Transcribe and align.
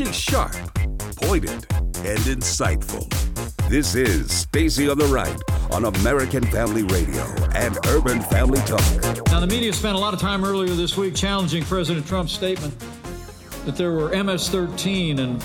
She's 0.00 0.16
sharp, 0.16 0.56
pointed, 1.16 1.66
and 2.06 2.18
insightful. 2.20 3.06
This 3.68 3.94
is 3.94 4.32
Stacy 4.32 4.88
on 4.88 4.96
the 4.96 5.04
Right 5.04 5.38
on 5.70 5.84
American 5.84 6.42
Family 6.46 6.84
Radio 6.84 7.22
and 7.54 7.76
Urban 7.88 8.22
Family 8.22 8.60
Talk. 8.60 8.80
Now, 9.26 9.40
the 9.40 9.46
media 9.46 9.74
spent 9.74 9.96
a 9.96 9.98
lot 9.98 10.14
of 10.14 10.18
time 10.18 10.42
earlier 10.42 10.72
this 10.74 10.96
week 10.96 11.14
challenging 11.14 11.64
President 11.64 12.06
Trump's 12.06 12.32
statement 12.32 12.74
that 13.66 13.76
there 13.76 13.92
were 13.92 14.08
MS 14.24 14.48
13 14.48 15.18
and 15.18 15.44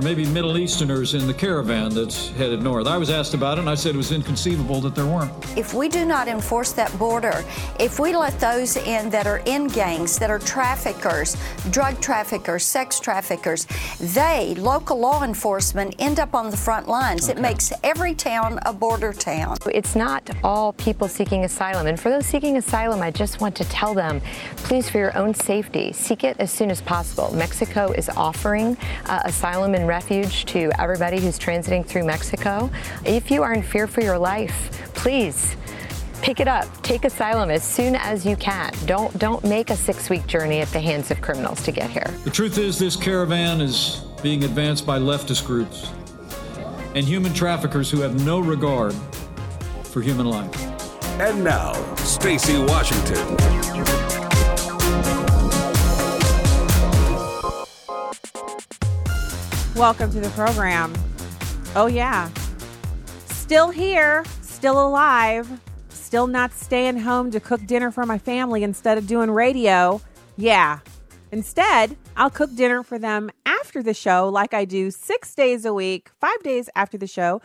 or 0.00 0.02
maybe 0.02 0.24
Middle 0.24 0.56
Easterners 0.56 1.12
in 1.12 1.26
the 1.26 1.34
caravan 1.34 1.94
that's 1.94 2.30
headed 2.30 2.62
north. 2.62 2.86
I 2.86 2.96
was 2.96 3.10
asked 3.10 3.34
about 3.34 3.58
it, 3.58 3.60
and 3.60 3.68
I 3.68 3.74
said 3.74 3.94
it 3.94 3.98
was 3.98 4.12
inconceivable 4.12 4.80
that 4.80 4.94
there 4.94 5.04
weren't. 5.04 5.30
If 5.58 5.74
we 5.74 5.90
do 5.90 6.06
not 6.06 6.26
enforce 6.26 6.72
that 6.72 6.96
border, 6.98 7.44
if 7.78 7.98
we 7.98 8.16
let 8.16 8.40
those 8.40 8.78
in 8.78 9.10
that 9.10 9.26
are 9.26 9.42
in 9.44 9.66
gangs, 9.66 10.18
that 10.18 10.30
are 10.30 10.38
traffickers, 10.38 11.36
drug 11.70 12.00
traffickers, 12.00 12.64
sex 12.64 12.98
traffickers, 12.98 13.66
they, 14.00 14.54
local 14.54 14.98
law 14.98 15.22
enforcement, 15.22 15.94
end 15.98 16.18
up 16.18 16.34
on 16.34 16.50
the 16.50 16.56
front 16.56 16.88
lines. 16.88 17.28
Okay. 17.28 17.38
It 17.38 17.42
makes 17.42 17.70
every 17.82 18.14
town 18.14 18.58
a 18.64 18.72
border 18.72 19.12
town. 19.12 19.58
It's 19.70 19.94
not 19.94 20.30
all 20.42 20.72
people 20.72 21.08
seeking 21.08 21.44
asylum. 21.44 21.88
And 21.88 22.00
for 22.00 22.08
those 22.08 22.24
seeking 22.24 22.56
asylum, 22.56 23.02
I 23.02 23.10
just 23.10 23.42
want 23.42 23.54
to 23.56 23.64
tell 23.64 23.92
them 23.92 24.22
please, 24.56 24.88
for 24.88 24.98
your 24.98 25.16
own 25.18 25.34
safety, 25.34 25.92
seek 25.92 26.24
it 26.24 26.36
as 26.38 26.50
soon 26.50 26.70
as 26.70 26.80
possible. 26.80 27.34
Mexico 27.34 27.92
is 27.92 28.08
offering 28.10 28.78
uh, 29.06 29.20
asylum 29.24 29.74
and 29.74 29.89
refuge 29.90 30.44
to 30.44 30.70
everybody 30.78 31.18
who's 31.20 31.36
transiting 31.36 31.84
through 31.84 32.04
Mexico. 32.04 32.70
If 33.04 33.28
you 33.28 33.42
are 33.42 33.52
in 33.52 33.62
fear 33.62 33.88
for 33.88 34.02
your 34.02 34.18
life, 34.18 34.56
please 34.94 35.56
pick 36.22 36.38
it 36.38 36.46
up. 36.46 36.66
Take 36.82 37.04
asylum 37.04 37.50
as 37.50 37.64
soon 37.64 37.96
as 37.96 38.24
you 38.24 38.36
can. 38.36 38.72
Don't 38.86 39.12
don't 39.18 39.42
make 39.42 39.70
a 39.70 39.76
six-week 39.76 40.28
journey 40.28 40.60
at 40.60 40.68
the 40.68 40.78
hands 40.78 41.10
of 41.10 41.20
criminals 41.20 41.60
to 41.64 41.72
get 41.72 41.90
here. 41.90 42.08
The 42.22 42.30
truth 42.30 42.56
is 42.56 42.78
this 42.78 42.94
caravan 42.94 43.60
is 43.60 44.04
being 44.22 44.44
advanced 44.44 44.86
by 44.86 45.00
leftist 45.00 45.44
groups 45.44 45.90
and 46.94 47.04
human 47.04 47.34
traffickers 47.34 47.90
who 47.90 48.00
have 48.00 48.24
no 48.24 48.38
regard 48.38 48.94
for 49.82 50.00
human 50.02 50.26
life. 50.26 50.54
And 51.20 51.42
now, 51.42 51.72
Stacy 51.96 52.62
Washington. 52.62 53.99
Welcome 59.76 60.10
to 60.12 60.20
the 60.20 60.28
program. 60.30 60.92
Oh, 61.76 61.86
yeah. 61.86 62.28
Still 63.26 63.70
here, 63.70 64.24
still 64.42 64.84
alive, 64.84 65.48
still 65.88 66.26
not 66.26 66.52
staying 66.52 66.98
home 66.98 67.30
to 67.30 67.38
cook 67.38 67.64
dinner 67.66 67.92
for 67.92 68.04
my 68.04 68.18
family 68.18 68.64
instead 68.64 68.98
of 68.98 69.06
doing 69.06 69.30
radio. 69.30 70.00
Yeah. 70.36 70.80
Instead, 71.30 71.96
I'll 72.16 72.30
cook 72.30 72.54
dinner 72.56 72.82
for 72.82 72.98
them 72.98 73.30
after 73.46 73.80
the 73.80 73.94
show, 73.94 74.28
like 74.28 74.52
I 74.52 74.64
do 74.64 74.90
six 74.90 75.34
days 75.36 75.64
a 75.64 75.72
week, 75.72 76.10
five 76.20 76.42
days 76.42 76.68
after 76.74 76.98
the 76.98 77.06
show. 77.06 77.40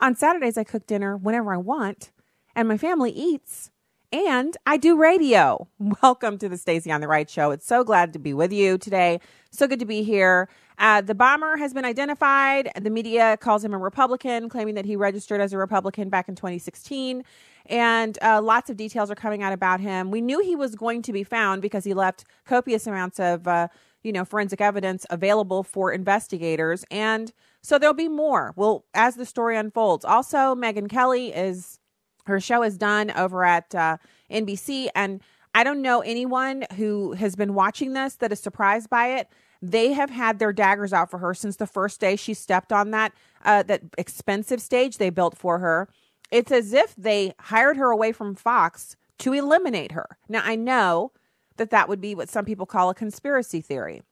On 0.00 0.16
Saturdays, 0.16 0.58
I 0.58 0.64
cook 0.64 0.86
dinner 0.88 1.16
whenever 1.16 1.54
I 1.54 1.58
want, 1.58 2.10
and 2.56 2.66
my 2.66 2.76
family 2.76 3.12
eats 3.12 3.70
and 4.14 4.56
I 4.64 4.76
do 4.76 4.96
radio. 4.96 5.68
Welcome 6.02 6.38
to 6.38 6.48
the 6.48 6.56
Stacy 6.56 6.92
on 6.92 7.00
the 7.00 7.08
Right 7.08 7.28
show. 7.28 7.50
It's 7.50 7.66
so 7.66 7.82
glad 7.82 8.12
to 8.12 8.18
be 8.18 8.32
with 8.32 8.52
you 8.52 8.78
today. 8.78 9.20
So 9.50 9.66
good 9.66 9.80
to 9.80 9.86
be 9.86 10.02
here. 10.04 10.48
Uh, 10.78 11.00
the 11.00 11.14
bomber 11.14 11.56
has 11.56 11.72
been 11.72 11.84
identified. 11.84 12.70
The 12.80 12.90
media 12.90 13.36
calls 13.36 13.64
him 13.64 13.72
a 13.74 13.78
Republican, 13.78 14.48
claiming 14.48 14.74
that 14.74 14.84
he 14.84 14.96
registered 14.96 15.40
as 15.40 15.52
a 15.52 15.58
Republican 15.58 16.08
back 16.08 16.28
in 16.28 16.34
2016. 16.34 17.24
And 17.66 18.18
uh, 18.22 18.42
lots 18.42 18.70
of 18.70 18.76
details 18.76 19.10
are 19.10 19.14
coming 19.14 19.42
out 19.42 19.52
about 19.52 19.80
him. 19.80 20.10
We 20.10 20.20
knew 20.20 20.40
he 20.40 20.56
was 20.56 20.74
going 20.74 21.02
to 21.02 21.12
be 21.12 21.24
found 21.24 21.62
because 21.62 21.84
he 21.84 21.94
left 21.94 22.24
copious 22.44 22.86
amounts 22.86 23.20
of, 23.20 23.46
uh, 23.46 23.68
you 24.02 24.12
know, 24.12 24.24
forensic 24.24 24.60
evidence 24.60 25.06
available 25.10 25.62
for 25.62 25.92
investigators. 25.92 26.84
And 26.90 27.32
so 27.62 27.78
there'll 27.78 27.94
be 27.94 28.08
more. 28.08 28.52
Well, 28.56 28.84
as 28.92 29.14
the 29.14 29.24
story 29.24 29.56
unfolds. 29.56 30.04
Also, 30.04 30.54
Megyn 30.54 30.90
Kelly 30.90 31.32
is 31.32 31.78
her 32.26 32.40
show 32.40 32.62
is 32.62 32.76
done 32.76 33.10
over 33.12 33.44
at 33.44 33.74
uh, 33.74 33.98
NBC, 34.30 34.88
and 34.94 35.22
I 35.54 35.62
don't 35.62 35.82
know 35.82 36.00
anyone 36.00 36.64
who 36.76 37.12
has 37.12 37.36
been 37.36 37.54
watching 37.54 37.92
this 37.92 38.16
that 38.16 38.32
is 38.32 38.40
surprised 38.40 38.90
by 38.90 39.08
it. 39.18 39.28
They 39.66 39.92
have 39.94 40.10
had 40.10 40.38
their 40.38 40.52
daggers 40.52 40.92
out 40.92 41.10
for 41.10 41.18
her 41.18 41.32
since 41.32 41.56
the 41.56 41.66
first 41.66 42.00
day 42.00 42.16
she 42.16 42.34
stepped 42.34 42.72
on 42.72 42.90
that 42.90 43.12
uh, 43.44 43.62
that 43.62 43.82
expensive 43.96 44.60
stage 44.60 44.98
they 44.98 45.10
built 45.10 45.38
for 45.38 45.58
her. 45.58 45.88
It's 46.30 46.52
as 46.52 46.72
if 46.72 46.94
they 46.96 47.34
hired 47.38 47.76
her 47.76 47.90
away 47.90 48.12
from 48.12 48.34
Fox 48.34 48.96
to 49.20 49.32
eliminate 49.32 49.92
her. 49.92 50.18
Now 50.28 50.42
I 50.44 50.56
know 50.56 51.12
that 51.56 51.70
that 51.70 51.88
would 51.88 52.00
be 52.00 52.14
what 52.14 52.28
some 52.28 52.44
people 52.44 52.66
call 52.66 52.90
a 52.90 52.94
conspiracy 52.94 53.60
theory. 53.60 54.02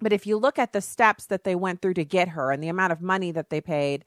But 0.00 0.12
if 0.12 0.26
you 0.26 0.36
look 0.36 0.58
at 0.58 0.72
the 0.72 0.80
steps 0.80 1.26
that 1.26 1.42
they 1.42 1.54
went 1.54 1.80
through 1.80 1.94
to 1.94 2.04
get 2.04 2.28
her 2.28 2.52
and 2.52 2.62
the 2.62 2.68
amount 2.68 2.92
of 2.92 3.00
money 3.00 3.32
that 3.32 3.50
they 3.50 3.60
paid 3.60 4.04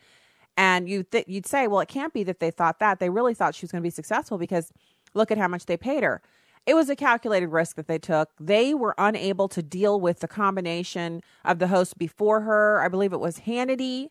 and 0.56 0.88
you 0.88 1.04
th- 1.04 1.26
you'd 1.28 1.48
say, 1.48 1.68
well, 1.68 1.80
it 1.82 1.90
can't 1.90 2.14
be 2.14 2.24
that 2.24 2.40
they 2.40 2.52
thought 2.52 2.80
that. 2.80 3.00
They 3.00 3.10
really 3.10 3.34
thought 3.34 3.56
she 3.56 3.66
was 3.66 3.72
going 3.72 3.82
to 3.82 3.88
be 3.88 3.90
successful 3.90 4.38
because 4.38 4.72
look 5.14 5.32
at 5.32 5.38
how 5.38 5.48
much 5.48 5.66
they 5.66 5.78
paid 5.78 6.04
her. 6.04 6.22
It 6.66 6.76
was 6.76 6.90
a 6.90 6.96
calculated 6.96 7.48
risk 7.48 7.76
that 7.78 7.88
they 7.88 7.98
took. 7.98 8.30
They 8.40 8.74
were 8.74 8.94
unable 8.98 9.48
to 9.50 9.64
deal 9.64 10.00
with 10.00 10.20
the 10.20 10.28
combination 10.28 11.22
of 11.44 11.60
the 11.60 11.68
hosts 11.68 11.94
before 11.94 12.42
her. 12.42 12.82
I 12.82 12.88
believe 12.88 13.14
it 13.14 13.20
was 13.20 13.40
Hannity 13.40 14.10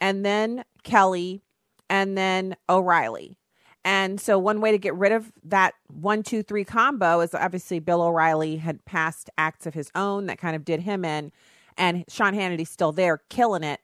and 0.00 0.24
then 0.24 0.64
Kelly 0.84 1.42
and 1.90 2.16
then 2.16 2.56
O'Reilly. 2.68 3.36
And 3.84 4.20
so, 4.20 4.38
one 4.38 4.60
way 4.60 4.70
to 4.72 4.78
get 4.78 4.94
rid 4.94 5.12
of 5.12 5.32
that 5.44 5.74
one, 5.88 6.22
two, 6.22 6.42
three 6.42 6.64
combo 6.64 7.20
is 7.20 7.34
obviously 7.34 7.78
Bill 7.78 8.02
O'Reilly 8.02 8.56
had 8.56 8.84
passed 8.84 9.30
acts 9.38 9.66
of 9.66 9.74
his 9.74 9.90
own 9.94 10.26
that 10.26 10.38
kind 10.38 10.56
of 10.56 10.64
did 10.64 10.80
him 10.80 11.04
in, 11.04 11.32
and 11.76 12.04
Sean 12.08 12.34
Hannity's 12.34 12.70
still 12.70 12.92
there 12.92 13.22
killing 13.28 13.62
it. 13.62 13.80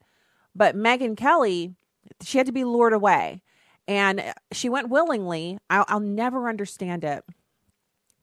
But 0.55 0.77
Megyn 0.77 1.17
Kelly, 1.17 1.75
she 2.23 2.39
had 2.39 2.47
to 2.47 2.53
be 2.53 2.65
lured 2.65 2.93
away 2.93 3.43
and 3.87 4.35
she 4.53 4.69
went 4.69 4.89
willingly 4.89 5.59
I'll, 5.69 5.85
I'll, 5.89 6.01
never 6.01 6.49
understand 6.49 7.05
it 7.05 7.25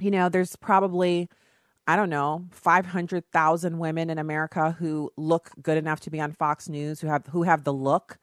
you 0.02 0.12
know 0.12 0.30
there's 0.30 0.56
probably 0.56 1.30
i 1.88 1.96
don't 1.96 2.10
know 2.10 2.46
500000 2.52 3.80
women 3.80 4.10
in 4.10 4.18
america 4.18 4.76
who 4.80 5.12
look 5.18 5.52
good 5.62 5.78
enough 5.78 6.00
to 6.02 6.10
be 6.10 6.20
on 6.20 6.32
fox 6.32 6.68
news 6.68 7.00
who 7.02 7.08
have 7.08 7.26
who 7.28 7.44
have 7.44 7.64
the 7.64 7.74
look 7.74 8.18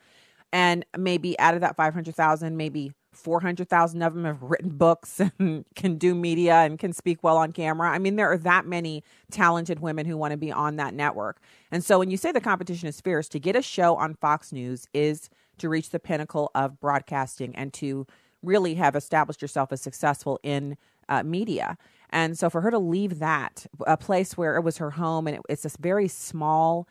and 0.53 0.85
maybe 0.97 1.39
out 1.39 1.55
of 1.55 1.61
that 1.61 1.77
500000 1.77 2.57
maybe 2.57 2.93
400,000 3.13 4.03
of 4.03 4.15
them 4.15 4.25
have 4.25 4.43
written 4.43 4.71
books 4.71 5.21
and 5.39 5.65
can 5.75 5.97
do 5.97 6.15
media 6.15 6.57
and 6.57 6.79
can 6.79 6.93
speak 6.93 7.23
well 7.23 7.37
on 7.37 7.53
camera. 7.53 7.91
I 7.91 7.99
mean, 7.99 8.17
there 8.17 8.31
are 8.31 8.39
that 8.39 8.67
many 8.67 9.03
talented 9.31 9.81
women 9.81 10.07
who 10.07 10.17
want 10.17 10.33
to 10.33 10.37
be 10.37 10.53
on 10.53 10.77
that 10.77 10.95
network. 10.95 11.41
And 11.71 11.85
so 11.85 11.99
when 11.99 12.11
you 12.11 12.17
say 12.17 12.33
the 12.33 12.41
competition 12.41 12.89
is 12.89 13.01
fierce, 13.01 13.29
to 13.31 13.41
get 13.41 13.57
a 13.57 13.63
show 13.63 13.97
on 13.97 14.15
Fox 14.15 14.53
News 14.53 14.87
is 14.95 15.29
to 15.59 15.69
reach 15.69 15.91
the 15.91 15.99
pinnacle 15.99 16.51
of 16.55 16.81
broadcasting 16.81 17.55
and 17.57 17.73
to 17.75 18.07
really 18.43 18.75
have 18.75 18.95
established 18.95 19.43
yourself 19.43 19.73
as 19.73 19.81
successful 19.81 20.39
in 20.43 20.77
uh, 21.09 21.23
media. 21.23 21.77
And 22.11 22.39
so 22.39 22.49
for 22.49 22.61
her 22.63 22.71
to 22.71 22.79
leave 22.79 23.19
that, 23.19 23.67
a 23.87 23.97
place 23.97 24.37
where 24.37 24.57
it 24.57 24.63
was 24.63 24.79
her 24.79 24.93
home 24.93 25.27
and 25.27 25.37
it, 25.37 25.43
it's 25.49 25.63
this 25.63 25.77
very 25.77 26.09
small, 26.09 26.89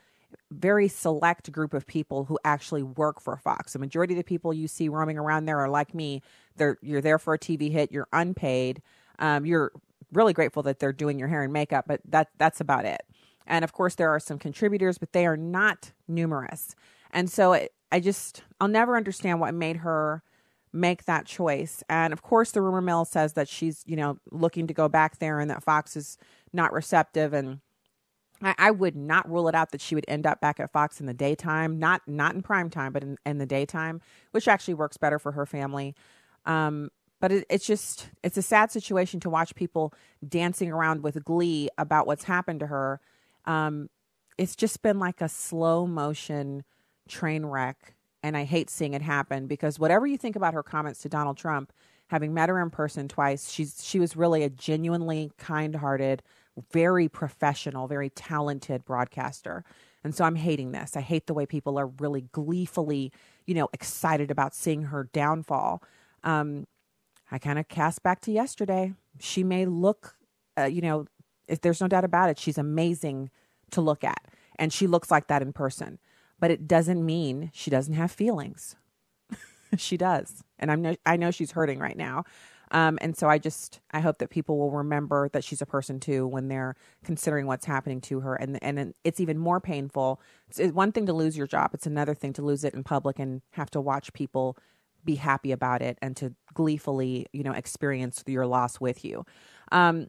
very 0.52 0.88
select 0.88 1.52
group 1.52 1.74
of 1.74 1.88
people 1.88 2.26
who 2.26 2.38
actually 2.44 2.84
work 2.84 3.20
for 3.20 3.36
Fox. 3.38 3.74
The 3.74 3.80
majority 3.80 4.14
of 4.14 4.18
the 4.18 4.24
people 4.24 4.54
you 4.54 4.68
see 4.68 4.90
roaming 4.90 5.18
around 5.18 5.46
there 5.46 5.60
are 5.60 5.70
like 5.70 5.94
me. 5.94 6.22
They're 6.56 6.78
you're 6.82 7.02
there 7.02 7.20
for 7.20 7.34
a 7.34 7.40
TV 7.40 7.72
hit. 7.72 7.92
You're 7.92 8.08
unpaid. 8.14 8.82
Um, 9.20 9.46
you're 9.46 9.72
really 10.14 10.34
grateful 10.34 10.64
that 10.64 10.80
they're 10.80 10.94
doing 10.94 11.18
your 11.18 11.28
hair 11.28 11.44
and 11.44 11.52
makeup, 11.52 11.86
but 11.88 12.02
that 12.08 12.30
that's 12.38 12.62
about 12.62 12.86
it. 12.86 13.02
And 13.48 13.64
of 13.64 13.74
course, 13.74 13.96
there 13.96 14.10
are 14.10 14.20
some 14.20 14.38
contributors, 14.38 14.98
but 14.98 15.14
they 15.14 15.26
are 15.26 15.38
not 15.38 15.94
numerous. 16.08 16.76
And 17.12 17.32
so 17.32 17.54
it, 17.54 17.74
I 17.92 18.00
just, 18.00 18.44
I'll 18.60 18.68
never 18.68 18.98
understand 18.98 19.40
what 19.40 19.54
made 19.54 19.78
her 19.78 20.22
make 20.78 21.06
that 21.06 21.26
choice. 21.26 21.84
And 21.90 22.14
of 22.14 22.22
course, 22.22 22.52
the 22.52 22.62
rumor 22.62 22.82
mill 22.82 23.06
says 23.06 23.34
that 23.34 23.50
she's, 23.50 23.84
you 23.86 23.96
know, 23.96 24.18
looking 24.32 24.68
to 24.68 24.74
go 24.74 24.88
back 24.88 25.20
there 25.20 25.40
and 25.40 25.50
that 25.50 25.64
Fox 25.64 25.96
is 25.96 26.18
not 26.54 26.72
receptive. 26.74 27.34
And 27.34 27.60
I, 28.42 28.56
I 28.58 28.72
would 28.72 28.96
not 28.96 29.30
rule 29.30 29.48
it 29.48 29.56
out 29.56 29.72
that 29.72 29.82
she 29.82 29.96
would 29.96 30.06
end 30.08 30.26
up 30.26 30.40
back 30.40 30.60
at 30.60 30.72
Fox 30.72 31.00
in 31.00 31.06
the 31.06 31.14
daytime, 31.14 31.80
not 31.80 32.02
not 32.08 32.36
in 32.36 32.42
prime 32.42 32.70
time, 32.70 32.94
but 32.94 33.04
in, 33.04 33.18
in 33.26 33.38
the 33.38 33.46
daytime, 33.46 34.02
which 34.32 34.48
actually 34.48 34.76
works 34.76 34.98
better 34.98 35.20
for 35.20 35.32
her 35.32 35.46
family. 35.46 35.96
Um, 36.46 36.90
but 37.20 37.32
it, 37.32 37.46
it's 37.50 37.66
just 37.66 38.10
it's 38.24 38.38
a 38.38 38.42
sad 38.42 38.72
situation 38.72 39.20
to 39.22 39.30
watch 39.30 39.56
people 39.56 39.94
dancing 40.28 40.72
around 40.72 41.04
with 41.04 41.24
glee 41.26 41.70
about 41.78 42.08
what's 42.08 42.26
happened 42.26 42.60
to 42.62 42.68
her. 42.68 43.00
Um, 43.46 43.90
it's 44.38 44.56
just 44.56 44.82
been 44.82 45.00
like 45.00 45.22
a 45.22 45.30
slow 45.30 45.88
motion 45.88 46.64
train 47.08 47.46
wreck. 47.46 47.96
And 48.28 48.36
I 48.36 48.44
hate 48.44 48.70
seeing 48.70 48.94
it 48.94 49.02
happen 49.02 49.48
because 49.48 49.80
whatever 49.80 50.06
you 50.06 50.18
think 50.18 50.36
about 50.36 50.54
her 50.54 50.62
comments 50.62 51.00
to 51.04 51.10
Donald 51.10 51.38
Trump, 51.38 51.72
having 52.08 52.34
met 52.34 52.50
her 52.50 52.62
in 52.62 52.70
person 52.70 53.08
twice, 53.08 53.50
she's 53.50 53.82
she 53.82 54.00
was 54.00 54.18
really 54.18 54.44
a 54.44 54.50
genuinely 54.50 55.32
kind-hearted, 55.38 56.22
very 56.74 57.08
professional, 57.08 57.88
very 57.88 58.10
talented 58.10 58.84
broadcaster. 58.84 59.64
And 60.04 60.14
so 60.14 60.26
I'm 60.26 60.36
hating 60.36 60.74
this. 60.74 60.98
I 60.98 61.02
hate 61.02 61.28
the 61.28 61.34
way 61.34 61.46
people 61.46 61.80
are 61.80 61.88
really 61.88 62.26
gleefully, 62.34 63.14
you 63.46 63.56
know, 63.56 63.70
excited 63.72 64.30
about 64.30 64.54
seeing 64.54 64.84
her 64.84 65.10
downfall. 65.14 65.82
Um, 66.26 66.68
I 67.32 67.38
kind 67.40 67.58
of 67.60 67.70
cast 67.70 68.04
back 68.04 68.20
to 68.22 68.32
yesterday. 68.32 68.94
She 69.20 69.42
may 69.44 69.66
look, 69.66 70.18
uh, 70.58 70.66
you 70.66 70.82
know, 70.82 71.06
if 71.48 71.62
there's 71.62 71.80
no 71.80 71.88
doubt 71.88 72.04
about 72.04 72.30
it, 72.30 72.38
she's 72.40 72.58
amazing 72.58 73.30
to 73.72 73.80
look 73.80 74.04
at. 74.04 74.22
and 74.58 74.74
she 74.74 74.88
looks 74.88 75.12
like 75.12 75.28
that 75.28 75.42
in 75.42 75.54
person. 75.54 76.00
But 76.40 76.52
it 76.52 76.68
doesn't 76.68 77.04
mean 77.06 77.52
she 77.54 77.72
doesn't 77.72 77.96
have 77.96 78.12
feelings. 78.12 78.76
she 79.78 79.98
does. 79.98 80.44
And 80.60 80.72
I'm 80.72 80.82
no, 80.82 80.96
I 81.06 81.18
know 81.18 81.32
she's 81.32 81.52
hurting 81.52 81.80
right 81.80 81.98
now. 81.98 82.24
Um, 82.72 82.98
and 83.02 83.16
so 83.16 83.30
I 83.30 83.38
just 83.38 83.80
I 83.92 84.02
hope 84.02 84.18
that 84.20 84.30
people 84.30 84.58
will 84.58 84.72
remember 84.72 85.30
that 85.30 85.44
she's 85.44 85.62
a 85.62 85.66
person 85.66 86.00
too 86.00 86.28
when 86.28 86.48
they're 86.48 86.76
considering 87.04 87.48
what's 87.48 87.66
happening 87.66 88.02
to 88.02 88.20
her. 88.20 88.36
And 88.36 88.62
and 88.62 88.94
it's 89.04 89.20
even 89.20 89.38
more 89.38 89.60
painful. 89.60 90.22
It's, 90.50 90.60
it's 90.60 90.74
one 90.74 90.92
thing 90.92 91.06
to 91.06 91.14
lose 91.14 91.38
your 91.38 91.48
job. 91.48 91.72
It's 91.74 91.88
another 91.88 92.14
thing 92.14 92.34
to 92.34 92.42
lose 92.42 92.64
it 92.64 92.74
in 92.74 92.84
public 92.84 93.20
and 93.20 93.42
have 93.52 93.72
to 93.72 93.82
watch 93.82 94.12
people 94.14 94.58
be 95.06 95.16
happy 95.16 95.52
about 95.54 95.82
it 95.82 95.98
and 96.02 96.18
to 96.18 96.34
gleefully 96.54 97.28
you 97.32 97.44
know 97.44 97.54
experience 97.54 98.24
your 98.28 98.46
loss 98.46 98.80
with 98.80 99.06
you. 99.06 99.26
Um, 99.72 100.08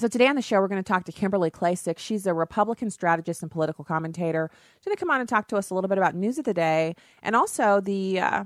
so 0.00 0.06
today 0.06 0.28
on 0.28 0.36
the 0.36 0.42
show, 0.42 0.60
we're 0.60 0.68
going 0.68 0.82
to 0.82 0.88
talk 0.88 1.04
to 1.04 1.12
Kimberly 1.12 1.50
Klacik. 1.50 1.98
She's 1.98 2.26
a 2.26 2.32
Republican 2.32 2.88
strategist 2.90 3.42
and 3.42 3.50
political 3.50 3.84
commentator. 3.84 4.48
She's 4.78 4.84
going 4.84 4.96
to 4.96 5.00
come 5.00 5.10
on 5.10 5.20
and 5.20 5.28
talk 5.28 5.48
to 5.48 5.56
us 5.56 5.70
a 5.70 5.74
little 5.74 5.88
bit 5.88 5.98
about 5.98 6.14
news 6.14 6.38
of 6.38 6.44
the 6.44 6.54
day 6.54 6.94
and 7.22 7.34
also 7.34 7.80
the 7.80 8.20
uh, 8.20 8.44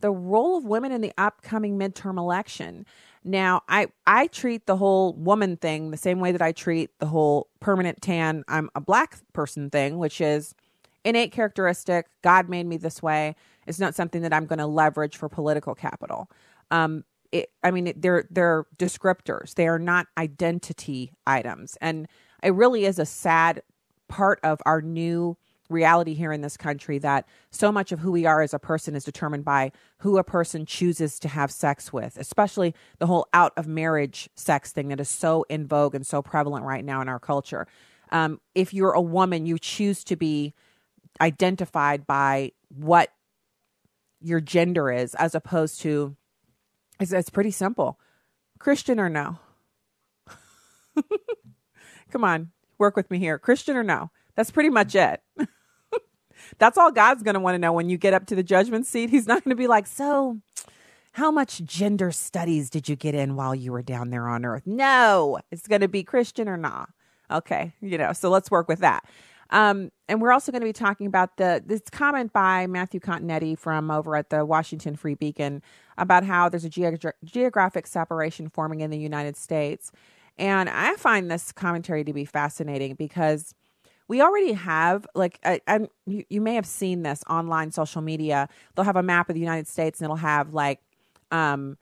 the 0.00 0.10
role 0.10 0.56
of 0.58 0.64
women 0.64 0.92
in 0.92 1.00
the 1.00 1.12
upcoming 1.16 1.78
midterm 1.78 2.18
election. 2.18 2.84
Now, 3.24 3.62
I 3.66 3.88
I 4.06 4.26
treat 4.26 4.66
the 4.66 4.76
whole 4.76 5.14
woman 5.14 5.56
thing 5.56 5.90
the 5.90 5.96
same 5.96 6.20
way 6.20 6.32
that 6.32 6.42
I 6.42 6.52
treat 6.52 6.90
the 6.98 7.06
whole 7.06 7.48
permanent 7.60 8.02
tan 8.02 8.44
I'm 8.46 8.68
a 8.74 8.80
black 8.80 9.16
person 9.32 9.70
thing, 9.70 9.96
which 9.98 10.20
is 10.20 10.54
innate 11.04 11.32
characteristic. 11.32 12.06
God 12.22 12.50
made 12.50 12.66
me 12.66 12.76
this 12.76 13.02
way. 13.02 13.36
It's 13.66 13.78
not 13.78 13.94
something 13.94 14.20
that 14.20 14.34
I'm 14.34 14.44
going 14.44 14.58
to 14.58 14.66
leverage 14.66 15.16
for 15.16 15.30
political 15.30 15.74
capital. 15.74 16.30
Um, 16.70 17.04
it, 17.32 17.50
I 17.62 17.70
mean, 17.70 17.92
they're 17.96 18.26
they're 18.30 18.66
descriptors. 18.78 19.54
They 19.54 19.68
are 19.68 19.78
not 19.78 20.06
identity 20.18 21.12
items, 21.26 21.76
and 21.80 22.08
it 22.42 22.54
really 22.54 22.84
is 22.84 22.98
a 22.98 23.06
sad 23.06 23.62
part 24.08 24.40
of 24.42 24.60
our 24.66 24.82
new 24.82 25.36
reality 25.70 26.14
here 26.14 26.32
in 26.32 26.40
this 26.40 26.56
country 26.56 26.98
that 26.98 27.26
so 27.50 27.70
much 27.70 27.92
of 27.92 28.00
who 28.00 28.10
we 28.10 28.26
are 28.26 28.42
as 28.42 28.52
a 28.52 28.58
person 28.58 28.96
is 28.96 29.04
determined 29.04 29.44
by 29.44 29.70
who 29.98 30.18
a 30.18 30.24
person 30.24 30.66
chooses 30.66 31.18
to 31.20 31.28
have 31.28 31.50
sex 31.50 31.92
with, 31.92 32.16
especially 32.18 32.74
the 32.98 33.06
whole 33.06 33.28
out 33.32 33.52
of 33.56 33.66
marriage 33.68 34.28
sex 34.34 34.72
thing 34.72 34.88
that 34.88 35.00
is 35.00 35.08
so 35.08 35.44
in 35.48 35.66
vogue 35.66 35.94
and 35.94 36.06
so 36.06 36.20
prevalent 36.20 36.64
right 36.64 36.84
now 36.84 37.00
in 37.00 37.08
our 37.08 37.20
culture. 37.20 37.66
Um, 38.10 38.40
if 38.54 38.74
you're 38.74 38.92
a 38.92 39.00
woman, 39.00 39.46
you 39.46 39.58
choose 39.58 40.02
to 40.04 40.16
be 40.16 40.54
identified 41.20 42.06
by 42.06 42.50
what 42.68 43.12
your 44.20 44.40
gender 44.40 44.90
is, 44.90 45.14
as 45.14 45.34
opposed 45.34 45.80
to 45.82 46.16
it's, 47.00 47.12
it's 47.12 47.30
pretty 47.30 47.50
simple 47.50 47.98
Christian 48.58 49.00
or 49.00 49.08
no? 49.08 49.38
Come 52.10 52.24
on, 52.24 52.50
work 52.78 52.96
with 52.96 53.10
me 53.10 53.18
here. 53.18 53.38
Christian 53.38 53.76
or 53.76 53.82
no? 53.82 54.10
That's 54.34 54.50
pretty 54.50 54.70
much 54.70 54.94
it. 54.94 55.22
That's 56.58 56.78
all 56.78 56.90
God's 56.90 57.22
going 57.22 57.34
to 57.34 57.40
want 57.40 57.54
to 57.54 57.58
know 57.58 57.72
when 57.72 57.88
you 57.88 57.98
get 57.98 58.14
up 58.14 58.26
to 58.26 58.34
the 58.34 58.42
judgment 58.42 58.86
seat. 58.86 59.10
He's 59.10 59.26
not 59.26 59.44
going 59.44 59.54
to 59.54 59.60
be 59.60 59.66
like, 59.66 59.86
so 59.86 60.38
how 61.12 61.30
much 61.30 61.62
gender 61.64 62.12
studies 62.12 62.70
did 62.70 62.88
you 62.88 62.96
get 62.96 63.14
in 63.14 63.36
while 63.36 63.54
you 63.54 63.72
were 63.72 63.82
down 63.82 64.10
there 64.10 64.28
on 64.28 64.44
earth? 64.44 64.62
No, 64.66 65.38
it's 65.50 65.66
going 65.66 65.80
to 65.80 65.88
be 65.88 66.02
Christian 66.02 66.48
or 66.48 66.56
not. 66.56 66.90
Okay, 67.30 67.72
you 67.80 67.96
know, 67.96 68.12
so 68.12 68.28
let's 68.28 68.50
work 68.50 68.68
with 68.68 68.80
that. 68.80 69.04
Um, 69.50 69.90
and 70.08 70.20
we're 70.22 70.32
also 70.32 70.52
going 70.52 70.60
to 70.60 70.66
be 70.66 70.72
talking 70.72 71.06
about 71.06 71.36
the 71.36 71.62
this 71.64 71.82
comment 71.90 72.32
by 72.32 72.66
Matthew 72.66 73.00
Continetti 73.00 73.58
from 73.58 73.90
over 73.90 74.16
at 74.16 74.30
the 74.30 74.44
Washington 74.44 74.96
Free 74.96 75.14
Beacon 75.14 75.62
about 75.98 76.24
how 76.24 76.48
there's 76.48 76.64
a 76.64 76.70
geogra- 76.70 77.12
geographic 77.24 77.86
separation 77.86 78.48
forming 78.48 78.80
in 78.80 78.90
the 78.90 78.98
United 78.98 79.36
States. 79.36 79.90
And 80.38 80.70
I 80.70 80.94
find 80.94 81.30
this 81.30 81.52
commentary 81.52 82.04
to 82.04 82.12
be 82.12 82.24
fascinating 82.24 82.94
because 82.94 83.54
we 84.08 84.20
already 84.20 84.52
have 84.52 85.06
like 85.14 85.38
I, 85.44 85.60
I, 85.68 85.80
you, 86.06 86.24
you 86.28 86.40
may 86.40 86.54
have 86.54 86.66
seen 86.66 87.02
this 87.02 87.22
online 87.30 87.70
social 87.70 88.02
media 88.02 88.48
they'll 88.74 88.84
have 88.84 88.96
a 88.96 89.04
map 89.04 89.28
of 89.28 89.34
the 89.34 89.40
united 89.40 89.68
states 89.68 90.00
and 90.00 90.06
it'll 90.06 90.16
have 90.16 90.52
like 90.52 90.80
um, 91.30 91.76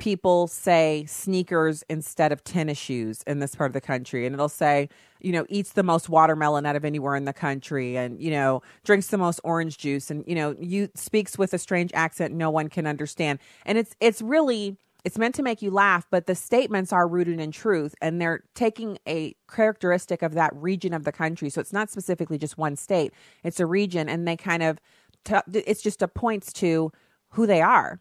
people 0.00 0.48
say 0.48 1.04
sneakers 1.06 1.84
instead 1.88 2.32
of 2.32 2.42
tennis 2.42 2.78
shoes 2.78 3.22
in 3.26 3.38
this 3.38 3.54
part 3.54 3.68
of 3.68 3.74
the 3.74 3.80
country. 3.80 4.26
And 4.26 4.34
it'll 4.34 4.48
say 4.48 4.88
you 5.20 5.32
know 5.32 5.46
eats 5.48 5.72
the 5.72 5.82
most 5.82 6.08
watermelon 6.08 6.66
out 6.66 6.74
of 6.74 6.84
anywhere 6.84 7.14
in 7.14 7.26
the 7.26 7.32
country 7.32 7.96
and 7.96 8.20
you 8.20 8.30
know 8.30 8.62
drinks 8.84 9.08
the 9.08 9.18
most 9.18 9.40
orange 9.44 9.78
juice. 9.78 10.10
And 10.10 10.24
you 10.26 10.34
know 10.34 10.56
you 10.58 10.88
speaks 10.94 11.38
with 11.38 11.54
a 11.54 11.58
strange 11.58 11.92
accent 11.94 12.34
no 12.34 12.50
one 12.50 12.68
can 12.68 12.86
understand. 12.86 13.38
And 13.64 13.78
it's 13.78 13.94
it's 14.00 14.20
really 14.20 14.76
it's 15.04 15.18
meant 15.18 15.34
to 15.36 15.42
make 15.42 15.62
you 15.62 15.70
laugh, 15.70 16.06
but 16.10 16.26
the 16.26 16.34
statements 16.34 16.92
are 16.92 17.08
rooted 17.08 17.40
in 17.40 17.50
truth 17.50 17.94
and 18.00 18.20
they're 18.20 18.44
taking 18.54 18.98
a 19.08 19.34
characteristic 19.50 20.22
of 20.22 20.34
that 20.34 20.54
region 20.54 20.92
of 20.92 21.04
the 21.04 21.12
country. 21.12 21.48
So 21.50 21.60
it's 21.60 21.72
not 21.72 21.90
specifically 21.90 22.38
just 22.38 22.58
one 22.58 22.76
state, 22.76 23.12
it's 23.42 23.60
a 23.60 23.66
region, 23.66 24.08
and 24.08 24.26
they 24.26 24.36
kind 24.36 24.62
of, 24.62 24.78
t- 25.24 25.36
it's 25.52 25.82
just 25.82 26.02
a 26.02 26.08
points 26.08 26.52
to 26.54 26.92
who 27.30 27.46
they 27.46 27.62
are, 27.62 28.00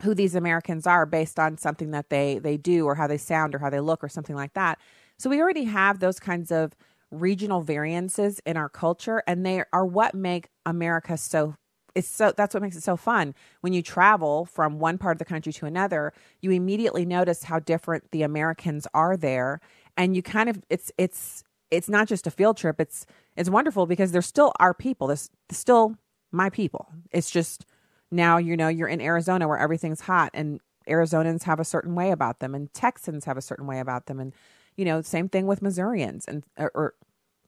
who 0.00 0.14
these 0.14 0.34
Americans 0.34 0.86
are 0.86 1.06
based 1.06 1.38
on 1.38 1.58
something 1.58 1.90
that 1.90 2.08
they, 2.08 2.38
they 2.38 2.56
do 2.56 2.86
or 2.86 2.94
how 2.94 3.06
they 3.06 3.18
sound 3.18 3.54
or 3.54 3.58
how 3.58 3.70
they 3.70 3.80
look 3.80 4.02
or 4.02 4.08
something 4.08 4.34
like 4.34 4.54
that. 4.54 4.78
So 5.18 5.30
we 5.30 5.40
already 5.40 5.64
have 5.64 6.00
those 6.00 6.18
kinds 6.18 6.50
of 6.50 6.72
regional 7.10 7.60
variances 7.60 8.40
in 8.46 8.56
our 8.56 8.68
culture, 8.68 9.22
and 9.26 9.44
they 9.44 9.62
are 9.72 9.84
what 9.84 10.14
make 10.14 10.48
America 10.64 11.16
so 11.16 11.54
it's 11.94 12.08
so 12.08 12.32
that's 12.34 12.54
what 12.54 12.62
makes 12.62 12.74
it 12.76 12.82
so 12.82 12.96
fun. 12.96 13.34
When 13.60 13.74
you 13.74 13.82
travel 13.82 14.46
from 14.46 14.78
one 14.78 14.96
part 14.96 15.14
of 15.14 15.18
the 15.18 15.26
country 15.26 15.52
to 15.52 15.66
another 15.66 16.12
you 16.40 16.50
immediately 16.50 17.04
notice 17.04 17.44
how 17.44 17.58
different 17.58 18.10
the 18.12 18.22
americans 18.22 18.86
are 18.94 19.14
there. 19.16 19.60
And 19.96 20.16
you 20.16 20.22
kind 20.22 20.48
of 20.48 20.62
it's 20.70 20.90
it's 20.96 21.44
it's 21.70 21.90
not 21.90 22.08
just 22.08 22.26
a 22.26 22.30
field 22.30 22.56
trip 22.56 22.80
it's 22.80 23.04
it's 23.36 23.50
wonderful 23.50 23.86
because 23.86 24.10
they're 24.12 24.22
still 24.22 24.52
our 24.58 24.72
people. 24.74 25.06
There's 25.06 25.28
still 25.50 25.96
my 26.30 26.48
people. 26.48 26.88
It's 27.10 27.30
just 27.30 27.66
now 28.12 28.36
you 28.36 28.56
know 28.56 28.68
you're 28.68 28.88
in 28.88 29.00
arizona 29.00 29.48
where 29.48 29.58
everything's 29.58 30.02
hot 30.02 30.30
and 30.34 30.60
arizonans 30.88 31.44
have 31.44 31.60
a 31.60 31.64
certain 31.64 31.94
way 31.94 32.10
about 32.10 32.40
them 32.40 32.54
and 32.54 32.72
texans 32.72 33.24
have 33.24 33.36
a 33.36 33.42
certain 33.42 33.66
way 33.66 33.80
about 33.80 34.06
them 34.06 34.20
and 34.20 34.32
you 34.76 34.84
know 34.84 35.02
same 35.02 35.28
thing 35.28 35.46
with 35.46 35.62
missourians 35.62 36.24
and 36.26 36.44
or, 36.56 36.70
or 36.74 36.94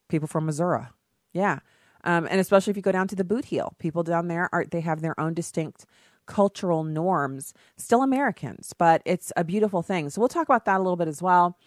people 0.09 0.29
from 0.29 0.47
missouri 0.47 0.85
yeah 1.33 1.61
um, 2.05 2.29
and 2.31 2.39
especially 2.39 2.71
if 2.71 2.77
you 2.77 2.83
go 2.83 2.93
down 2.93 3.09
to 3.09 3.17
the 3.17 3.25
boot 3.25 3.47
heel, 3.47 3.75
people 3.79 4.03
down 4.03 4.29
there 4.29 4.49
are 4.53 4.65
they 4.71 4.83
have 4.83 5.01
their 5.01 5.19
own 5.19 5.35
distinct 5.35 5.87
cultural 6.27 6.85
norms, 6.85 7.53
still 7.77 8.03
Americans, 8.03 8.73
but 8.79 9.03
it's 9.05 9.33
a 9.37 9.45
beautiful 9.45 9.83
thing. 9.83 10.09
So 10.11 10.21
we'll 10.21 10.29
talk 10.29 10.47
about 10.47 10.65
that 10.67 10.77
a 10.77 10.83
little 10.83 10.97
bit 10.97 11.09
as 11.09 11.21
well. 11.21 11.59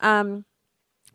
Um, 0.00 0.44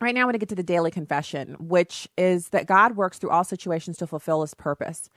right 0.00 0.14
now, 0.14 0.22
I'm 0.22 0.26
going 0.26 0.34
to 0.34 0.38
get 0.38 0.48
to 0.50 0.54
the 0.54 0.62
daily 0.62 0.90
confession, 0.90 1.56
which 1.58 2.08
is 2.16 2.50
that 2.50 2.66
God 2.66 2.96
works 2.96 3.18
through 3.18 3.30
all 3.30 3.44
situations 3.44 3.96
to 3.98 4.06
fulfill 4.06 4.42
His 4.42 4.54
purpose. 4.54 5.10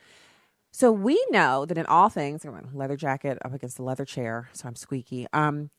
So 0.71 0.91
we 0.91 1.23
know 1.31 1.65
that 1.65 1.77
in 1.77 1.85
all 1.88 2.09
things, 2.09 2.45
leather 2.73 2.95
jacket 2.95 3.38
up 3.43 3.53
against 3.53 3.77
the 3.77 3.83
leather 3.83 4.05
chair, 4.05 4.49
so 4.53 4.67
I'm 4.67 4.75
squeaky. 4.75 5.27
Um, 5.33 5.71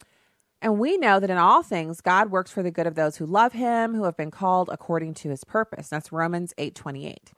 and 0.61 0.78
we 0.78 0.99
know 0.99 1.20
that 1.20 1.30
in 1.30 1.38
all 1.38 1.62
things, 1.62 2.00
God 2.00 2.30
works 2.30 2.50
for 2.50 2.62
the 2.62 2.70
good 2.70 2.87
of 2.87 2.94
those 2.94 3.16
who 3.16 3.25
love 3.25 3.52
Him, 3.52 3.94
who 3.94 4.04
have 4.04 4.16
been 4.16 4.30
called 4.30 4.68
according 4.70 5.14
to 5.14 5.30
His 5.30 5.44
purpose. 5.44 5.88
That's 5.88 6.12
Romans 6.12 6.52
eight 6.59 6.75
twenty 6.75 7.06
eight. 7.06 7.32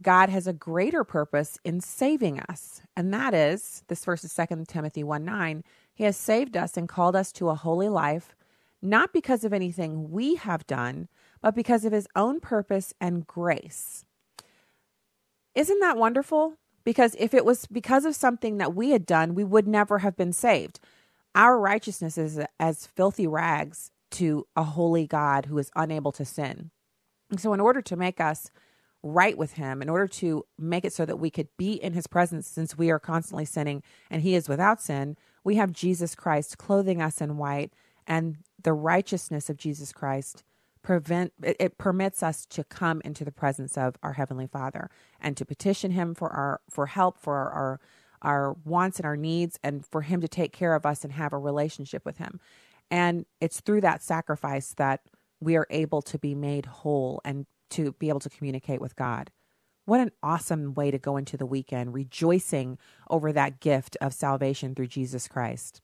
God 0.00 0.28
has 0.28 0.46
a 0.46 0.52
greater 0.52 1.04
purpose 1.04 1.58
in 1.64 1.80
saving 1.80 2.40
us. 2.48 2.82
And 2.96 3.12
that 3.12 3.34
is, 3.34 3.82
this 3.88 4.04
verse 4.04 4.22
is 4.24 4.34
2 4.34 4.64
Timothy 4.68 5.02
1 5.02 5.24
9. 5.24 5.64
He 5.94 6.04
has 6.04 6.16
saved 6.16 6.56
us 6.56 6.76
and 6.76 6.88
called 6.88 7.16
us 7.16 7.32
to 7.32 7.48
a 7.48 7.56
holy 7.56 7.88
life, 7.88 8.36
not 8.80 9.12
because 9.12 9.42
of 9.42 9.52
anything 9.52 10.10
we 10.10 10.36
have 10.36 10.66
done, 10.66 11.08
but 11.40 11.54
because 11.54 11.84
of 11.84 11.92
his 11.92 12.06
own 12.14 12.38
purpose 12.38 12.94
and 13.00 13.26
grace. 13.26 14.04
Isn't 15.58 15.80
that 15.80 15.96
wonderful? 15.96 16.54
Because 16.84 17.16
if 17.18 17.34
it 17.34 17.44
was 17.44 17.66
because 17.66 18.04
of 18.04 18.14
something 18.14 18.58
that 18.58 18.76
we 18.76 18.90
had 18.90 19.04
done, 19.04 19.34
we 19.34 19.42
would 19.42 19.66
never 19.66 19.98
have 19.98 20.16
been 20.16 20.32
saved. 20.32 20.78
Our 21.34 21.58
righteousness 21.58 22.16
is 22.16 22.38
as 22.60 22.86
filthy 22.86 23.26
rags 23.26 23.90
to 24.12 24.46
a 24.54 24.62
holy 24.62 25.08
God 25.08 25.46
who 25.46 25.58
is 25.58 25.72
unable 25.74 26.12
to 26.12 26.24
sin. 26.24 26.70
And 27.28 27.40
so, 27.40 27.52
in 27.52 27.58
order 27.58 27.82
to 27.82 27.96
make 27.96 28.20
us 28.20 28.52
right 29.02 29.36
with 29.38 29.54
him 29.54 29.80
in 29.80 29.88
order 29.88 30.08
to 30.08 30.44
make 30.58 30.84
it 30.84 30.92
so 30.92 31.06
that 31.06 31.18
we 31.18 31.30
could 31.30 31.48
be 31.56 31.72
in 31.72 31.92
his 31.92 32.06
presence 32.08 32.48
since 32.48 32.76
we 32.76 32.90
are 32.90 32.98
constantly 32.98 33.44
sinning 33.44 33.82
and 34.10 34.22
he 34.22 34.34
is 34.34 34.48
without 34.48 34.82
sin 34.82 35.16
we 35.44 35.54
have 35.54 35.70
jesus 35.70 36.16
christ 36.16 36.58
clothing 36.58 37.00
us 37.00 37.20
in 37.20 37.36
white 37.36 37.72
and 38.08 38.38
the 38.60 38.72
righteousness 38.72 39.48
of 39.48 39.56
jesus 39.56 39.92
christ 39.92 40.42
prevent 40.88 41.34
it, 41.42 41.54
it, 41.60 41.76
permits 41.76 42.22
us 42.22 42.46
to 42.46 42.64
come 42.64 43.02
into 43.04 43.22
the 43.22 43.30
presence 43.30 43.76
of 43.76 43.96
our 44.02 44.14
heavenly 44.14 44.46
father 44.46 44.88
and 45.20 45.36
to 45.36 45.44
petition 45.44 45.90
him 45.90 46.14
for 46.14 46.30
our 46.30 46.62
for 46.70 46.86
help 46.86 47.18
for 47.18 47.36
our, 47.36 47.50
our 47.52 47.80
our 48.22 48.56
wants 48.64 48.98
and 48.98 49.04
our 49.04 49.16
needs 49.16 49.58
and 49.62 49.84
for 49.84 50.00
him 50.00 50.18
to 50.22 50.26
take 50.26 50.50
care 50.50 50.74
of 50.74 50.86
us 50.86 51.04
and 51.04 51.12
have 51.12 51.34
a 51.34 51.38
relationship 51.38 52.06
with 52.06 52.16
him 52.16 52.40
and 52.90 53.26
it's 53.38 53.60
through 53.60 53.82
that 53.82 54.02
sacrifice 54.02 54.72
that 54.78 55.02
we 55.40 55.56
are 55.56 55.66
able 55.68 56.00
to 56.00 56.18
be 56.18 56.34
made 56.34 56.64
whole 56.64 57.20
and 57.22 57.44
to 57.68 57.92
be 57.98 58.08
able 58.08 58.20
to 58.20 58.30
communicate 58.30 58.80
with 58.80 58.96
God. 58.96 59.30
What 59.84 60.00
an 60.00 60.10
awesome 60.22 60.72
way 60.72 60.90
to 60.90 60.98
go 60.98 61.18
into 61.18 61.36
the 61.36 61.44
weekend, 61.44 61.92
rejoicing 61.92 62.78
over 63.10 63.30
that 63.34 63.60
gift 63.60 63.98
of 64.00 64.14
salvation 64.14 64.74
through 64.74 64.86
Jesus 64.86 65.28
Christ. 65.28 65.82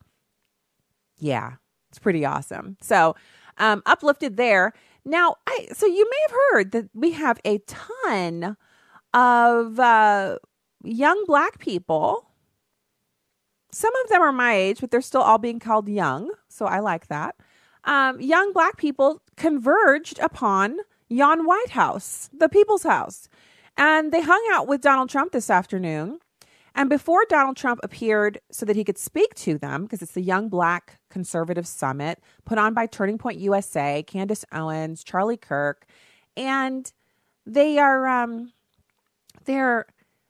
Yeah, 1.19 1.57
it's 1.91 1.99
pretty 1.99 2.25
awesome. 2.25 2.79
So, 2.81 3.17
um, 3.59 3.83
uplifted 3.87 4.37
there. 4.37 4.73
Now, 5.05 5.37
I 5.47 5.69
so 5.73 5.87
you 5.87 6.09
may 6.09 6.17
have 6.29 6.37
heard 6.51 6.73
that 6.73 6.89
we 6.95 7.13
have 7.13 7.41
a 7.45 7.59
ton 7.59 8.57
of 9.13 9.79
uh, 9.79 10.39
young 10.83 11.25
black 11.27 11.59
people. 11.59 12.31
Some 13.73 13.93
of 14.05 14.09
them 14.09 14.23
are 14.23 14.33
my 14.33 14.55
age, 14.55 14.81
but 14.81 14.91
they're 14.91 15.01
still 15.01 15.21
all 15.21 15.39
being 15.39 15.59
called 15.59 15.89
young, 15.89 16.31
so 16.49 16.67
I 16.67 16.79
like 16.79 17.09
that. 17.09 17.35
Um, 17.85 18.21
young 18.21 18.53
black 18.53 18.77
people 18.77 19.21
converged 19.37 20.19
upon 20.21 20.79
yon 21.09 21.45
White 21.45 21.71
House, 21.71 22.31
the 22.33 22.49
People's 22.49 22.85
House, 22.85 23.29
and 23.77 24.13
they 24.13 24.23
hung 24.23 24.43
out 24.53 24.69
with 24.69 24.81
Donald 24.81 25.11
Trump 25.11 25.33
this 25.33 25.51
afternoon. 25.51 26.21
And 26.75 26.91
before 26.91 27.25
Donald 27.29 27.57
Trump 27.57 27.81
appeared 27.83 28.41
so 28.51 28.67
that 28.67 28.75
he 28.75 28.85
could 28.85 28.99
speak 28.99 29.35
to 29.37 29.57
them, 29.59 29.85
because 29.85 30.03
it's 30.03 30.13
the 30.13 30.21
Young 30.21 30.49
Black 30.49 30.99
Conservative 31.09 31.67
Summit 31.67 32.21
put 32.45 32.59
on 32.59 32.75
by 32.75 32.87
Turning 32.87 33.17
Point 33.17 33.39
USA, 33.39 34.03
Candace 34.03 34.45
Owens, 34.53 35.05
Charlie 35.05 35.37
Kirk, 35.37 35.87
and 36.37 36.93
they 37.47 37.79
are 37.79 38.09
um, 38.09 38.53
they're 39.45 39.87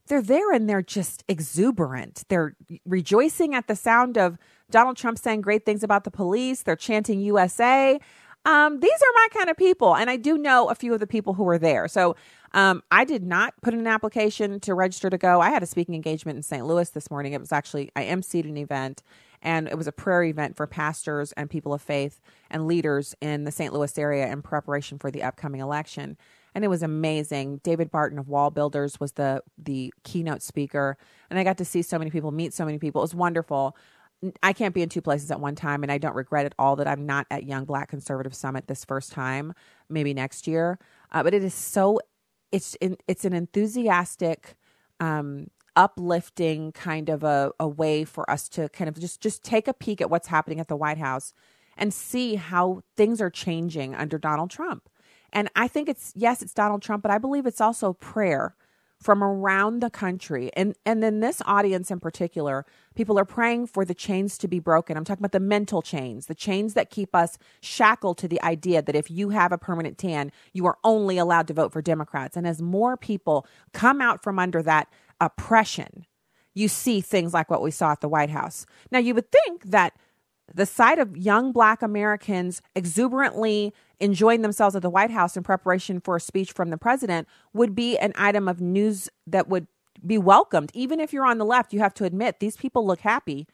they're 0.06 0.22
there 0.22 0.52
and 0.52 0.68
they're 0.68 0.82
just 0.82 1.24
exuberant. 1.28 2.24
They're 2.28 2.56
rejoicing 2.84 3.54
at 3.54 3.68
the 3.68 3.76
sound 3.76 4.18
of 4.18 4.36
Donald 4.70 4.98
Trump 4.98 5.18
saying 5.18 5.40
great 5.40 5.64
things 5.64 5.82
about 5.82 6.04
the 6.04 6.10
police. 6.10 6.62
They're 6.62 6.76
chanting 6.76 7.20
USA. 7.20 7.98
Um, 8.44 8.80
these 8.80 8.92
are 8.92 9.12
my 9.14 9.28
kind 9.32 9.48
of 9.48 9.56
people, 9.56 9.96
and 9.96 10.10
I 10.10 10.16
do 10.16 10.36
know 10.36 10.68
a 10.68 10.74
few 10.74 10.92
of 10.92 11.00
the 11.00 11.06
people 11.06 11.32
who 11.32 11.48
are 11.48 11.58
there. 11.58 11.88
So 11.88 12.14
um, 12.54 12.82
I 12.90 13.04
did 13.04 13.22
not 13.22 13.54
put 13.60 13.74
in 13.74 13.80
an 13.80 13.86
application 13.86 14.60
to 14.60 14.74
register 14.74 15.10
to 15.10 15.18
go. 15.18 15.40
I 15.40 15.50
had 15.50 15.62
a 15.62 15.66
speaking 15.66 15.94
engagement 15.94 16.36
in 16.36 16.42
St. 16.42 16.64
Louis 16.64 16.88
this 16.88 17.10
morning. 17.10 17.34
It 17.34 17.40
was 17.40 17.52
actually 17.52 17.90
I 17.94 18.04
emceed 18.04 18.44
an 18.44 18.56
event, 18.56 19.02
and 19.42 19.68
it 19.68 19.76
was 19.76 19.86
a 19.86 19.92
prayer 19.92 20.24
event 20.24 20.56
for 20.56 20.66
pastors 20.66 21.32
and 21.32 21.50
people 21.50 21.74
of 21.74 21.82
faith 21.82 22.22
and 22.50 22.66
leaders 22.66 23.14
in 23.20 23.44
the 23.44 23.52
St. 23.52 23.74
Louis 23.74 23.98
area 23.98 24.26
in 24.32 24.40
preparation 24.40 24.98
for 24.98 25.10
the 25.10 25.22
upcoming 25.22 25.60
election 25.60 26.16
and 26.54 26.64
it 26.64 26.68
was 26.68 26.82
amazing. 26.82 27.60
David 27.64 27.90
Barton 27.90 28.18
of 28.18 28.28
Wall 28.28 28.50
Builders 28.50 29.00
was 29.00 29.12
the 29.12 29.42
the 29.58 29.92
keynote 30.04 30.42
speaker, 30.42 30.96
and 31.30 31.38
I 31.38 31.44
got 31.44 31.58
to 31.58 31.64
see 31.64 31.82
so 31.82 31.98
many 31.98 32.10
people, 32.10 32.30
meet 32.30 32.54
so 32.54 32.64
many 32.64 32.78
people. 32.78 33.02
It 33.02 33.04
was 33.04 33.14
wonderful. 33.14 33.76
I 34.42 34.54
can't 34.54 34.74
be 34.74 34.80
in 34.80 34.88
two 34.88 35.02
places 35.02 35.30
at 35.30 35.40
one 35.40 35.54
time, 35.54 35.82
and 35.82 35.92
I 35.92 35.98
don't 35.98 36.14
regret 36.14 36.46
at 36.46 36.54
all 36.58 36.76
that 36.76 36.86
I'm 36.86 37.04
not 37.04 37.26
at 37.30 37.44
Young 37.44 37.64
Black 37.64 37.88
Conservative 37.88 38.34
Summit 38.34 38.68
this 38.68 38.84
first 38.84 39.12
time. 39.12 39.52
Maybe 39.88 40.14
next 40.14 40.46
year, 40.46 40.78
uh, 41.12 41.22
but 41.22 41.34
it 41.34 41.42
is 41.42 41.54
so 41.54 42.00
it's 42.54 42.76
it's 43.08 43.24
an 43.24 43.32
enthusiastic. 43.32 44.56
Um, 45.00 45.48
uplifting 45.76 46.70
kind 46.72 47.08
of 47.08 47.24
a, 47.24 47.50
a 47.58 47.66
way 47.66 48.04
for 48.04 48.30
us 48.30 48.48
to 48.48 48.68
kind 48.68 48.88
of 48.88 48.98
just 48.98 49.20
just 49.20 49.42
take 49.42 49.66
a 49.66 49.74
peek 49.74 50.00
at 50.00 50.08
what's 50.08 50.28
happening 50.28 50.60
at 50.60 50.68
the 50.68 50.76
White 50.76 50.98
House 50.98 51.32
and 51.76 51.92
see 51.92 52.36
how 52.36 52.82
things 52.96 53.20
are 53.20 53.30
changing 53.30 53.94
under 53.94 54.18
Donald 54.18 54.50
Trump. 54.50 54.88
And 55.32 55.50
I 55.56 55.66
think 55.66 55.88
it's 55.88 56.12
yes, 56.14 56.42
it's 56.42 56.54
Donald 56.54 56.82
Trump, 56.82 57.02
but 57.02 57.10
I 57.10 57.18
believe 57.18 57.46
it's 57.46 57.60
also 57.60 57.92
prayer 57.94 58.54
from 59.00 59.22
around 59.22 59.80
the 59.80 59.90
country. 59.90 60.50
And 60.54 60.74
and 60.86 61.02
then 61.02 61.20
this 61.20 61.42
audience 61.46 61.90
in 61.90 62.00
particular, 62.00 62.64
people 62.94 63.18
are 63.18 63.24
praying 63.24 63.66
for 63.66 63.84
the 63.84 63.94
chains 63.94 64.38
to 64.38 64.48
be 64.48 64.58
broken. 64.58 64.96
I'm 64.96 65.04
talking 65.04 65.20
about 65.20 65.32
the 65.32 65.40
mental 65.40 65.82
chains, 65.82 66.26
the 66.26 66.34
chains 66.34 66.74
that 66.74 66.90
keep 66.90 67.14
us 67.14 67.38
shackled 67.60 68.18
to 68.18 68.28
the 68.28 68.42
idea 68.42 68.82
that 68.82 68.96
if 68.96 69.10
you 69.10 69.30
have 69.30 69.52
a 69.52 69.58
permanent 69.58 69.98
tan, 69.98 70.32
you 70.52 70.66
are 70.66 70.78
only 70.84 71.18
allowed 71.18 71.48
to 71.48 71.54
vote 71.54 71.72
for 71.72 71.82
Democrats. 71.82 72.36
And 72.36 72.46
as 72.46 72.62
more 72.62 72.96
people 72.96 73.46
come 73.72 74.00
out 74.00 74.22
from 74.22 74.38
under 74.38 74.62
that 74.62 74.88
oppression, 75.20 76.06
you 76.54 76.68
see 76.68 77.00
things 77.00 77.34
like 77.34 77.50
what 77.50 77.62
we 77.62 77.70
saw 77.70 77.92
at 77.92 78.00
the 78.00 78.08
White 78.08 78.30
House. 78.30 78.64
Now 78.90 79.00
you 79.00 79.14
would 79.14 79.30
think 79.30 79.64
that 79.64 79.94
the 80.52 80.66
sight 80.66 80.98
of 80.98 81.16
young 81.16 81.52
black 81.52 81.82
Americans 81.82 82.60
exuberantly 82.74 83.72
enjoying 84.00 84.42
themselves 84.42 84.76
at 84.76 84.82
the 84.82 84.90
White 84.90 85.10
House 85.10 85.36
in 85.36 85.42
preparation 85.42 86.00
for 86.00 86.16
a 86.16 86.20
speech 86.20 86.52
from 86.52 86.70
the 86.70 86.76
president 86.76 87.28
would 87.52 87.74
be 87.74 87.96
an 87.98 88.12
item 88.16 88.48
of 88.48 88.60
news 88.60 89.08
that 89.26 89.48
would 89.48 89.66
be 90.04 90.18
welcomed. 90.18 90.70
Even 90.74 91.00
if 91.00 91.12
you're 91.12 91.26
on 91.26 91.38
the 91.38 91.44
left, 91.44 91.72
you 91.72 91.78
have 91.78 91.94
to 91.94 92.04
admit 92.04 92.40
these 92.40 92.56
people 92.56 92.86
look 92.86 93.00
happy. 93.00 93.46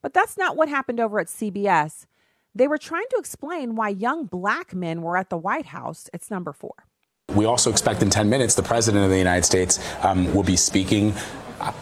But 0.00 0.14
that's 0.14 0.38
not 0.38 0.56
what 0.56 0.68
happened 0.68 1.00
over 1.00 1.18
at 1.18 1.26
CBS. 1.26 2.06
They 2.54 2.68
were 2.68 2.78
trying 2.78 3.06
to 3.10 3.16
explain 3.18 3.76
why 3.76 3.90
young 3.90 4.24
black 4.24 4.74
men 4.74 5.02
were 5.02 5.16
at 5.16 5.28
the 5.28 5.36
White 5.36 5.66
House. 5.66 6.08
It's 6.12 6.30
number 6.30 6.52
four. 6.52 6.74
We 7.34 7.44
also 7.44 7.70
expect 7.70 8.02
in 8.02 8.08
10 8.08 8.30
minutes 8.30 8.54
the 8.54 8.62
President 8.62 9.04
of 9.04 9.10
the 9.10 9.18
United 9.18 9.44
States 9.44 9.78
um, 10.02 10.32
will 10.34 10.42
be 10.42 10.56
speaking 10.56 11.12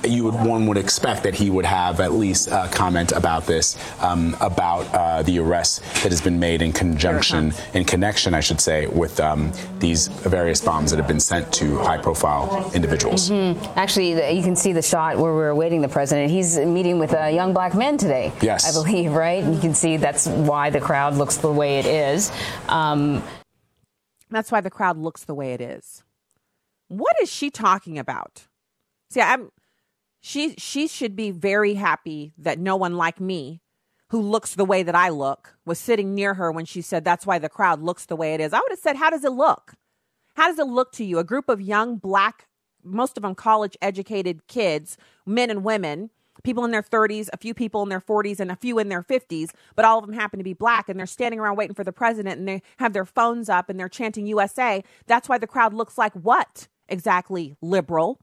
you 0.05 0.25
would 0.25 0.35
one 0.35 0.67
would 0.67 0.77
expect 0.77 1.23
that 1.25 1.35
he 1.35 1.51
would 1.51 1.65
have 1.65 2.01
at 2.01 2.13
least 2.13 2.49
a 2.49 2.69
comment 2.73 3.13
about 3.13 3.47
this, 3.47 3.77
um, 4.01 4.37
about 4.41 4.83
uh, 4.95 5.23
the 5.23 5.39
arrest 5.39 5.83
that 6.03 6.11
has 6.11 6.21
been 6.21 6.39
made 6.39 6.63
in 6.63 6.73
conjunction, 6.73 7.53
in 7.75 7.85
connection, 7.85 8.35
I 8.35 8.41
should 8.41 8.61
say, 8.61 8.87
with 8.87 9.21
um, 9.21 9.53
these 9.79 10.09
various 10.09 10.61
bombs 10.61 10.91
that 10.91 10.99
have 10.99 11.09
been 11.09 11.21
sent 11.21 11.53
to 11.55 11.79
high-profile 11.79 12.71
individuals. 12.75 13.31
Mm-hmm. 13.31 13.79
Actually, 13.79 14.35
you 14.37 14.43
can 14.43 14.57
see 14.57 14.73
the 14.73 14.83
shot 14.83 15.19
where 15.19 15.33
we're 15.33 15.49
awaiting 15.49 15.81
the 15.83 15.89
president. 15.89 16.31
He's 16.31 16.59
meeting 16.59 16.99
with 16.99 17.13
a 17.13 17.31
young 17.31 17.53
black 17.53 17.75
man 17.75 17.99
today. 17.99 18.33
Yes, 18.41 18.69
I 18.69 18.83
believe, 18.83 19.13
right? 19.13 19.43
And 19.43 19.55
you 19.55 19.61
can 19.61 19.75
see 19.75 19.97
that's 19.97 20.27
why 20.27 20.71
the 20.71 20.81
crowd 20.81 21.15
looks 21.15 21.37
the 21.37 21.53
way 21.53 21.79
it 21.79 21.87
is. 21.87 22.33
Um, 22.69 23.23
that's 24.31 24.51
why 24.51 24.61
the 24.61 24.71
crowd 24.71 24.97
looks 24.97 25.25
the 25.25 25.35
way 25.35 25.53
it 25.53 25.61
is. 25.61 26.03
What 26.89 27.15
is 27.23 27.31
she 27.33 27.51
talking 27.51 27.99
about? 27.99 28.47
See, 29.11 29.21
I'm 29.21 29.51
she 30.27 30.57
she 30.59 30.89
should 30.89 31.15
be 31.15 31.31
very 31.31 31.75
happy 31.75 32.33
that 32.37 32.59
no 32.59 32.75
one 32.75 32.97
like 32.97 33.21
me 33.21 33.61
who 34.11 34.21
looks 34.21 34.55
the 34.55 34.65
way 34.65 34.83
that 34.83 34.95
I 34.95 35.09
look 35.09 35.57
was 35.65 35.79
sitting 35.79 36.15
near 36.15 36.35
her 36.35 36.51
when 36.51 36.65
she 36.65 36.83
said 36.83 37.05
that's 37.05 37.27
why 37.27 37.39
the 37.39 37.49
crowd 37.49 37.81
looks 37.81 38.07
the 38.07 38.17
way 38.17 38.35
it 38.35 38.41
is. 38.41 38.53
I 38.53 38.59
would 38.59 38.71
have 38.71 38.79
said, 38.81 38.97
"How 38.97 39.11
does 39.11 39.25
it 39.25 39.33
look? 39.33 39.75
How 40.35 40.49
does 40.49 40.59
it 40.59 40.67
look 40.67 40.91
to 40.93 41.05
you? 41.05 41.21
A 41.21 41.25
group 41.25 41.49
of 41.49 41.61
young 41.61 41.97
black 41.97 42.49
most 42.83 43.17
of 43.17 43.23
them 43.23 43.35
college 43.35 43.77
educated 43.83 44.47
kids, 44.47 44.97
men 45.25 45.51
and 45.51 45.65
women, 45.65 46.11
people 46.45 46.65
in 46.65 46.71
their 46.71 46.83
30s, 46.83 47.29
a 47.33 47.37
few 47.37 47.55
people 47.55 47.83
in 47.83 47.89
their 47.89 48.01
40s, 48.01 48.41
and 48.41 48.51
a 48.51 48.57
few 48.57 48.79
in 48.79 48.89
their 48.89 49.03
50s, 49.03 49.51
but 49.75 49.85
all 49.85 49.99
of 49.99 50.07
them 50.07 50.15
happen 50.15 50.39
to 50.39 50.45
be 50.45 50.53
black 50.53 50.89
and 50.89 50.99
they're 50.99 51.07
standing 51.07 51.41
around 51.41 51.57
waiting 51.57 51.75
for 51.75 51.85
the 51.85 51.93
president 51.93 52.39
and 52.39 52.49
they 52.49 52.63
have 52.79 52.93
their 52.93 53.05
phones 53.05 53.49
up 53.49 53.69
and 53.69 53.79
they're 53.79 53.89
chanting 53.89 54.27
USA. 54.27 54.83
That's 55.07 55.29
why 55.29 55.39
the 55.39 55.47
crowd 55.47 55.75
looks 55.75 55.99
like 55.99 56.13
what 56.15 56.69
exactly? 56.89 57.57
Liberal. 57.61 58.21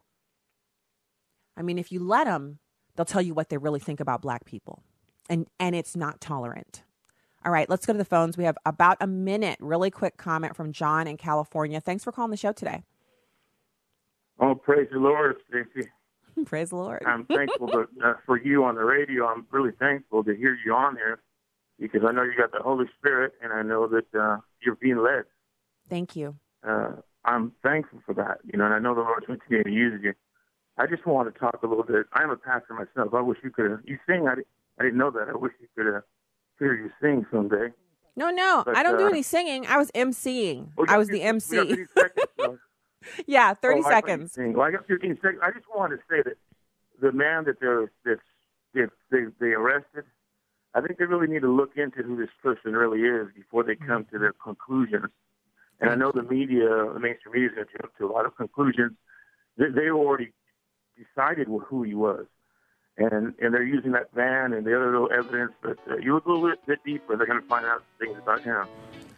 I 1.56 1.62
mean, 1.62 1.78
if 1.78 1.92
you 1.92 2.00
let 2.00 2.26
them, 2.26 2.60
they'll 2.96 3.06
tell 3.06 3.22
you 3.22 3.34
what 3.34 3.50
they 3.50 3.58
really 3.58 3.80
think 3.80 4.00
about 4.00 4.22
black 4.22 4.46
people. 4.46 4.84
And 5.30 5.48
and 5.60 5.76
it's 5.76 5.96
not 5.96 6.20
tolerant. 6.20 6.84
All 7.46 7.52
right, 7.52 7.70
let's 7.70 7.86
go 7.86 7.94
to 7.94 7.98
the 7.98 8.06
phones. 8.06 8.38
We 8.38 8.46
have 8.46 8.58
about 8.66 8.98
a 9.02 9.08
minute. 9.08 9.58
Really 9.60 9.92
quick 9.92 10.18
comment 10.18 10.56
from 10.56 10.72
John 10.72 11.08
in 11.08 11.18
California. 11.18 11.82
Thanks 11.82 12.04
for 12.04 12.12
calling 12.12 12.32
the 12.32 12.38
show 12.38 12.54
today. 12.54 12.84
Oh, 14.40 14.56
praise 14.56 14.88
the 14.92 15.00
Lord, 15.00 15.36
Stacy. 15.50 15.90
praise 16.46 16.70
the 16.70 16.78
Lord. 16.78 17.04
I'm 17.06 17.26
thankful 17.26 17.68
to, 17.68 17.88
uh, 18.04 18.14
for 18.26 18.42
you 18.42 18.64
on 18.64 18.76
the 18.76 18.84
radio. 18.84 19.28
I'm 19.28 19.46
really 19.52 19.72
thankful 19.78 20.24
to 20.24 20.36
hear 20.36 20.58
you 20.66 20.74
on 20.74 20.96
there 20.96 21.22
because 21.80 22.02
I 22.08 22.12
know 22.12 22.24
you 22.24 22.34
got 22.38 22.52
the 22.52 22.64
Holy 22.64 22.86
Spirit, 22.98 23.34
and 23.42 23.52
I 23.52 23.62
know 23.62 23.88
that 23.88 24.16
uh, 24.18 24.38
you're 24.62 24.76
being 24.76 24.98
led. 24.98 25.26
Thank 25.90 26.16
you. 26.16 26.36
Uh, 26.66 26.94
I'm 27.26 27.52
thankful 27.62 28.00
for 28.06 28.14
that. 28.16 28.40
You 28.46 28.58
know, 28.58 28.66
and 28.66 28.74
I 28.74 28.80
know 28.80 28.96
the 28.96 29.02
Lord's 29.02 29.28
going 29.28 29.40
to 29.40 29.46
continue 29.46 29.64
to 29.64 29.72
use 29.72 30.02
you. 30.04 30.14
I 30.78 30.88
just 30.88 31.06
want 31.06 31.32
to 31.32 31.40
talk 31.40 31.60
a 31.64 31.68
little 31.68 31.84
bit. 31.84 32.08
I'm 32.14 32.30
a 32.30 32.36
pastor 32.36 32.74
myself. 32.74 33.14
I 33.14 33.22
wish 33.22 33.38
you 33.44 33.52
could. 33.52 33.80
You 33.86 33.98
sing. 34.08 34.28
I, 34.28 34.34
I 34.80 34.84
didn't 34.84 34.98
know 34.98 35.12
that. 35.12 35.28
I 35.30 35.38
wish 35.38 35.54
you 35.62 35.68
could 35.76 35.98
uh, 35.98 36.02
hear 36.58 36.74
you 36.74 36.90
sing 37.02 37.26
someday. 37.32 37.70
No, 38.16 38.30
no, 38.30 38.64
but, 38.66 38.76
I 38.76 38.84
don't 38.84 38.96
uh, 38.96 39.00
do 39.00 39.08
any 39.08 39.24
singing. 39.24 39.66
I 39.68 39.78
was 39.78 39.92
emceeing. 39.92 40.70
Well, 40.78 40.86
I 40.90 40.98
was 40.98 41.10
the 41.10 41.22
MC. 41.22 41.58
30 41.58 41.86
seconds, 41.98 42.28
so. 42.40 42.58
yeah, 43.28 43.54
thirty 43.54 43.82
oh, 43.84 43.90
seconds. 43.90 44.38
Well, 44.38 44.62
I 44.62 44.72
got 44.72 44.88
15 44.88 45.18
seconds. 45.22 45.42
I 45.44 45.52
just 45.52 45.66
wanted 45.76 45.98
to 45.98 46.04
say 46.10 46.22
that 46.24 46.38
the 47.02 47.12
man 47.12 47.46
that 47.46 47.60
they're 47.60 47.92
that 48.06 48.20
they, 48.74 48.82
they 49.12 49.26
they 49.40 49.48
arrested, 49.54 50.06
I 50.76 50.82
think 50.82 51.00
they 51.00 51.06
really 51.06 51.28
need 51.28 51.42
to 51.42 51.52
look 51.52 51.72
into 51.76 52.04
who 52.04 52.18
this 52.18 52.30
person 52.42 52.74
really 52.74 53.02
is 53.02 53.28
before 53.36 53.64
they 53.64 53.76
come 53.76 54.06
to 54.12 54.20
their 54.20 54.34
conclusions. 54.34 55.10
And 55.80 55.90
I 55.90 55.96
know 55.96 56.12
the 56.14 56.24
media, 56.24 56.70
the 56.94 57.00
mainstream 57.00 57.34
media, 57.34 57.50
is 57.50 57.56
going 57.56 57.68
to 57.68 57.74
jump 57.82 57.98
to 57.98 58.06
a 58.06 58.12
lot 58.12 58.26
of 58.26 58.38
conclusions. 58.38 58.94
They, 59.58 59.70
they 59.70 59.90
already 59.90 60.34
decided 60.98 61.48
who 61.48 61.84
he 61.84 61.94
was. 61.94 62.26
And 62.98 63.34
and 63.40 63.54
they're 63.54 63.64
using 63.64 63.92
that 63.94 64.14
van 64.14 64.54
and 64.54 64.66
the 64.66 64.76
other 64.76 64.92
little 64.92 65.10
evidence, 65.12 65.54
but 65.64 65.78
uh, 65.90 65.98
you 65.98 66.14
look 66.14 66.26
a 66.26 66.32
little 66.32 66.56
bit 66.68 66.80
deeper, 66.86 67.18
they're 67.18 67.26
going 67.26 67.42
to 67.42 67.48
find 67.48 67.66
out 67.66 67.84
things 68.00 68.16
about 68.22 68.42
him. 68.42 68.68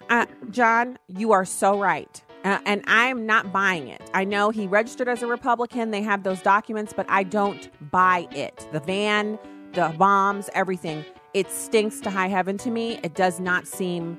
Uh, 0.10 0.25
John, 0.50 0.98
you 1.08 1.34
are 1.34 1.44
so 1.44 1.77
right. 1.77 2.22
Uh, 2.46 2.60
and 2.65 2.84
I'm 2.86 3.25
not 3.25 3.51
buying 3.51 3.88
it. 3.88 4.10
I 4.13 4.24
know 4.24 4.51
he 4.51 4.67
registered 4.67 5.10
as 5.10 5.24
a 5.24 5.27
Republican. 5.27 5.91
They 5.91 6.03
have 6.03 6.24
those 6.24 6.41
documents, 6.41 6.94
but 6.96 7.05
I 7.10 7.24
don't 7.24 7.70
buy 7.91 8.27
it. 8.32 8.67
The 8.72 8.79
van, 8.79 9.39
the 9.74 9.94
bombs, 9.98 10.50
everything. 10.53 11.03
It 11.34 11.50
stinks 11.50 12.00
to 12.01 12.12
high 12.12 12.27
heaven 12.27 12.58
to 12.60 12.70
me. 12.70 13.00
It 13.03 13.15
does 13.15 13.39
not 13.39 13.67
seem 13.67 14.17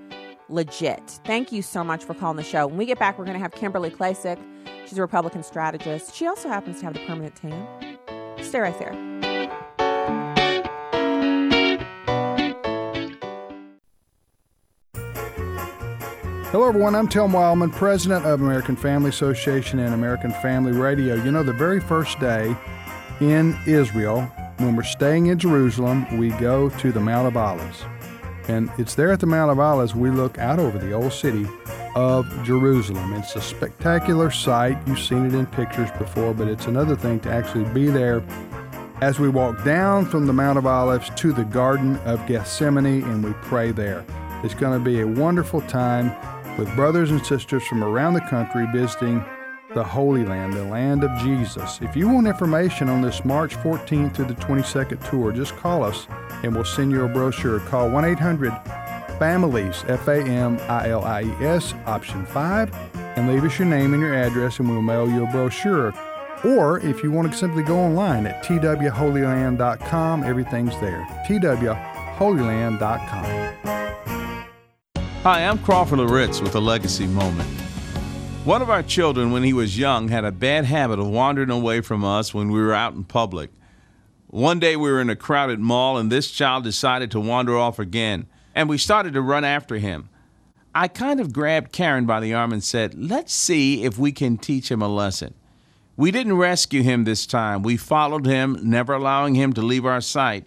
legit. 0.49 1.21
Thank 1.25 1.53
you 1.53 1.63
so 1.63 1.85
much 1.85 2.05
for 2.05 2.15
calling 2.15 2.37
the 2.37 2.43
show. 2.43 2.67
When 2.67 2.77
we 2.77 2.85
get 2.85 2.99
back, 2.99 3.17
we're 3.17 3.25
going 3.25 3.37
to 3.37 3.43
have 3.43 3.53
Kimberly 3.53 3.91
Klacik. 3.91 4.39
She's 4.87 4.99
a 4.99 5.03
Republican 5.03 5.43
strategist. 5.43 6.15
She 6.15 6.29
also 6.29 6.49
happens 6.49 6.79
to 6.79 6.85
have 6.85 6.95
the 6.95 7.05
permanent 7.07 7.35
tan. 7.35 7.99
Stay 8.41 8.61
right 8.61 8.79
there. 8.79 8.93
Hello, 16.53 16.69
everyone. 16.69 16.95
I'm 16.95 17.09
Tim 17.09 17.33
Wildmon, 17.33 17.73
president 17.73 18.25
of 18.25 18.41
American 18.41 18.77
Family 18.77 19.09
Association 19.09 19.81
and 19.81 19.93
American 19.93 20.31
Family 20.31 20.71
Radio. 20.71 21.17
You 21.17 21.33
know, 21.33 21.43
the 21.43 21.53
very 21.53 21.81
first 21.81 22.21
day 22.21 22.57
in 23.21 23.59
Israel, 23.67 24.23
when 24.59 24.77
we're 24.77 24.85
staying 24.85 25.27
in 25.27 25.39
Jerusalem, 25.41 26.17
we 26.17 26.31
go 26.31 26.69
to 26.69 26.93
the 26.93 27.01
Mount 27.01 27.27
of 27.27 27.37
Olives. 27.37 27.85
And 28.47 28.71
it's 28.79 28.95
there 28.95 29.11
at 29.11 29.19
the 29.19 29.27
Mount 29.27 29.51
of 29.51 29.59
Olives 29.59 29.97
we 29.97 30.11
look 30.11 30.39
out 30.39 30.61
over 30.61 30.79
the 30.79 30.93
old 30.93 31.13
city 31.13 31.45
of 31.97 32.29
Jerusalem. 32.45 33.15
It's 33.15 33.35
a 33.37 33.41
spectacular 33.41 34.31
sight. 34.31 34.77
You've 34.87 35.01
seen 35.01 35.25
it 35.25 35.35
in 35.35 35.47
pictures 35.47 35.91
before, 35.99 36.35
but 36.35 36.47
it's 36.47 36.67
another 36.67 36.95
thing 36.95 37.19
to 37.21 37.33
actually 37.33 37.65
be 37.73 37.87
there 37.87 38.23
as 39.01 39.19
we 39.19 39.31
walk 39.31 39.65
down 39.65 40.05
from 40.05 40.27
the 40.27 40.33
Mount 40.33 40.59
of 40.59 40.67
Olives 40.67 41.11
to 41.17 41.33
the 41.33 41.45
Garden 41.45 41.97
of 42.05 42.25
Gethsemane 42.27 43.03
and 43.03 43.25
we 43.25 43.33
pray 43.43 43.73
there. 43.73 44.05
It's 44.45 44.53
going 44.53 44.79
to 44.79 44.85
be 44.85 45.01
a 45.01 45.07
wonderful 45.07 45.63
time 45.63 46.15
with 46.59 46.73
brothers 46.77 47.11
and 47.11 47.25
sisters 47.25 47.67
from 47.67 47.83
around 47.83 48.13
the 48.13 48.21
country 48.21 48.67
visiting 48.75 49.25
the 49.73 49.83
Holy 49.83 50.25
Land, 50.25 50.53
the 50.53 50.65
land 50.65 51.03
of 51.03 51.19
Jesus. 51.21 51.79
If 51.81 51.97
you 51.97 52.09
want 52.09 52.27
information 52.27 52.91
on 52.91 53.01
this 53.01 53.25
March 53.25 53.57
14th 53.57 54.15
through 54.15 54.27
the 54.27 54.35
22nd 54.35 55.11
tour, 55.11 55.33
just 55.33 55.57
call 55.57 55.83
us 55.83 56.07
and 56.43 56.55
we'll 56.55 56.65
send 56.65 56.93
you 56.93 57.05
a 57.05 57.09
brochure. 57.09 57.61
Call 57.61 57.89
1 57.89 58.05
800 58.05 58.53
Families, 59.19 59.85
F 59.89 60.07
A 60.09 60.23
M 60.23 60.59
I 60.69 60.91
L 60.91 61.05
I 61.05 61.23
E 61.23 61.33
S, 61.41 61.73
option 61.87 62.27
5, 62.27 62.75
and 63.17 63.29
leave 63.29 63.45
us 63.45 63.59
your 63.59 63.67
name 63.67 63.95
and 63.95 64.03
your 64.03 64.15
address 64.15 64.59
and 64.59 64.69
we'll 64.69 64.83
mail 64.83 65.09
you 65.09 65.25
a 65.25 65.31
brochure. 65.31 65.95
Or 66.45 66.81
if 66.81 67.03
you 67.03 67.11
want 67.11 67.33
to 67.33 67.39
simply 67.39 67.63
go 67.63 67.79
online 67.79 68.27
at 68.27 68.45
twholyland.com, 68.45 70.25
everything's 70.25 70.79
there. 70.81 71.07
twholyland.com. 71.27 73.53
Hi, 75.23 75.45
I'm 75.45 75.59
Crawford 75.59 75.99
Loritts 75.99 76.41
with 76.41 76.55
a 76.55 76.61
legacy 76.61 77.07
moment. 77.07 77.49
One 78.45 78.63
of 78.63 78.71
our 78.71 78.85
children, 78.85 79.33
when 79.33 79.43
he 79.43 79.53
was 79.53 79.77
young, 79.77 80.07
had 80.07 80.25
a 80.25 80.31
bad 80.31 80.67
habit 80.67 81.01
of 81.01 81.09
wandering 81.09 81.51
away 81.51 81.81
from 81.81 82.05
us 82.05 82.33
when 82.33 82.53
we 82.53 82.61
were 82.61 82.75
out 82.75 82.95
in 82.95 83.03
public. 83.03 83.51
One 84.29 84.61
day 84.61 84.77
we 84.77 84.89
were 84.89 85.01
in 85.01 85.11
a 85.11 85.17
crowded 85.17 85.59
mall 85.59 85.99
and 85.99 86.13
this 86.13 86.31
child 86.31 86.63
decided 86.63 87.11
to 87.11 87.19
wander 87.19 87.59
off 87.59 87.81
again, 87.81 88.27
and 88.57 88.71
we 88.71 88.79
started 88.79 89.13
to 89.13 89.21
run 89.21 89.45
after 89.45 89.77
him. 89.77 90.09
I 90.75 90.89
kind 90.89 91.21
of 91.21 91.33
grabbed 91.33 91.73
Karen 91.73 92.07
by 92.07 92.21
the 92.21 92.33
arm 92.35 92.53
and 92.53 92.65
said, 92.65 92.95
Let's 92.95 93.33
see 93.33 93.85
if 93.85 93.99
we 93.99 94.11
can 94.11 94.39
teach 94.39 94.71
him 94.71 94.83
a 94.83 94.89
lesson. 94.89 95.35
We 95.97 96.11
didn't 96.11 96.37
rescue 96.37 96.83
him 96.83 97.05
this 97.05 97.27
time. 97.27 97.63
We 97.63 97.77
followed 97.77 98.27
him, 98.27 98.59
never 98.63 98.95
allowing 98.95 99.35
him 99.35 99.53
to 99.53 99.63
leave 99.63 99.87
our 99.87 100.01
sight. 100.01 100.47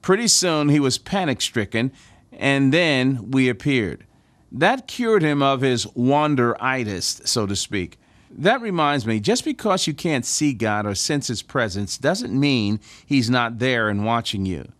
Pretty 0.00 0.28
soon 0.28 0.68
he 0.68 0.80
was 0.80 0.96
panic 0.96 1.40
stricken, 1.40 1.92
and 2.32 2.72
then 2.72 3.30
we 3.32 3.48
appeared. 3.48 4.06
That 4.50 4.88
cured 4.88 5.22
him 5.22 5.42
of 5.42 5.60
his 5.60 5.86
wanderitis, 5.86 7.26
so 7.26 7.46
to 7.46 7.54
speak. 7.54 7.98
That 8.30 8.60
reminds 8.60 9.06
me 9.06 9.18
just 9.18 9.44
because 9.44 9.86
you 9.88 9.94
can't 9.94 10.24
see 10.24 10.52
God 10.52 10.86
or 10.86 10.94
sense 10.94 11.26
His 11.26 11.42
presence 11.42 11.98
doesn't 11.98 12.38
mean 12.38 12.78
He's 13.04 13.28
not 13.28 13.58
there 13.58 13.88
and 13.88 14.04
watching 14.04 14.46
you. 14.46 14.70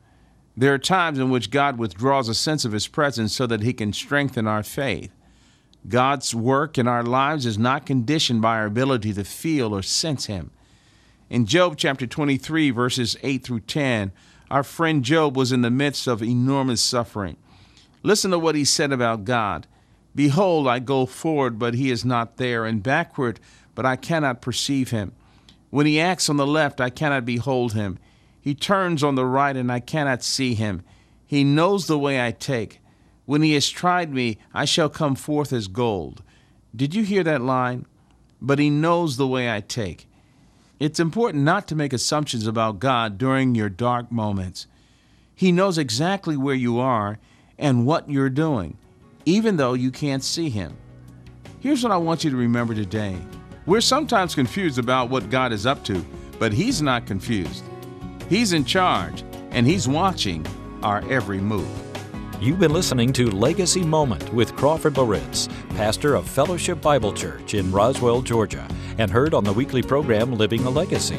There 0.57 0.75
are 0.75 0.79
times 0.79 1.19
in 1.19 1.31
which 1.31 1.51
God 1.51 1.79
withdraws 1.79 2.29
a 2.29 2.35
sense 2.35 2.65
of 2.65 2.73
His 2.73 2.89
presence 2.89 3.35
so 3.35 3.47
that 3.47 3.63
He 3.63 3.73
can 3.73 3.93
strengthen 3.93 4.47
our 4.47 4.63
faith. 4.63 5.13
God's 5.89 6.35
work 6.35 6.77
in 6.77 6.87
our 6.87 7.03
lives 7.03 7.47
is 7.47 7.59
not 7.59 7.87
conditioned 7.87 8.43
by 8.43 8.57
our 8.57 8.67
ability 8.67 9.15
to 9.15 9.25
feel 9.25 9.75
or 9.75 9.83
sense 9.83 10.27
Him. 10.27 10.51
In 11.31 11.47
Job 11.47 11.77
chapter 11.77 12.07
23, 12.07 12.71
verses 12.71 13.17
8 13.23 13.45
through 13.45 13.61
10, 13.61 14.13
our 14.51 14.65
friend 14.65 15.05
Job 15.05 15.37
was 15.37 15.53
in 15.53 15.63
the 15.63 15.71
midst 15.71 16.09
of 16.09 16.23
enormous 16.23 16.83
suffering. 16.83 17.37
Listen 18.03 18.33
to 18.33 18.39
what 18.39 18.57
he 18.57 18.65
said 18.65 18.93
about 18.93 19.25
God. 19.25 19.67
Behold, 20.15 20.67
I 20.67 20.81
go 20.81 21.07
forward, 21.07 21.59
but 21.59 21.75
he 21.75 21.91
is 21.91 22.05
not 22.05 22.37
there, 22.37 22.65
and 22.65 22.83
backward, 22.83 23.39
but 23.77 23.87
I 23.87 23.95
cannot 23.95 24.43
perceive 24.43 24.91
him. 24.91 25.13
When 25.71 25.87
he 25.87 26.01
acts 26.01 26.29
on 26.29 26.37
the 26.37 26.47
left, 26.47 26.81
I 26.81 26.91
cannot 26.91 27.25
behold 27.25 27.75
him. 27.75 27.99
He 28.41 28.55
turns 28.55 29.05
on 29.05 29.15
the 29.15 29.27
right, 29.27 29.57
and 29.57 29.71
I 29.71 29.81
cannot 29.81 30.23
see 30.23 30.55
him. 30.55 30.83
He 31.27 31.45
knows 31.45 31.87
the 31.87 31.99
way 31.99 32.25
I 32.25 32.33
take. 32.33 32.81
When 33.27 33.43
he 33.43 33.53
has 33.55 33.69
tried 33.69 34.13
me, 34.13 34.39
I 34.53 34.65
shall 34.65 34.89
come 34.89 35.15
forth 35.15 35.53
as 35.53 35.69
gold. 35.69 36.23
Did 36.75 36.95
you 36.95 37.05
hear 37.05 37.23
that 37.25 37.43
line? 37.43 37.87
But 38.41 38.59
he 38.59 38.71
knows 38.71 39.17
the 39.17 39.27
way 39.27 39.51
I 39.51 39.61
take. 39.61 40.09
It's 40.81 40.99
important 40.99 41.45
not 41.45 41.69
to 41.69 41.77
make 41.77 41.93
assumptions 41.93 42.47
about 42.47 42.81
God 42.81 43.19
during 43.19 43.55
your 43.55 43.69
dark 43.69 44.11
moments. 44.11 44.67
He 45.35 45.53
knows 45.53 45.77
exactly 45.77 46.37
where 46.37 46.55
you 46.55 46.79
are 46.81 47.19
and 47.59 47.87
what 47.87 48.11
you're 48.11 48.31
doing, 48.31 48.79
even 49.27 49.59
though 49.59 49.75
you 49.75 49.91
can't 49.91 50.25
see 50.25 50.49
Him. 50.49 50.77
Here's 51.61 51.83
what 51.83 51.93
I 51.93 51.99
want 51.99 52.25
you 52.25 52.31
to 52.31 52.37
remember 52.37 52.75
today 52.75 53.17
we're 53.67 53.83
sometimes 53.83 54.35
confused 54.35 54.79
about 54.79 55.11
what 55.11 55.29
God 55.29 55.53
is 55.53 55.67
up 55.67 55.85
to, 55.85 56.05
but 56.39 56.53
He's 56.53 56.81
not 56.81 57.07
confused. 57.07 57.63
He's 58.31 58.53
in 58.53 58.65
charge, 58.65 59.25
and 59.51 59.67
He's 59.67 59.89
watching 59.89 60.47
our 60.85 60.99
every 61.11 61.41
move. 61.41 61.69
You've 62.41 62.61
been 62.61 62.73
listening 62.73 63.13
to 63.15 63.29
Legacy 63.29 63.83
Moment 63.83 64.33
with 64.33 64.55
Crawford 64.55 64.97
Loritts, 64.97 65.49
pastor 65.71 66.15
of 66.15 66.29
Fellowship 66.29 66.81
Bible 66.81 67.13
Church 67.13 67.55
in 67.55 67.73
Roswell, 67.73 68.23
Georgia, 68.23 68.69
and 68.99 69.11
heard 69.11 69.35
on 69.35 69.43
the 69.43 69.53
weekly 69.53 69.83
program 69.83 70.33
Living 70.33 70.65
a 70.65 70.71
Legacy. 70.71 71.19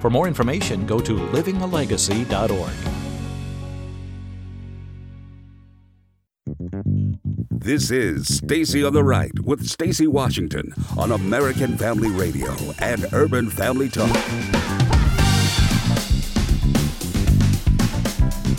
For 0.00 0.08
more 0.08 0.28
information, 0.28 0.86
go 0.86 1.00
to 1.00 1.14
livingalegacy.org. 1.16 2.72
This 7.50 7.90
is 7.90 8.36
Stacy 8.36 8.84
on 8.84 8.92
the 8.92 9.02
Right 9.02 9.36
with 9.40 9.66
Stacy 9.66 10.06
Washington 10.06 10.72
on 10.96 11.10
American 11.10 11.76
Family 11.76 12.10
Radio 12.10 12.54
and 12.78 13.04
Urban 13.12 13.50
Family 13.50 13.88
Talk. 13.88 14.16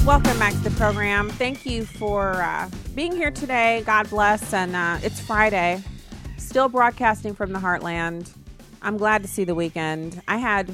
Welcome 0.08 0.40
back 0.40 0.54
to 0.54 0.60
the 0.60 0.72
program. 0.78 1.30
Thank 1.30 1.66
you 1.66 1.84
for 1.84 2.42
uh, 2.42 2.70
being 2.96 3.12
here 3.12 3.30
today. 3.30 3.84
God 3.86 4.10
bless. 4.10 4.54
And 4.54 4.74
uh, 4.74 5.00
it's 5.04 5.20
Friday. 5.20 5.84
Still 6.38 6.70
broadcasting 6.70 7.36
from 7.36 7.52
the 7.52 7.60
heartland. 7.60 8.32
I'm 8.82 8.96
glad 8.96 9.22
to 9.24 9.28
see 9.28 9.44
the 9.44 9.54
weekend. 9.54 10.22
I 10.26 10.38
had 10.38 10.74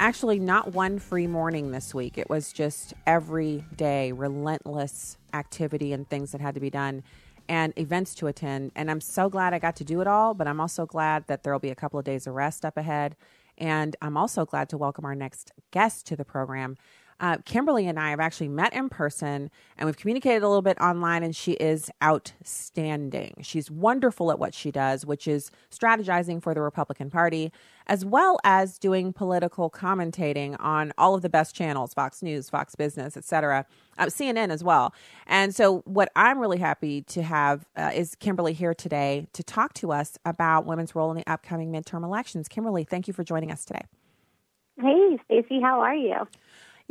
actually 0.00 0.40
not 0.40 0.72
one 0.72 0.98
free 0.98 1.28
morning 1.28 1.70
this 1.70 1.94
week. 1.94 2.18
It 2.18 2.28
was 2.28 2.52
just 2.52 2.94
every 3.06 3.64
day, 3.76 4.10
relentless 4.10 5.18
activity 5.32 5.92
and 5.92 6.10
things 6.10 6.32
that 6.32 6.40
had 6.40 6.56
to 6.56 6.60
be 6.60 6.68
done 6.68 7.04
and 7.48 7.72
events 7.78 8.12
to 8.16 8.26
attend. 8.26 8.72
And 8.74 8.90
I'm 8.90 9.00
so 9.00 9.28
glad 9.28 9.54
I 9.54 9.60
got 9.60 9.76
to 9.76 9.84
do 9.84 10.00
it 10.00 10.08
all, 10.08 10.34
but 10.34 10.48
I'm 10.48 10.60
also 10.60 10.84
glad 10.84 11.28
that 11.28 11.44
there 11.44 11.52
will 11.52 11.60
be 11.60 11.70
a 11.70 11.76
couple 11.76 12.00
of 12.00 12.04
days 12.04 12.26
of 12.26 12.34
rest 12.34 12.64
up 12.64 12.76
ahead. 12.76 13.14
And 13.56 13.94
I'm 14.02 14.16
also 14.16 14.44
glad 14.44 14.68
to 14.70 14.76
welcome 14.76 15.04
our 15.04 15.14
next 15.14 15.52
guest 15.70 16.06
to 16.06 16.16
the 16.16 16.24
program. 16.24 16.76
Uh, 17.22 17.36
Kimberly 17.44 17.86
and 17.86 18.00
I 18.00 18.10
have 18.10 18.18
actually 18.18 18.48
met 18.48 18.74
in 18.74 18.88
person 18.88 19.48
and 19.78 19.86
we've 19.86 19.96
communicated 19.96 20.42
a 20.42 20.48
little 20.48 20.60
bit 20.60 20.78
online, 20.80 21.22
and 21.22 21.34
she 21.34 21.52
is 21.52 21.88
outstanding. 22.02 23.34
She's 23.42 23.70
wonderful 23.70 24.32
at 24.32 24.40
what 24.40 24.54
she 24.54 24.72
does, 24.72 25.06
which 25.06 25.28
is 25.28 25.52
strategizing 25.70 26.42
for 26.42 26.52
the 26.52 26.60
Republican 26.60 27.10
Party, 27.10 27.52
as 27.86 28.04
well 28.04 28.38
as 28.42 28.76
doing 28.76 29.12
political 29.12 29.70
commentating 29.70 30.56
on 30.58 30.92
all 30.98 31.14
of 31.14 31.22
the 31.22 31.28
best 31.28 31.54
channels 31.54 31.94
Fox 31.94 32.22
News, 32.22 32.50
Fox 32.50 32.74
Business, 32.74 33.16
etc., 33.16 33.66
uh, 33.98 34.06
CNN 34.06 34.50
as 34.50 34.64
well. 34.64 34.92
And 35.26 35.54
so, 35.54 35.82
what 35.84 36.10
I'm 36.16 36.38
really 36.38 36.58
happy 36.58 37.02
to 37.02 37.22
have 37.22 37.66
uh, 37.76 37.92
is 37.94 38.16
Kimberly 38.16 38.52
here 38.52 38.74
today 38.74 39.28
to 39.32 39.44
talk 39.44 39.74
to 39.74 39.92
us 39.92 40.18
about 40.24 40.66
women's 40.66 40.96
role 40.96 41.10
in 41.12 41.16
the 41.16 41.30
upcoming 41.30 41.70
midterm 41.70 42.02
elections. 42.02 42.48
Kimberly, 42.48 42.82
thank 42.82 43.06
you 43.06 43.14
for 43.14 43.22
joining 43.22 43.52
us 43.52 43.64
today. 43.64 43.82
Hey, 44.80 45.18
Stacy, 45.26 45.60
how 45.60 45.80
are 45.80 45.94
you? 45.94 46.26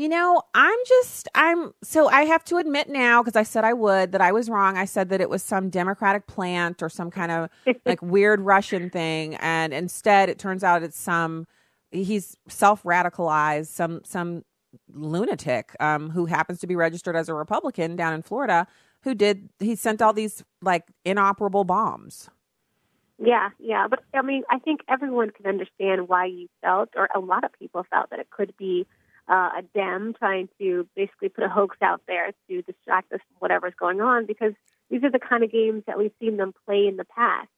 You 0.02 0.10
know, 0.10 0.42
I'm 0.56 0.80
just, 0.88 1.28
I'm, 1.36 1.76
so 1.84 2.10
I 2.10 2.24
have 2.24 2.44
to 2.46 2.58
admit 2.58 2.90
now, 2.90 3.22
because 3.22 3.36
I 3.36 3.44
said 3.44 3.64
I 3.64 3.74
would, 3.74 4.14
that 4.14 4.20
I 4.20 4.32
was 4.32 4.50
wrong. 4.50 4.76
I 4.76 4.86
said 4.86 5.10
that 5.10 5.22
it 5.22 5.30
was 5.30 5.44
some 5.44 5.70
Democratic 5.70 6.26
plant 6.26 6.82
or 6.82 6.90
some 6.90 7.12
kind 7.12 7.32
of 7.32 7.50
like 7.86 8.02
weird 8.02 8.42
Russian 8.42 8.90
thing. 8.90 9.36
And 9.36 9.76
instead, 9.76 10.28
it 10.28 10.40
turns 10.40 10.64
out 10.64 10.82
it's 10.82 10.98
some, 10.98 11.46
he's 11.92 12.36
self 12.48 12.82
radicalized, 12.82 13.68
some, 13.68 14.02
some 14.04 14.44
lunatic 14.92 15.76
um, 15.80 16.10
who 16.10 16.26
happens 16.26 16.62
to 16.62 16.66
be 16.66 16.76
registered 16.76 17.16
as 17.16 17.30
a 17.30 17.36
Republican 17.36 17.96
down 17.96 18.16
in 18.16 18.24
Florida 18.24 18.66
who 19.04 19.14
did, 19.14 19.50
he 19.60 19.76
sent 19.76 20.02
all 20.02 20.14
these 20.14 20.44
like 20.64 20.86
inoperable 21.06 21.64
bombs. 21.64 22.28
Yeah, 23.24 23.50
yeah. 23.60 23.88
But 23.88 24.00
I 24.16 24.24
mean, 24.24 24.42
I 24.50 24.58
think 24.58 24.82
everyone 24.90 25.30
can 25.30 25.46
understand 25.46 26.08
why 26.08 26.26
you 26.26 26.48
felt, 26.64 26.90
or 26.96 27.08
a 27.14 27.20
lot 27.20 27.44
of 27.44 27.52
people 27.54 27.86
felt, 27.88 28.10
that 28.10 28.18
it 28.18 28.32
could 28.32 28.58
be 28.58 28.88
uh, 29.30 29.50
a 29.60 29.62
Dem 29.74 30.14
trying 30.18 30.50
to 30.60 30.88
basically 30.96 31.30
put 31.30 31.44
a 31.44 31.50
hoax 31.50 31.78
out 31.82 32.02
there 32.08 32.32
to 32.50 32.62
distract 32.62 33.12
us 33.14 33.20
from 33.28 33.38
whatever's 33.40 33.74
going 33.80 34.02
on 34.02 34.26
because 34.26 34.54
these 34.90 35.04
are 35.04 35.12
the 35.12 35.20
kind 35.20 35.44
of 35.44 35.52
games 35.52 35.84
that 35.88 35.98
we've 35.98 36.12
seen 36.20 36.38
them 36.38 36.54
play 36.66 36.88
in 36.88 36.98
the 36.98 37.06
past. 37.06 37.50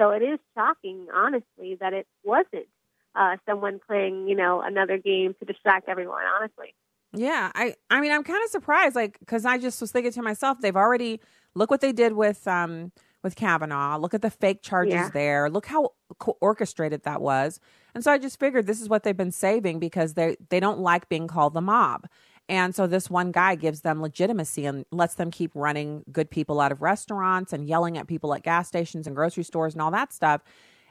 So 0.00 0.10
it 0.10 0.22
is 0.22 0.38
shocking, 0.54 1.08
honestly, 1.14 1.76
that 1.80 1.92
it 1.92 2.06
wasn't 2.24 2.68
uh, 3.14 3.36
someone 3.46 3.80
playing, 3.86 4.28
you 4.28 4.36
know, 4.36 4.60
another 4.62 4.96
game 4.96 5.34
to 5.40 5.44
distract 5.44 5.88
everyone. 5.88 6.22
Honestly. 6.40 6.74
Yeah, 7.12 7.50
I, 7.54 7.74
I 7.90 8.00
mean, 8.00 8.12
I'm 8.12 8.22
kind 8.22 8.42
of 8.44 8.50
surprised, 8.50 8.94
like, 8.94 9.18
because 9.18 9.44
I 9.44 9.58
just 9.58 9.80
was 9.80 9.90
thinking 9.90 10.12
to 10.12 10.22
myself, 10.22 10.58
they've 10.60 10.76
already 10.76 11.20
look 11.54 11.70
what 11.70 11.80
they 11.80 11.92
did 11.92 12.12
with, 12.12 12.46
um, 12.46 12.92
with 13.24 13.34
Kavanaugh. 13.34 13.96
Look 13.98 14.14
at 14.14 14.22
the 14.22 14.30
fake 14.30 14.62
charges 14.62 14.92
Yeah. 14.94 15.10
there. 15.12 15.50
Look 15.50 15.66
how 15.66 15.90
co- 16.18 16.36
orchestrated 16.40 17.02
that 17.04 17.20
was. 17.20 17.60
And 17.98 18.04
so 18.04 18.12
I 18.12 18.18
just 18.18 18.38
figured 18.38 18.68
this 18.68 18.80
is 18.80 18.88
what 18.88 19.02
they've 19.02 19.16
been 19.16 19.32
saving 19.32 19.80
because 19.80 20.14
they 20.14 20.36
they 20.50 20.60
don't 20.60 20.78
like 20.78 21.08
being 21.08 21.26
called 21.26 21.52
the 21.52 21.60
mob. 21.60 22.06
And 22.48 22.72
so 22.72 22.86
this 22.86 23.10
one 23.10 23.32
guy 23.32 23.56
gives 23.56 23.80
them 23.80 24.00
legitimacy 24.00 24.66
and 24.66 24.84
lets 24.92 25.14
them 25.14 25.32
keep 25.32 25.50
running 25.56 26.04
good 26.12 26.30
people 26.30 26.60
out 26.60 26.70
of 26.70 26.80
restaurants 26.80 27.52
and 27.52 27.66
yelling 27.66 27.98
at 27.98 28.06
people 28.06 28.32
at 28.34 28.44
gas 28.44 28.68
stations 28.68 29.08
and 29.08 29.16
grocery 29.16 29.42
stores 29.42 29.74
and 29.74 29.82
all 29.82 29.90
that 29.90 30.12
stuff. 30.12 30.42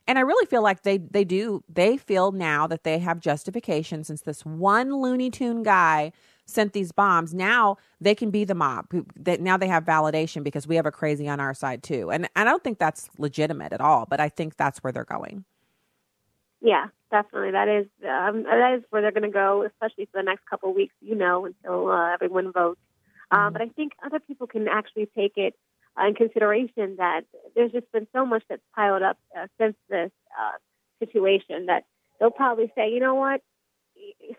And 0.06 0.17
I 0.17 0.22
really 0.22 0.46
feel 0.48 0.62
like 0.62 0.84
they 0.84 0.98
they 0.98 1.24
do 1.24 1.63
they 1.74 1.96
feel 1.96 2.34
now 2.34 2.67
that 2.67 2.84
they 2.84 3.00
have 3.00 3.22
justification 3.22 4.04
since 4.04 4.24
this 4.24 4.46
one 4.46 4.93
Looney 5.02 5.30
Tune 5.30 5.63
guy 5.63 6.12
sent 6.46 6.74
these 6.74 6.91
bombs. 6.91 7.34
Now 7.34 7.78
they 8.02 8.15
can 8.15 8.32
be 8.32 8.43
the 8.43 8.54
mob. 8.54 8.88
That 9.15 9.39
now 9.39 9.56
they 9.56 9.70
have 9.70 9.86
validation 9.86 10.43
because 10.43 10.67
we 10.67 10.76
have 10.76 10.86
a 10.86 10.91
crazy 10.91 11.30
on 11.30 11.39
our 11.39 11.54
side 11.54 11.84
too. 11.84 12.12
And 12.12 12.28
I 12.36 12.43
don't 12.43 12.65
think 12.65 12.80
that's 12.80 13.10
legitimate 13.17 13.72
at 13.72 13.80
all. 13.80 14.06
But 14.10 14.20
I 14.20 14.28
think 14.28 14.58
that's 14.58 14.80
where 14.80 14.91
they're 14.91 15.06
going. 15.06 15.46
Yeah, 16.60 16.88
definitely. 17.12 17.52
That 17.52 17.67
is 17.67 17.86
um, 18.04 18.43
that 18.43 18.76
is 18.78 18.84
where 18.89 19.02
they're 19.02 19.12
going 19.12 19.24
to 19.24 19.30
go, 19.30 19.63
especially 19.63 20.06
for 20.12 20.22
the 20.22 20.24
next 20.24 20.46
couple 20.50 20.70
of 20.70 20.76
weeks. 20.76 20.93
You 21.02 21.15
know, 21.15 21.46
until 21.46 21.89
uh, 21.89 22.13
everyone 22.13 22.52
votes. 22.52 22.80
Um, 23.30 23.54
but 23.54 23.62
I 23.62 23.67
think 23.67 23.93
other 24.06 24.20
people 24.20 24.48
can 24.48 24.67
actually 24.67 25.08
take 25.15 25.34
it 25.36 25.54
uh, 26.00 26.08
in 26.08 26.15
consideration 26.15 26.96
that 26.98 27.22
there's 27.56 27.72
just 27.72 27.91
been 27.91 28.08
so 28.13 28.26
much 28.26 28.43
that's 28.50 28.62
piled 28.74 29.04
up 29.04 29.17
uh, 29.38 29.48
since 29.60 29.76
this 29.89 30.12
uh, 30.39 30.58
situation 31.00 31.65
that 31.65 31.84
they'll 32.20 32.32
probably 32.32 32.72
say, 32.76 32.91
you 32.91 33.00
know 33.00 33.15
what, 33.15 33.41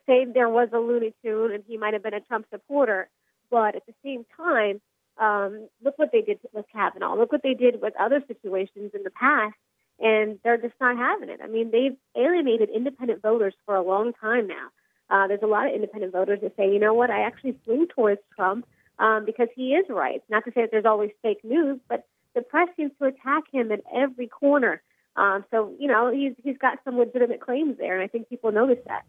say 0.07 0.25
there 0.25 0.49
was 0.49 0.69
a 0.73 0.79
Looney 0.79 1.15
Tune 1.23 1.53
and 1.53 1.65
he 1.67 1.77
might 1.77 1.93
have 1.93 2.03
been 2.03 2.15
a 2.15 2.21
Trump 2.21 2.47
supporter, 2.51 3.09
but 3.51 3.77
at 3.77 3.83
the 3.87 3.95
same 4.05 4.25
time, 4.37 4.81
um, 5.19 5.69
look 5.83 5.99
what 5.99 6.11
they 6.13 6.23
did 6.23 6.39
with 6.53 6.67
Kavanaugh. 6.73 7.17
Look 7.17 7.33
what 7.33 7.43
they 7.43 7.55
did 7.55 7.81
with 7.81 7.95
other 7.99 8.23
situations 8.27 8.93
in 8.95 9.03
the 9.03 9.11
past, 9.11 9.57
and 10.01 10.39
they're 10.45 10.59
just 10.59 10.75
not 10.81 10.97
having 10.97 11.29
it. 11.29 11.41
I 11.43 11.47
mean, 11.47 11.71
they've 11.71 11.97
alienated 12.17 12.71
independent 12.71 13.23
voters 13.23 13.55
for 13.67 13.75
a 13.75 13.83
long 13.83 14.13
time 14.13 14.47
now. 14.47 14.69
Uh, 15.11 15.27
there's 15.27 15.43
a 15.43 15.47
lot 15.47 15.67
of 15.67 15.73
independent 15.73 16.13
voters 16.13 16.41
that 16.43 16.55
say, 16.57 16.71
you 16.71 16.79
know 16.79 16.95
what, 16.95 17.11
I 17.11 17.23
actually 17.23 17.57
swing 17.65 17.87
towards 17.89 18.21
Trump 18.37 18.67
um, 18.99 19.25
because 19.25 19.49
he 19.55 19.75
is 19.75 19.87
right. 19.89 20.23
Not 20.29 20.45
to 20.45 20.53
say 20.53 20.63
that 20.63 20.71
there's 20.71 20.85
always 20.85 21.11
fake 21.23 21.43
news, 21.43 21.81
but 21.89 22.07
the 22.35 22.43
press 22.43 22.69
seems 22.77 22.93
to 23.01 23.07
attack 23.07 23.45
him 23.51 23.73
at 23.73 23.81
every 23.95 24.27
corner. 24.27 24.83
Um, 25.17 25.45
so 25.51 25.75
you 25.81 25.89
know 25.89 26.13
he's 26.13 26.35
he's 26.45 26.59
got 26.59 26.79
some 26.85 26.97
legitimate 26.97 27.41
claims 27.41 27.77
there, 27.79 27.95
and 27.95 28.03
I 28.03 28.07
think 28.07 28.29
people 28.29 28.53
notice 28.53 28.79
that. 28.87 29.03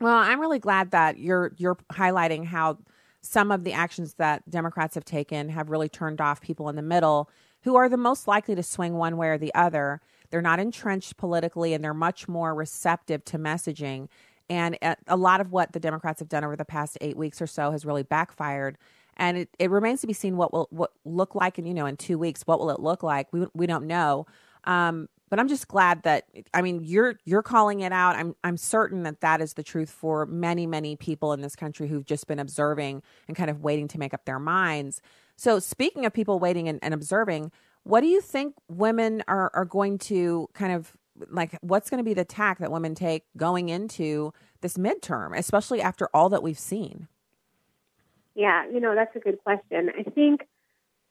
Well, 0.00 0.16
I'm 0.16 0.40
really 0.40 0.58
glad 0.58 0.92
that 0.92 1.18
you're 1.18 1.52
you're 1.58 1.76
highlighting 1.92 2.46
how 2.46 2.78
some 3.20 3.52
of 3.52 3.64
the 3.64 3.72
actions 3.72 4.14
that 4.14 4.48
Democrats 4.48 4.94
have 4.94 5.04
taken 5.04 5.50
have 5.50 5.68
really 5.68 5.88
turned 5.88 6.20
off 6.20 6.40
people 6.40 6.68
in 6.68 6.76
the 6.76 6.82
middle 6.82 7.28
who 7.62 7.76
are 7.76 7.88
the 7.88 7.96
most 7.96 8.26
likely 8.26 8.54
to 8.54 8.62
swing 8.62 8.94
one 8.94 9.16
way 9.16 9.28
or 9.28 9.38
the 9.38 9.54
other. 9.54 10.00
They're 10.30 10.42
not 10.42 10.60
entrenched 10.60 11.16
politically 11.16 11.74
and 11.74 11.84
they're 11.84 11.94
much 11.94 12.28
more 12.28 12.54
receptive 12.54 13.24
to 13.26 13.38
messaging. 13.38 14.08
And 14.48 14.76
uh, 14.82 14.96
a 15.06 15.16
lot 15.16 15.40
of 15.40 15.52
what 15.52 15.72
the 15.72 15.80
Democrats 15.80 16.20
have 16.20 16.28
done 16.28 16.44
over 16.44 16.56
the 16.56 16.64
past 16.64 16.98
eight 17.00 17.16
weeks 17.16 17.40
or 17.40 17.46
so 17.46 17.70
has 17.70 17.84
really 17.84 18.02
backfired. 18.02 18.78
And 19.16 19.36
it, 19.36 19.50
it 19.58 19.70
remains 19.70 20.00
to 20.00 20.06
be 20.06 20.12
seen 20.12 20.36
what 20.36 20.52
will 20.52 20.68
what 20.70 20.92
look 21.04 21.34
like, 21.34 21.58
and 21.58 21.68
you 21.68 21.74
know, 21.74 21.84
in 21.84 21.98
two 21.98 22.18
weeks, 22.18 22.42
what 22.46 22.58
will 22.58 22.70
it 22.70 22.80
look 22.80 23.02
like? 23.02 23.30
We 23.30 23.46
we 23.52 23.66
don't 23.66 23.86
know. 23.86 24.26
Um, 24.64 25.08
but 25.32 25.40
I'm 25.40 25.48
just 25.48 25.66
glad 25.66 26.02
that 26.02 26.26
I 26.52 26.60
mean 26.60 26.82
you're 26.82 27.14
you're 27.24 27.42
calling 27.42 27.80
it 27.80 27.90
out. 27.92 28.16
I'm 28.16 28.34
I'm 28.44 28.58
certain 28.58 29.02
that 29.04 29.20
that 29.20 29.40
is 29.40 29.54
the 29.54 29.62
truth 29.62 29.90
for 29.90 30.26
many 30.26 30.66
many 30.66 30.96
people 30.96 31.32
in 31.32 31.40
this 31.40 31.56
country 31.56 31.88
who've 31.88 32.04
just 32.04 32.26
been 32.26 32.38
observing 32.38 33.02
and 33.28 33.36
kind 33.36 33.48
of 33.48 33.62
waiting 33.62 33.88
to 33.88 33.98
make 33.98 34.12
up 34.12 34.26
their 34.26 34.38
minds. 34.38 35.00
So 35.42 35.58
speaking 35.58 36.06
of 36.06 36.12
people 36.12 36.38
waiting 36.38 36.68
and, 36.68 36.78
and 36.82 36.94
observing, 36.94 37.50
what 37.82 38.02
do 38.02 38.06
you 38.06 38.20
think 38.20 38.54
women 38.68 39.24
are 39.26 39.50
are 39.54 39.64
going 39.64 39.98
to 39.98 40.48
kind 40.54 40.72
of 40.72 40.92
like? 41.30 41.58
What's 41.62 41.90
going 41.90 41.98
to 41.98 42.04
be 42.04 42.14
the 42.14 42.24
tack 42.24 42.60
that 42.60 42.70
women 42.70 42.94
take 42.94 43.24
going 43.36 43.68
into 43.68 44.32
this 44.60 44.76
midterm, 44.76 45.36
especially 45.36 45.82
after 45.82 46.08
all 46.14 46.28
that 46.28 46.44
we've 46.44 46.60
seen? 46.60 47.08
Yeah, 48.36 48.70
you 48.70 48.78
know 48.78 48.94
that's 48.94 49.16
a 49.16 49.18
good 49.18 49.42
question. 49.42 49.90
I 49.98 50.04
think 50.04 50.46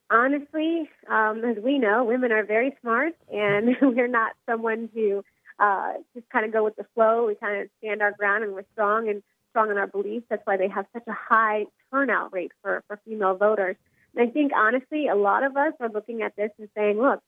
honestly, 0.09 0.89
um, 1.09 1.43
as 1.43 1.61
we 1.61 1.77
know, 1.77 2.05
women 2.05 2.31
are 2.31 2.45
very 2.45 2.77
smart, 2.79 3.17
and 3.29 3.75
we're 3.81 4.07
not 4.07 4.31
someone 4.49 4.87
to 4.93 5.25
uh, 5.59 5.95
just 6.15 6.29
kind 6.29 6.45
of 6.45 6.53
go 6.53 6.63
with 6.63 6.77
the 6.77 6.85
flow. 6.95 7.27
We 7.27 7.35
kind 7.35 7.63
of 7.63 7.67
stand 7.79 8.01
our 8.01 8.13
ground, 8.13 8.45
and 8.45 8.53
we're 8.53 8.63
strong 8.71 9.09
and 9.09 9.23
strong 9.49 9.71
in 9.71 9.77
our 9.77 9.87
beliefs. 9.87 10.27
That's 10.29 10.45
why 10.45 10.55
they 10.55 10.69
have 10.69 10.85
such 10.93 11.03
a 11.05 11.11
high 11.11 11.65
turnout 11.91 12.31
rate 12.31 12.53
for, 12.61 12.81
for 12.87 12.97
female 13.03 13.35
voters. 13.35 13.75
And 14.15 14.27
I 14.27 14.31
think, 14.31 14.51
honestly, 14.55 15.07
a 15.07 15.15
lot 15.15 15.43
of 15.43 15.55
us 15.55 15.73
are 15.79 15.89
looking 15.89 16.21
at 16.21 16.35
this 16.35 16.51
and 16.59 16.69
saying, 16.75 16.99
look, 16.99 17.21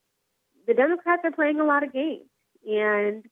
the 0.66 0.74
Democrats 0.74 1.22
are 1.24 1.32
playing 1.32 1.60
a 1.60 1.64
lot 1.64 1.82
of 1.82 1.92
games. 1.92 2.28
And 2.66 3.24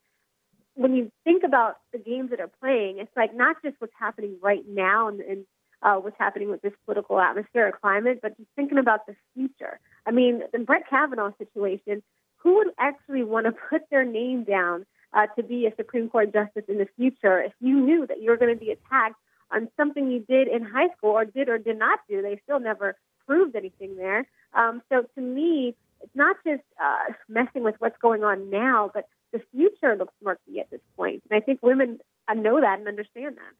when 0.74 0.94
you 0.94 1.10
think 1.24 1.42
about 1.44 1.76
the 1.92 1.98
games 1.98 2.30
that 2.30 2.40
are 2.40 2.50
playing, 2.60 2.98
it's 2.98 3.14
like 3.16 3.34
not 3.34 3.56
just 3.62 3.76
what's 3.78 3.92
happening 3.98 4.38
right 4.42 4.64
now 4.66 5.08
and, 5.08 5.20
and 5.20 5.46
uh, 5.82 5.96
what's 5.96 6.16
happening 6.18 6.50
with 6.50 6.62
this 6.62 6.72
political 6.84 7.20
atmosphere 7.20 7.68
or 7.68 7.72
climate, 7.72 8.20
but 8.22 8.36
just 8.36 8.48
thinking 8.56 8.78
about 8.78 9.06
the 9.06 9.14
future. 9.34 9.80
I 10.06 10.12
mean, 10.12 10.42
the 10.52 10.60
Brett 10.60 10.88
Kavanaugh 10.88 11.32
situation, 11.38 12.02
who 12.36 12.56
would 12.56 12.68
actually 12.78 13.24
want 13.24 13.46
to 13.46 13.52
put 13.70 13.82
their 13.90 14.04
name 14.04 14.44
down 14.44 14.86
uh, 15.12 15.26
to 15.36 15.42
be 15.42 15.66
a 15.66 15.74
Supreme 15.76 16.08
Court 16.08 16.32
justice 16.32 16.64
in 16.68 16.78
the 16.78 16.88
future 16.96 17.42
if 17.42 17.52
you 17.60 17.78
knew 17.80 18.06
that 18.06 18.20
you 18.22 18.30
were 18.30 18.36
going 18.36 18.54
to 18.54 18.60
be 18.60 18.70
attacked 18.70 19.16
on 19.50 19.68
something 19.76 20.10
you 20.10 20.20
did 20.20 20.48
in 20.48 20.62
high 20.62 20.88
school 20.96 21.10
or 21.10 21.26
did 21.26 21.48
or 21.48 21.58
did 21.58 21.78
not 21.78 22.00
do? 22.08 22.22
They 22.22 22.40
still 22.44 22.60
never 22.60 22.96
proved 23.26 23.56
anything 23.56 23.96
there. 23.96 24.26
Um, 24.54 24.82
so 24.90 25.02
to 25.14 25.20
me, 25.20 25.74
it's 26.02 26.14
not 26.14 26.36
just 26.46 26.62
uh, 26.82 27.12
messing 27.28 27.62
with 27.62 27.76
what's 27.78 27.96
going 27.98 28.24
on 28.24 28.50
now, 28.50 28.90
but 28.92 29.08
the 29.32 29.40
future 29.52 29.96
looks 29.96 30.14
murky 30.22 30.60
at 30.60 30.70
this 30.70 30.80
point. 30.96 31.22
And 31.30 31.36
I 31.36 31.44
think 31.44 31.60
women 31.62 32.00
uh, 32.28 32.34
know 32.34 32.60
that 32.60 32.78
and 32.78 32.88
understand 32.88 33.36
that. 33.36 33.54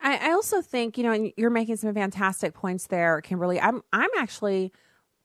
I, 0.00 0.30
I 0.30 0.32
also 0.32 0.60
think 0.60 0.98
you 0.98 1.04
know, 1.04 1.12
and 1.12 1.32
you're 1.36 1.50
making 1.50 1.76
some 1.76 1.94
fantastic 1.94 2.54
points 2.54 2.88
there, 2.88 3.20
Kimberly. 3.20 3.60
I'm 3.60 3.82
I'm 3.92 4.10
actually 4.18 4.72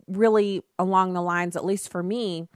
really 0.07 0.63
along 0.77 1.13
the 1.13 1.21
lines, 1.21 1.55
at 1.55 1.65
least 1.65 1.89
for 1.89 2.03
me, 2.03 2.47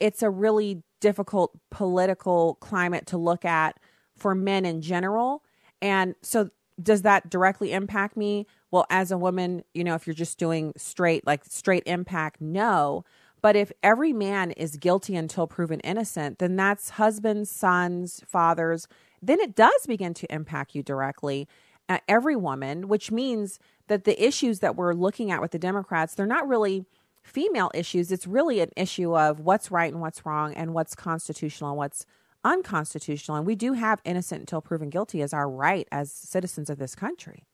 it's 0.00 0.22
a 0.22 0.30
really 0.30 0.82
difficult 1.00 1.52
political 1.70 2.56
climate 2.56 3.06
to 3.06 3.16
look 3.16 3.44
at 3.44 3.78
for 4.16 4.34
men 4.34 4.64
in 4.64 4.80
general. 4.80 5.42
And 5.82 6.14
so, 6.22 6.50
does 6.82 7.02
that 7.02 7.30
directly 7.30 7.72
impact 7.72 8.16
me? 8.16 8.46
Well, 8.70 8.86
as 8.90 9.10
a 9.10 9.18
woman, 9.18 9.64
you 9.74 9.84
know, 9.84 9.94
if 9.94 10.06
you're 10.06 10.14
just 10.14 10.38
doing 10.38 10.72
straight, 10.76 11.26
like 11.26 11.44
straight 11.44 11.84
impact, 11.86 12.40
no. 12.40 13.04
But 13.40 13.56
if 13.56 13.72
every 13.82 14.12
man 14.12 14.50
is 14.52 14.76
guilty 14.76 15.14
until 15.14 15.46
proven 15.46 15.80
innocent, 15.80 16.38
then 16.38 16.56
that's 16.56 16.90
husbands, 16.90 17.50
sons, 17.50 18.22
fathers. 18.26 18.88
Then 19.22 19.40
it 19.40 19.54
does 19.54 19.86
begin 19.86 20.14
to 20.14 20.32
impact 20.32 20.74
you 20.74 20.82
directly, 20.82 21.48
uh, 21.88 21.98
every 22.08 22.36
woman, 22.36 22.88
which 22.88 23.10
means 23.10 23.58
that 23.86 24.04
the 24.04 24.22
issues 24.22 24.60
that 24.60 24.76
we're 24.76 24.94
looking 24.94 25.30
at 25.30 25.40
with 25.40 25.52
the 25.52 25.58
Democrats, 25.58 26.14
they're 26.14 26.26
not 26.26 26.48
really 26.48 26.86
female 27.22 27.70
issues. 27.74 28.10
It's 28.10 28.26
really 28.26 28.60
an 28.60 28.70
issue 28.76 29.16
of 29.16 29.40
what's 29.40 29.70
right 29.70 29.92
and 29.92 30.00
what's 30.00 30.26
wrong 30.26 30.54
and 30.54 30.74
what's 30.74 30.94
constitutional 30.94 31.70
and 31.70 31.78
what's 31.78 32.06
unconstitutional. 32.46 33.36
And 33.36 33.46
we 33.46 33.56
do 33.56 33.72
have 33.72 34.00
innocent 34.04 34.40
until 34.40 34.62
proven 34.62 34.88
guilty 34.88 35.20
as 35.20 35.34
our 35.34 35.50
right 35.50 35.86
as 35.90 36.12
citizens 36.12 36.70
of 36.70 36.78
this 36.78 36.94
country. 36.94 37.44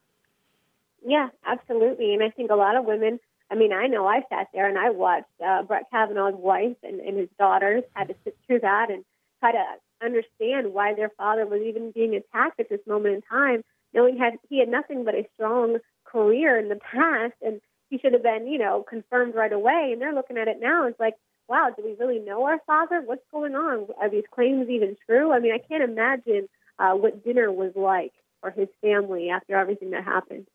Yeah, 1.04 1.28
absolutely. 1.44 2.14
And 2.14 2.22
I 2.22 2.30
think 2.30 2.50
a 2.50 2.54
lot 2.54 2.76
of 2.76 2.84
women, 2.84 3.18
I 3.50 3.54
mean, 3.54 3.72
I 3.72 3.86
know 3.86 4.06
I 4.06 4.20
sat 4.28 4.48
there 4.52 4.68
and 4.68 4.78
I 4.78 4.90
watched 4.90 5.26
uh, 5.44 5.62
Brett 5.62 5.86
Kavanaugh's 5.90 6.36
wife 6.36 6.76
and, 6.82 7.00
and 7.00 7.18
his 7.18 7.28
daughters 7.38 7.82
had 7.94 8.08
to 8.08 8.14
sit 8.22 8.36
through 8.46 8.60
that 8.60 8.90
and 8.90 9.04
try 9.40 9.52
to 9.52 9.64
understand 10.04 10.74
why 10.74 10.94
their 10.94 11.10
father 11.16 11.46
was 11.46 11.62
even 11.62 11.90
being 11.90 12.14
attacked 12.14 12.60
at 12.60 12.68
this 12.68 12.80
moment 12.86 13.14
in 13.14 13.22
time, 13.22 13.62
knowing 13.94 14.18
had 14.18 14.34
he 14.48 14.60
had 14.60 14.68
nothing 14.68 15.04
but 15.04 15.14
a 15.14 15.26
strong 15.34 15.78
career 16.04 16.58
in 16.58 16.68
the 16.68 16.76
past 16.76 17.34
and 17.40 17.60
he 17.88 17.98
should 17.98 18.12
have 18.12 18.22
been, 18.22 18.46
you 18.46 18.58
know, 18.58 18.84
confirmed 18.88 19.34
right 19.34 19.52
away. 19.52 19.90
And 19.92 20.00
they're 20.00 20.14
looking 20.14 20.38
at 20.38 20.48
it 20.48 20.58
now. 20.60 20.86
It's 20.86 21.00
like, 21.00 21.14
wow, 21.48 21.70
do 21.76 21.82
we 21.84 21.94
really 21.98 22.18
know 22.18 22.44
our 22.44 22.58
father? 22.66 23.02
What's 23.04 23.26
going 23.30 23.54
on? 23.54 23.88
Are 24.00 24.10
these 24.10 24.24
claims 24.32 24.68
even 24.70 24.96
true? 25.06 25.32
I 25.32 25.40
mean, 25.40 25.52
I 25.52 25.58
can't 25.58 25.82
imagine 25.82 26.48
uh, 26.78 26.92
what 26.94 27.24
dinner 27.24 27.50
was 27.52 27.72
like 27.76 28.12
for 28.40 28.50
his 28.50 28.68
family 28.80 29.30
after 29.30 29.56
everything 29.56 29.90
that 29.90 30.04
happened. 30.04 30.48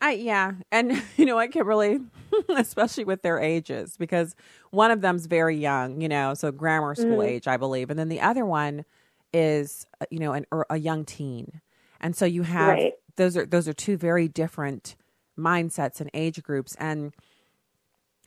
I 0.00 0.12
yeah, 0.12 0.52
and 0.70 1.02
you 1.16 1.24
know 1.26 1.38
I 1.38 1.48
can't 1.48 1.66
really, 1.66 2.00
especially 2.56 3.04
with 3.04 3.22
their 3.22 3.38
ages, 3.38 3.96
because 3.96 4.34
one 4.70 4.90
of 4.90 5.00
them's 5.00 5.26
very 5.26 5.56
young, 5.56 6.00
you 6.00 6.08
know, 6.08 6.34
so 6.34 6.50
grammar 6.52 6.94
school 6.94 7.22
Mhm. 7.22 7.22
age, 7.22 7.46
I 7.46 7.56
believe, 7.56 7.90
and 7.90 7.98
then 7.98 8.08
the 8.08 8.20
other 8.20 8.44
one 8.44 8.84
is, 9.32 9.86
uh, 10.00 10.06
you 10.10 10.18
know, 10.18 10.32
an 10.32 10.46
a 10.70 10.76
young 10.78 11.04
teen, 11.04 11.60
and 12.00 12.16
so 12.16 12.24
you 12.24 12.42
have 12.42 12.80
Right. 12.80 12.94
those 13.16 13.36
are 13.36 13.46
those 13.46 13.68
are 13.68 13.72
two 13.72 13.96
very 13.96 14.28
different 14.28 14.96
mindsets 15.38 16.00
and 16.00 16.10
age 16.14 16.42
groups, 16.42 16.74
and 16.76 17.14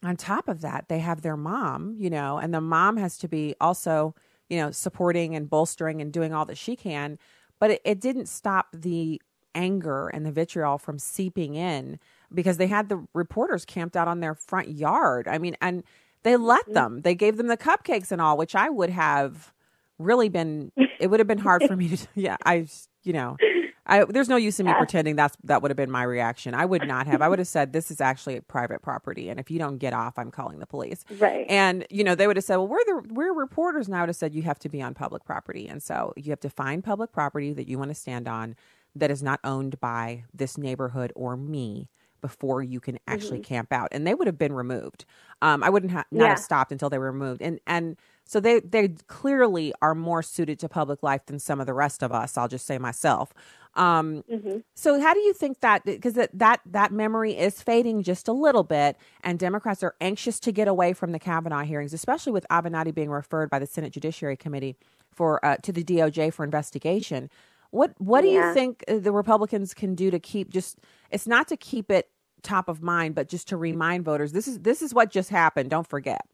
on 0.03 0.15
top 0.15 0.47
of 0.47 0.62
that, 0.62 0.86
they 0.89 0.99
have 0.99 1.21
their 1.21 1.38
mom, 1.38 1.95
you 1.97 2.10
know, 2.10 2.38
and 2.38 2.53
the 2.53 2.62
mom 2.62 2.97
has 2.97 3.17
to 3.19 3.27
be 3.27 3.55
also, 3.60 4.13
you 4.49 4.58
know, 4.58 4.71
supporting 4.71 5.36
and 5.36 5.49
bolstering 5.49 6.01
and 6.01 6.12
doing 6.12 6.34
all 6.34 6.45
that 6.45 6.58
she 6.58 6.75
can. 6.75 7.17
But 7.60 7.71
it, 7.71 7.81
it 7.86 7.99
didn't 8.01 8.27
stop 8.27 8.67
the 8.73 9.21
anger 9.55 10.10
and 10.10 10.25
the 10.25 10.31
vitriol 10.31 10.77
from 10.77 10.99
seeping 10.99 11.55
in 11.55 11.99
because 12.34 12.58
they 12.58 12.67
had 12.67 12.89
the 12.89 13.05
reporters 13.13 13.65
camped 13.65 13.95
out 13.95 14.08
on 14.08 14.19
their 14.19 14.36
front 14.36 14.69
yard. 14.69 15.27
I 15.27 15.38
mean, 15.38 15.55
and 15.62 15.84
they 16.23 16.36
let 16.36 16.65
Mm-hmm. 16.67 16.73
them. 16.73 17.01
They 17.01 17.15
gave 17.15 17.38
them 17.38 17.47
the 17.47 17.58
cupcakes 17.58 18.12
and 18.12 18.21
all, 18.21 18.38
which 18.38 18.55
I 18.55 18.69
would 18.69 18.89
have 18.89 19.53
really 19.97 20.29
been. 20.29 20.71
It 20.99 21.08
would 21.08 21.19
have 21.19 21.27
been 21.27 21.39
hard 21.39 21.63
for 21.63 21.75
me 21.75 21.89
to. 21.89 22.08
Yeah, 22.15 22.38
I. 22.45 22.67
You 23.03 23.13
know, 23.13 23.39
I. 23.87 24.05
There's 24.05 24.29
no 24.29 24.35
use 24.35 24.59
in 24.59 24.65
me 24.65 24.71
Yeah. 24.71 24.77
pretending 24.77 25.15
that's 25.15 25.35
that 25.43 25.61
would 25.61 25.71
have 25.71 25.77
been 25.77 25.91
my 25.91 26.03
reaction. 26.03 26.53
I 26.53 26.65
would 26.65 26.87
not 26.87 27.07
have. 27.07 27.21
I 27.21 27.27
would 27.29 27.39
have 27.43 27.47
said 27.47 27.73
this 27.73 27.91
is 27.91 28.01
actually 28.01 28.39
private 28.41 28.81
property, 28.81 29.29
and 29.29 29.39
if 29.39 29.49
you 29.51 29.59
don't 29.59 29.77
get 29.77 29.93
off, 29.93 30.17
I'm 30.17 30.31
calling 30.31 30.59
the 30.59 30.65
police. 30.65 31.03
Right. 31.19 31.45
And 31.49 31.85
you 31.89 32.03
know, 32.03 32.15
they 32.15 32.27
would 32.27 32.37
have 32.37 32.43
said, 32.45 32.57
"Well, 32.57 32.67
we're 32.67 32.83
the 32.85 33.03
we're 33.13 33.33
reporters." 33.33 33.87
And 33.87 33.95
I 33.95 34.01
would 34.01 34.09
have 34.09 34.15
said, 34.15 34.33
"You 34.33 34.43
have 34.43 34.59
to 34.59 34.69
be 34.69 34.81
on 34.81 34.93
public 34.93 35.23
property, 35.25 35.67
and 35.67 35.81
so 35.83 36.13
you 36.15 36.31
have 36.31 36.39
to 36.41 36.49
find 36.49 36.83
public 36.83 37.11
property 37.11 37.53
that 37.53 37.67
you 37.67 37.77
want 37.77 37.89
to 37.91 37.95
stand 37.95 38.27
on 38.27 38.55
that 38.95 39.11
is 39.11 39.21
not 39.21 39.39
owned 39.43 39.79
by 39.79 40.23
this 40.33 40.57
neighborhood 40.57 41.11
or 41.15 41.37
me." 41.37 41.89
Before 42.21 42.63
you 42.63 42.79
can 42.79 42.97
actually 43.07 43.37
Mhm. 43.39 43.43
camp 43.43 43.71
out, 43.71 43.89
and 43.91 44.07
they 44.07 44.15
would 44.15 44.25
have 44.25 44.37
been 44.37 44.53
removed. 44.53 45.05
Um, 45.43 45.61
I 45.61 45.69
wouldn't 45.69 45.91
ha- 45.91 46.05
not 46.09 46.23
Yeah. 46.23 46.29
have 46.29 46.39
stopped 46.39 46.71
until 46.71 46.89
they 46.89 46.97
were 46.97 47.11
removed, 47.11 47.39
and 47.39 47.59
and 47.67 47.97
so 48.25 48.39
they 48.39 48.59
they 48.59 48.89
clearly 49.07 49.73
are 49.81 49.95
more 49.95 50.21
suited 50.23 50.59
to 50.59 50.69
public 50.69 51.03
life 51.03 51.25
than 51.27 51.39
some 51.39 51.59
of 51.59 51.67
the 51.67 51.73
rest 51.73 52.03
of 52.03 52.11
us. 52.11 52.38
I'll 52.38 52.47
just 52.47 52.65
say 52.65 52.77
myself. 52.77 53.33
Um, 53.75 54.23
Mhm. 54.31 54.63
so 54.73 55.01
how 55.01 55.13
do 55.13 55.19
you 55.19 55.33
think 55.33 55.59
that 55.59 55.83
because 55.83 56.13
that, 56.13 56.29
that 56.33 56.61
that 56.65 56.91
memory 56.93 57.38
is 57.38 57.61
fading 57.61 58.03
just 58.03 58.27
a 58.27 58.33
little 58.33 58.63
bit, 58.63 58.95
and 59.23 59.38
Democrats 59.38 59.83
are 59.83 59.95
anxious 59.99 60.39
to 60.41 60.51
get 60.51 60.67
away 60.67 60.93
from 60.93 61.11
the 61.11 61.19
Kavanaugh 61.19 61.63
hearings, 61.63 61.93
especially 61.93 62.31
with 62.31 62.45
Avenatti 62.49 62.93
being 62.93 63.09
referred 63.09 63.49
by 63.49 63.59
the 63.59 63.65
Senate 63.67 63.91
Judiciary 63.91 64.38
Committee 64.38 64.77
for 65.11 65.43
uh, 65.45 65.57
to 65.57 65.71
the 65.73 65.83
DOJ 65.83 66.31
for 66.33 66.43
investigation. 66.45 67.29
What 67.71 67.93
what 67.99 68.21
do 68.21 68.27
you 68.29 68.53
think 68.53 68.83
uh, 68.88 68.99
the 68.99 69.11
Republicans 69.11 69.73
can 69.73 69.93
do 69.95 70.09
to 70.09 70.19
keep 70.19 70.49
just? 70.51 70.79
It's 71.11 71.27
not 71.27 71.47
to 71.49 71.57
keep 71.57 71.91
it 71.91 72.09
top 72.43 72.69
of 72.69 72.81
mind, 72.81 73.15
but 73.15 73.27
just 73.27 73.47
to 73.49 73.57
remind 73.57 74.05
voters 74.05 74.31
this 74.31 74.47
is 74.47 74.59
this 74.59 74.81
is 74.81 74.93
what 74.93 75.11
just 75.11 75.29
happened. 75.29 75.69
Don't 75.69 75.88
forget. 75.88 76.25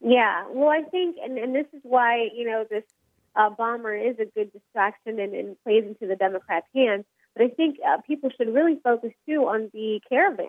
Yeah, 0.00 0.44
well, 0.50 0.70
I 0.70 0.82
think, 0.82 1.16
and, 1.22 1.38
and 1.38 1.54
this 1.54 1.66
is 1.72 1.80
why, 1.82 2.28
you 2.34 2.44
know, 2.44 2.64
this 2.68 2.84
uh, 3.34 3.50
bomber 3.50 3.94
is 3.94 4.16
a 4.18 4.26
good 4.26 4.52
distraction 4.52 5.18
and, 5.18 5.34
and 5.34 5.56
plays 5.64 5.84
into 5.84 6.06
the 6.06 6.16
Democrats' 6.16 6.66
hands. 6.74 7.04
But 7.34 7.44
I 7.44 7.48
think 7.48 7.78
uh, 7.86 7.98
people 8.06 8.30
should 8.36 8.52
really 8.52 8.78
focus, 8.82 9.12
too, 9.28 9.46
on 9.48 9.70
the 9.72 10.00
caravan 10.08 10.48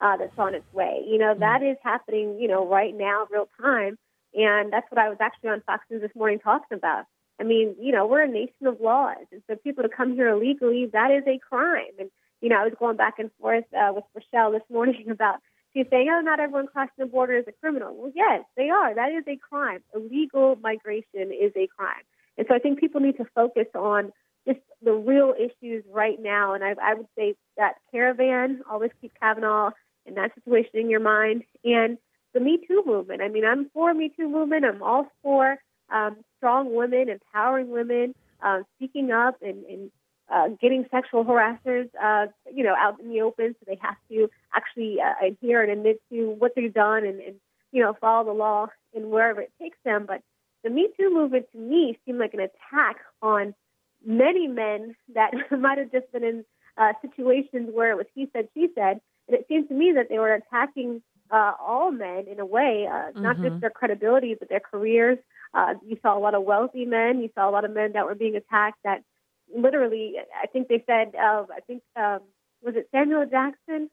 uh, 0.00 0.16
that's 0.16 0.38
on 0.38 0.54
its 0.54 0.70
way. 0.72 1.04
You 1.06 1.18
know, 1.18 1.34
that 1.38 1.62
is 1.62 1.76
happening, 1.82 2.38
you 2.40 2.48
know, 2.48 2.66
right 2.66 2.94
now, 2.94 3.26
real 3.30 3.48
time. 3.60 3.98
And 4.34 4.72
that's 4.72 4.90
what 4.90 4.98
I 4.98 5.08
was 5.08 5.18
actually 5.20 5.50
on 5.50 5.62
Fox 5.62 5.84
News 5.90 6.02
this 6.02 6.14
morning 6.14 6.38
talking 6.38 6.76
about. 6.76 7.04
I 7.40 7.44
mean, 7.44 7.76
you 7.80 7.92
know, 7.92 8.06
we're 8.06 8.22
a 8.22 8.28
nation 8.28 8.66
of 8.66 8.80
laws. 8.80 9.26
And 9.32 9.42
so 9.48 9.56
people 9.56 9.82
to 9.82 9.88
come 9.88 10.14
here 10.14 10.28
illegally, 10.28 10.86
that 10.92 11.10
is 11.10 11.22
a 11.26 11.38
crime. 11.38 11.92
And, 11.98 12.10
you 12.40 12.48
know, 12.48 12.56
I 12.56 12.64
was 12.64 12.74
going 12.78 12.96
back 12.96 13.18
and 13.18 13.30
forth 13.40 13.64
uh, 13.74 13.92
with 13.94 14.04
Rochelle 14.14 14.52
this 14.52 14.62
morning 14.70 15.06
about 15.10 15.36
She's 15.76 15.86
saying, 15.90 16.08
oh, 16.10 16.22
not 16.22 16.40
everyone 16.40 16.68
crossing 16.68 16.94
the 16.96 17.04
border 17.04 17.36
is 17.36 17.44
a 17.46 17.52
criminal. 17.52 17.94
Well, 17.94 18.10
yes, 18.14 18.44
they 18.56 18.70
are. 18.70 18.94
That 18.94 19.12
is 19.12 19.24
a 19.28 19.36
crime. 19.36 19.80
Illegal 19.94 20.56
migration 20.56 21.32
is 21.32 21.52
a 21.54 21.66
crime. 21.66 22.02
And 22.38 22.46
so 22.48 22.54
I 22.54 22.58
think 22.58 22.80
people 22.80 23.02
need 23.02 23.18
to 23.18 23.26
focus 23.34 23.66
on 23.74 24.10
just 24.48 24.60
the 24.82 24.92
real 24.92 25.34
issues 25.38 25.84
right 25.92 26.18
now. 26.18 26.54
And 26.54 26.64
I, 26.64 26.76
I 26.82 26.94
would 26.94 27.08
say 27.14 27.34
that 27.58 27.74
caravan, 27.90 28.62
always 28.70 28.90
keep 29.02 29.12
Kavanaugh 29.20 29.72
in 30.06 30.14
that 30.14 30.32
situation 30.34 30.80
in 30.80 30.88
your 30.88 31.00
mind. 31.00 31.42
And 31.62 31.98
the 32.32 32.40
Me 32.40 32.58
Too 32.66 32.82
movement. 32.86 33.20
I 33.20 33.28
mean, 33.28 33.44
I'm 33.44 33.68
for 33.74 33.92
Me 33.92 34.10
Too 34.16 34.30
movement. 34.30 34.64
I'm 34.64 34.82
all 34.82 35.08
for 35.22 35.58
um, 35.90 36.16
strong 36.38 36.74
women, 36.74 37.10
empowering 37.10 37.70
women, 37.70 38.14
uh, 38.42 38.60
speaking 38.76 39.10
up 39.10 39.36
and, 39.42 39.62
and 39.66 39.90
uh, 40.32 40.48
getting 40.60 40.84
sexual 40.90 41.24
harassers, 41.24 41.88
uh, 42.02 42.26
you 42.52 42.64
know, 42.64 42.74
out 42.78 42.98
in 43.00 43.08
the 43.08 43.20
open, 43.20 43.54
so 43.58 43.64
they 43.66 43.78
have 43.80 43.96
to 44.10 44.28
actually 44.54 44.98
uh, 45.00 45.26
adhere 45.26 45.62
and 45.62 45.70
admit 45.70 46.00
to 46.10 46.30
what 46.38 46.52
they've 46.56 46.74
done 46.74 47.04
and, 47.04 47.20
and, 47.20 47.36
you 47.72 47.82
know, 47.82 47.94
follow 48.00 48.24
the 48.24 48.32
law 48.32 48.66
in 48.92 49.10
wherever 49.10 49.40
it 49.40 49.52
takes 49.60 49.78
them. 49.84 50.04
But 50.06 50.22
the 50.64 50.70
Me 50.70 50.88
Too 50.98 51.12
movement, 51.12 51.46
to 51.52 51.58
me, 51.58 51.98
seemed 52.04 52.18
like 52.18 52.34
an 52.34 52.40
attack 52.40 52.96
on 53.22 53.54
many 54.04 54.46
men 54.48 54.96
that 55.14 55.30
might 55.58 55.78
have 55.78 55.92
just 55.92 56.10
been 56.12 56.24
in 56.24 56.44
uh, 56.76 56.92
situations 57.02 57.70
where 57.72 57.90
it 57.92 57.96
was 57.96 58.06
he 58.14 58.28
said, 58.32 58.48
she 58.54 58.68
said, 58.74 59.00
and 59.28 59.36
it 59.38 59.46
seems 59.48 59.68
to 59.68 59.74
me 59.74 59.92
that 59.94 60.08
they 60.08 60.18
were 60.18 60.34
attacking 60.34 61.02
uh, 61.30 61.52
all 61.60 61.90
men 61.90 62.26
in 62.30 62.38
a 62.40 62.46
way, 62.46 62.86
uh, 62.90 63.10
not 63.20 63.36
Mhm. 63.36 63.50
just 63.50 63.60
their 63.60 63.70
credibility, 63.70 64.34
but 64.34 64.48
their 64.48 64.60
careers. 64.60 65.18
Uh, 65.54 65.74
you 65.84 65.96
saw 66.02 66.16
a 66.16 66.20
lot 66.20 66.34
of 66.34 66.42
wealthy 66.44 66.84
men. 66.84 67.20
You 67.20 67.30
saw 67.34 67.48
a 67.48 67.52
lot 67.52 67.64
of 67.64 67.72
men 67.72 67.92
that 67.92 68.06
were 68.06 68.14
being 68.14 68.36
attacked 68.36 68.78
that 68.84 69.02
literally, 69.54 70.14
I 70.42 70.46
think 70.46 70.68
they 70.68 70.82
said, 70.86 71.14
uh, 71.14 71.44
I 71.54 71.60
think, 71.66 71.82
um, 71.96 72.20
was 72.62 72.74
it 72.76 72.88
Samuel 72.92 73.26
Jackson? 73.26 73.90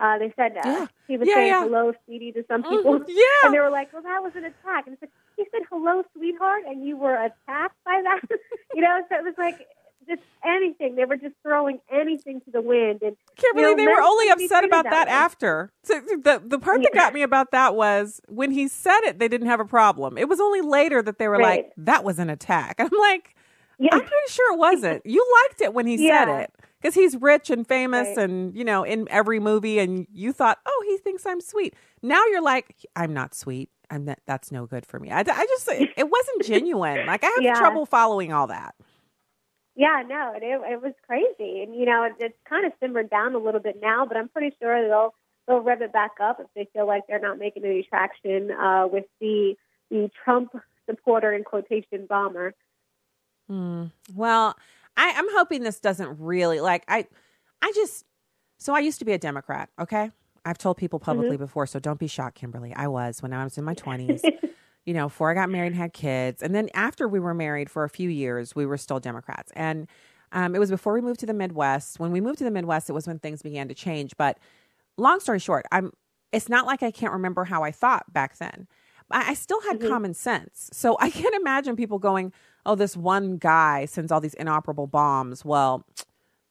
Uh, 0.00 0.16
they 0.18 0.32
said 0.36 0.52
uh, 0.56 0.62
Yeah. 0.64 0.86
he 1.08 1.16
was 1.16 1.26
Yeah, 1.28 1.34
saying 1.34 1.48
yeah. 1.48 1.62
hello, 1.64 1.92
sweetie, 2.04 2.32
to 2.32 2.44
some 2.48 2.62
people. 2.62 3.00
Mhm. 3.00 3.04
Yeah. 3.08 3.24
And 3.44 3.54
they 3.54 3.58
were 3.60 3.70
like, 3.70 3.92
well, 3.92 4.02
that 4.02 4.22
was 4.22 4.32
an 4.36 4.44
attack. 4.44 4.86
And 4.86 4.94
it's 4.94 5.02
like, 5.02 5.10
he 5.36 5.44
said 5.50 5.62
hello, 5.70 6.02
sweetheart, 6.16 6.62
and 6.66 6.84
you 6.86 6.96
were 6.96 7.14
attacked 7.14 7.76
by 7.84 8.00
that? 8.04 8.20
you 8.74 8.80
know, 8.82 9.00
so 9.08 9.16
it 9.16 9.24
was 9.24 9.34
like 9.38 9.66
just 10.08 10.22
anything. 10.44 10.94
They 10.94 11.04
were 11.04 11.16
just 11.16 11.34
throwing 11.42 11.80
anything 11.92 12.40
to 12.42 12.50
the 12.50 12.60
wind. 12.62 13.02
And 13.02 13.16
Can't 13.36 13.56
you 13.56 13.62
know, 13.62 13.74
believe 13.74 13.76
they 13.76 13.92
were 13.92 14.00
only 14.00 14.28
upset 14.30 14.64
about 14.64 14.84
that 14.84 15.06
way. 15.08 15.12
after. 15.12 15.70
So 15.82 16.00
the 16.00 16.42
the 16.44 16.58
part 16.58 16.82
that 16.82 16.94
got 16.94 17.12
me 17.12 17.22
about 17.22 17.50
that 17.50 17.74
was 17.74 18.20
when 18.28 18.50
he 18.52 18.68
said 18.68 19.00
it, 19.02 19.18
they 19.18 19.28
didn't 19.28 19.48
have 19.48 19.60
a 19.60 19.64
problem. 19.66 20.16
It 20.16 20.28
was 20.28 20.40
only 20.40 20.60
later 20.60 21.02
that 21.02 21.18
they 21.18 21.28
were 21.28 21.38
like, 21.40 21.72
"That 21.76 22.04
was 22.04 22.18
an 22.18 22.30
attack." 22.30 22.76
I'm 22.78 22.88
like, 23.00 23.34
Yeah. 23.78 23.90
I'm 23.92 24.00
pretty 24.00 24.28
sure 24.30 24.54
it 24.54 24.58
wasn't. 24.58 25.06
You 25.06 25.24
liked 25.44 25.60
it 25.60 25.72
when 25.74 25.86
he 25.86 25.96
Yeah. 25.96 26.24
said 26.26 26.40
it 26.42 26.50
because 26.80 26.94
he's 26.94 27.16
rich 27.16 27.50
and 27.50 27.66
famous 27.66 28.08
Right. 28.16 28.18
and 28.24 28.54
you 28.56 28.64
know 28.64 28.82
in 28.84 29.06
every 29.10 29.40
movie, 29.40 29.78
and 29.78 30.06
you 30.12 30.32
thought, 30.32 30.58
"Oh, 30.66 30.84
he 30.88 30.98
thinks 30.98 31.24
I'm 31.26 31.40
sweet." 31.40 31.74
Now 32.02 32.24
you're 32.26 32.42
like, 32.42 32.74
"I'm 32.96 33.12
not 33.14 33.34
sweet. 33.34 33.70
I'm 33.90 34.04
not. 34.04 34.18
That's 34.26 34.50
no 34.52 34.66
good 34.66 34.84
for 34.86 34.98
me." 34.98 35.10
I, 35.10 35.20
I 35.20 35.46
just 35.46 35.68
it 35.68 36.10
wasn't 36.10 36.42
genuine. 36.44 37.06
Like 37.06 37.22
I 37.24 37.26
have 37.36 37.42
Yeah. 37.44 37.54
trouble 37.54 37.86
following 37.86 38.32
all 38.32 38.48
that. 38.48 38.74
Yeah, 39.76 40.02
no, 40.06 40.32
it, 40.34 40.42
it 40.42 40.82
was 40.82 40.92
crazy, 41.06 41.62
and 41.62 41.74
you 41.74 41.86
know, 41.86 42.02
it, 42.02 42.12
it's 42.18 42.38
kind 42.48 42.66
of 42.66 42.72
simmered 42.80 43.10
down 43.10 43.34
a 43.34 43.38
little 43.38 43.60
bit 43.60 43.76
now. 43.80 44.04
But 44.06 44.16
I'm 44.16 44.28
pretty 44.28 44.56
sure 44.60 44.88
they'll 44.88 45.14
they'll 45.46 45.60
rev 45.60 45.82
it 45.82 45.92
back 45.92 46.12
up 46.20 46.40
if 46.40 46.48
they 46.56 46.68
feel 46.72 46.86
like 46.86 47.04
they're 47.08 47.20
not 47.20 47.38
making 47.38 47.64
any 47.64 47.84
traction 47.88 48.50
uh, 48.50 48.88
with 48.90 49.04
the 49.20 49.54
the 49.90 50.10
Trump 50.24 50.50
supporter 50.90 51.32
in 51.32 51.44
quotation 51.44 52.06
bomber. 52.08 52.54
Hmm. 53.48 53.86
Well, 54.14 54.54
I, 54.96 55.12
I'm 55.16 55.26
hoping 55.30 55.62
this 55.62 55.80
doesn't 55.80 56.18
really 56.20 56.60
like 56.60 56.84
I 56.88 57.06
I 57.62 57.72
just 57.74 58.04
so 58.58 58.74
I 58.74 58.80
used 58.80 58.98
to 58.98 59.04
be 59.04 59.12
a 59.12 59.18
Democrat, 59.18 59.70
okay? 59.80 60.10
I've 60.44 60.58
told 60.58 60.76
people 60.76 60.98
publicly 60.98 61.36
Mm-hmm. 61.36 61.44
before, 61.44 61.66
so 61.66 61.78
don't 61.78 61.98
be 61.98 62.06
shocked, 62.06 62.36
Kimberly. 62.36 62.72
I 62.74 62.88
was 62.88 63.22
when 63.22 63.32
I 63.32 63.44
was 63.44 63.56
in 63.58 63.64
my 63.64 63.74
twenties, 63.84 64.22
you 64.84 64.94
know, 64.94 65.06
before 65.08 65.30
I 65.30 65.34
got 65.34 65.50
married 65.50 65.68
and 65.68 65.76
had 65.76 65.92
kids. 65.92 66.42
And 66.42 66.54
then 66.54 66.68
after 66.74 67.06
we 67.08 67.20
were 67.20 67.34
married 67.34 67.70
for 67.70 67.84
a 67.84 67.88
few 67.88 68.08
years, 68.10 68.54
we 68.56 68.66
were 68.66 68.76
still 68.78 69.00
Democrats. 69.00 69.52
And 69.54 69.86
um, 70.32 70.54
it 70.54 70.58
was 70.58 70.70
before 70.70 70.92
we 70.92 71.00
moved 71.00 71.20
to 71.20 71.26
the 71.26 71.32
Midwest. 71.34 71.98
When 71.98 72.10
we 72.12 72.20
moved 72.20 72.38
to 72.38 72.44
the 72.44 72.50
Midwest, 72.50 72.90
it 72.90 72.92
was 72.92 73.06
when 73.06 73.18
things 73.18 73.40
began 73.42 73.68
to 73.68 73.74
change. 73.74 74.16
But 74.16 74.38
long 74.96 75.20
story 75.20 75.38
short, 75.38 75.64
I'm 75.72 75.92
it's 76.32 76.48
not 76.48 76.66
like 76.66 76.82
I 76.82 76.90
can't 76.90 77.12
remember 77.14 77.44
how 77.44 77.62
I 77.62 77.70
thought 77.70 78.12
back 78.12 78.36
then. 78.38 78.68
I, 79.10 79.30
I 79.30 79.34
still 79.34 79.60
had 79.62 79.80
common 79.80 80.12
sense. 80.12 80.68
So 80.72 80.96
I 81.00 81.08
can't 81.10 81.34
imagine 81.34 81.76
people 81.76 81.98
going, 81.98 82.32
oh, 82.68 82.74
this 82.74 82.96
one 82.96 83.38
guy 83.38 83.86
sends 83.86 84.12
all 84.12 84.20
these 84.20 84.34
inoperable 84.34 84.86
bombs. 84.86 85.42
Well, 85.42 85.84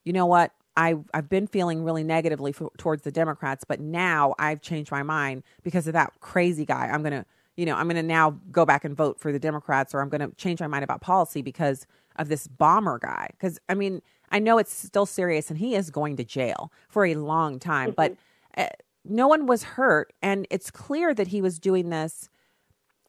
you 0.04 0.12
know 0.12 0.26
what? 0.26 0.52
I, 0.76 0.96
I've 1.14 1.30
been 1.30 1.46
feeling 1.46 1.84
really 1.84 2.04
negatively 2.04 2.54
f- 2.60 2.70
towards 2.78 3.04
the 3.04 3.12
Democrats, 3.12 3.64
but 3.64 3.80
now 3.80 4.34
I've 4.40 4.62
changed 4.62 4.92
my 4.92 5.04
mind 5.04 5.44
because 5.62 5.86
of 5.86 5.94
that 5.94 6.14
crazy 6.20 6.66
guy. 6.66 6.88
I'm 6.88 7.04
going 7.04 7.14
to, 7.14 7.26
you 7.56 7.68
know, 7.68 7.76
I'm 7.76 7.86
going 7.86 7.98
to 7.98 8.04
now 8.04 8.32
go 8.52 8.66
back 8.66 8.84
and 8.84 8.98
vote 8.98 9.20
for 9.20 9.32
the 9.32 9.38
Democrats 9.38 9.94
or 9.94 10.02
I'm 10.02 10.10
going 10.10 10.28
to 10.28 10.36
change 10.38 10.60
my 10.60 10.66
mind 10.66 10.84
about 10.84 11.02
policy 11.02 11.44
because 11.44 11.86
of 12.16 12.30
this 12.30 12.48
bomber 12.48 12.98
guy. 12.98 13.30
Because, 13.32 13.60
I 13.70 13.76
mean, 13.76 14.02
I 14.32 14.40
know 14.40 14.58
it's 14.58 14.74
still 14.74 15.06
serious 15.06 15.52
and 15.52 15.60
he 15.60 15.76
is 15.76 15.92
going 15.92 16.18
to 16.18 16.24
jail 16.24 16.72
for 16.90 17.06
a 17.06 17.14
long 17.14 17.60
time, 17.60 17.94
but 17.96 18.16
uh, 18.58 18.70
no 19.06 19.28
one 19.28 19.46
was 19.46 19.64
hurt. 19.64 20.14
And 20.24 20.48
it's 20.50 20.72
clear 20.72 21.14
that 21.14 21.28
he 21.28 21.42
was 21.44 21.60
doing 21.60 21.90
this. 21.92 22.28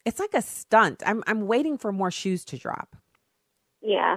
It's 0.08 0.18
like 0.18 0.32
a 0.32 0.40
stunt. 0.40 1.02
I'm, 1.04 1.22
I'm 1.26 1.46
waiting 1.46 1.76
for 1.76 1.92
more 1.92 2.10
shoes 2.10 2.42
to 2.46 2.56
drop. 2.56 2.96
Yeah. 3.82 4.16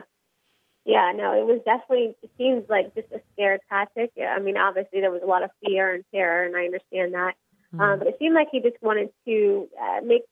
Yeah, 0.86 1.12
no, 1.14 1.34
it 1.34 1.46
was 1.46 1.60
definitely, 1.66 2.16
it 2.24 2.32
seems 2.38 2.64
like 2.70 2.96
just 2.96 3.12
a 3.12 3.20
scare 3.34 3.60
tactic. 3.68 4.12
Yeah, 4.16 4.34
I 4.34 4.40
mean, 4.40 4.56
obviously 4.56 5.02
there 5.02 5.12
was 5.12 5.22
a 5.22 5.28
lot 5.28 5.44
of 5.44 5.50
fear 5.62 5.94
and 5.94 6.06
terror, 6.14 6.46
and 6.46 6.56
I 6.56 6.64
understand 6.64 7.14
that. 7.14 7.34
Um, 7.78 8.00
but 8.00 8.08
it 8.08 8.16
seemed 8.20 8.36
like 8.36 8.48
he 8.54 8.62
just 8.62 8.82
wanted 8.82 9.10
to 9.28 9.68
uh, 9.82 10.00
make 10.02 10.24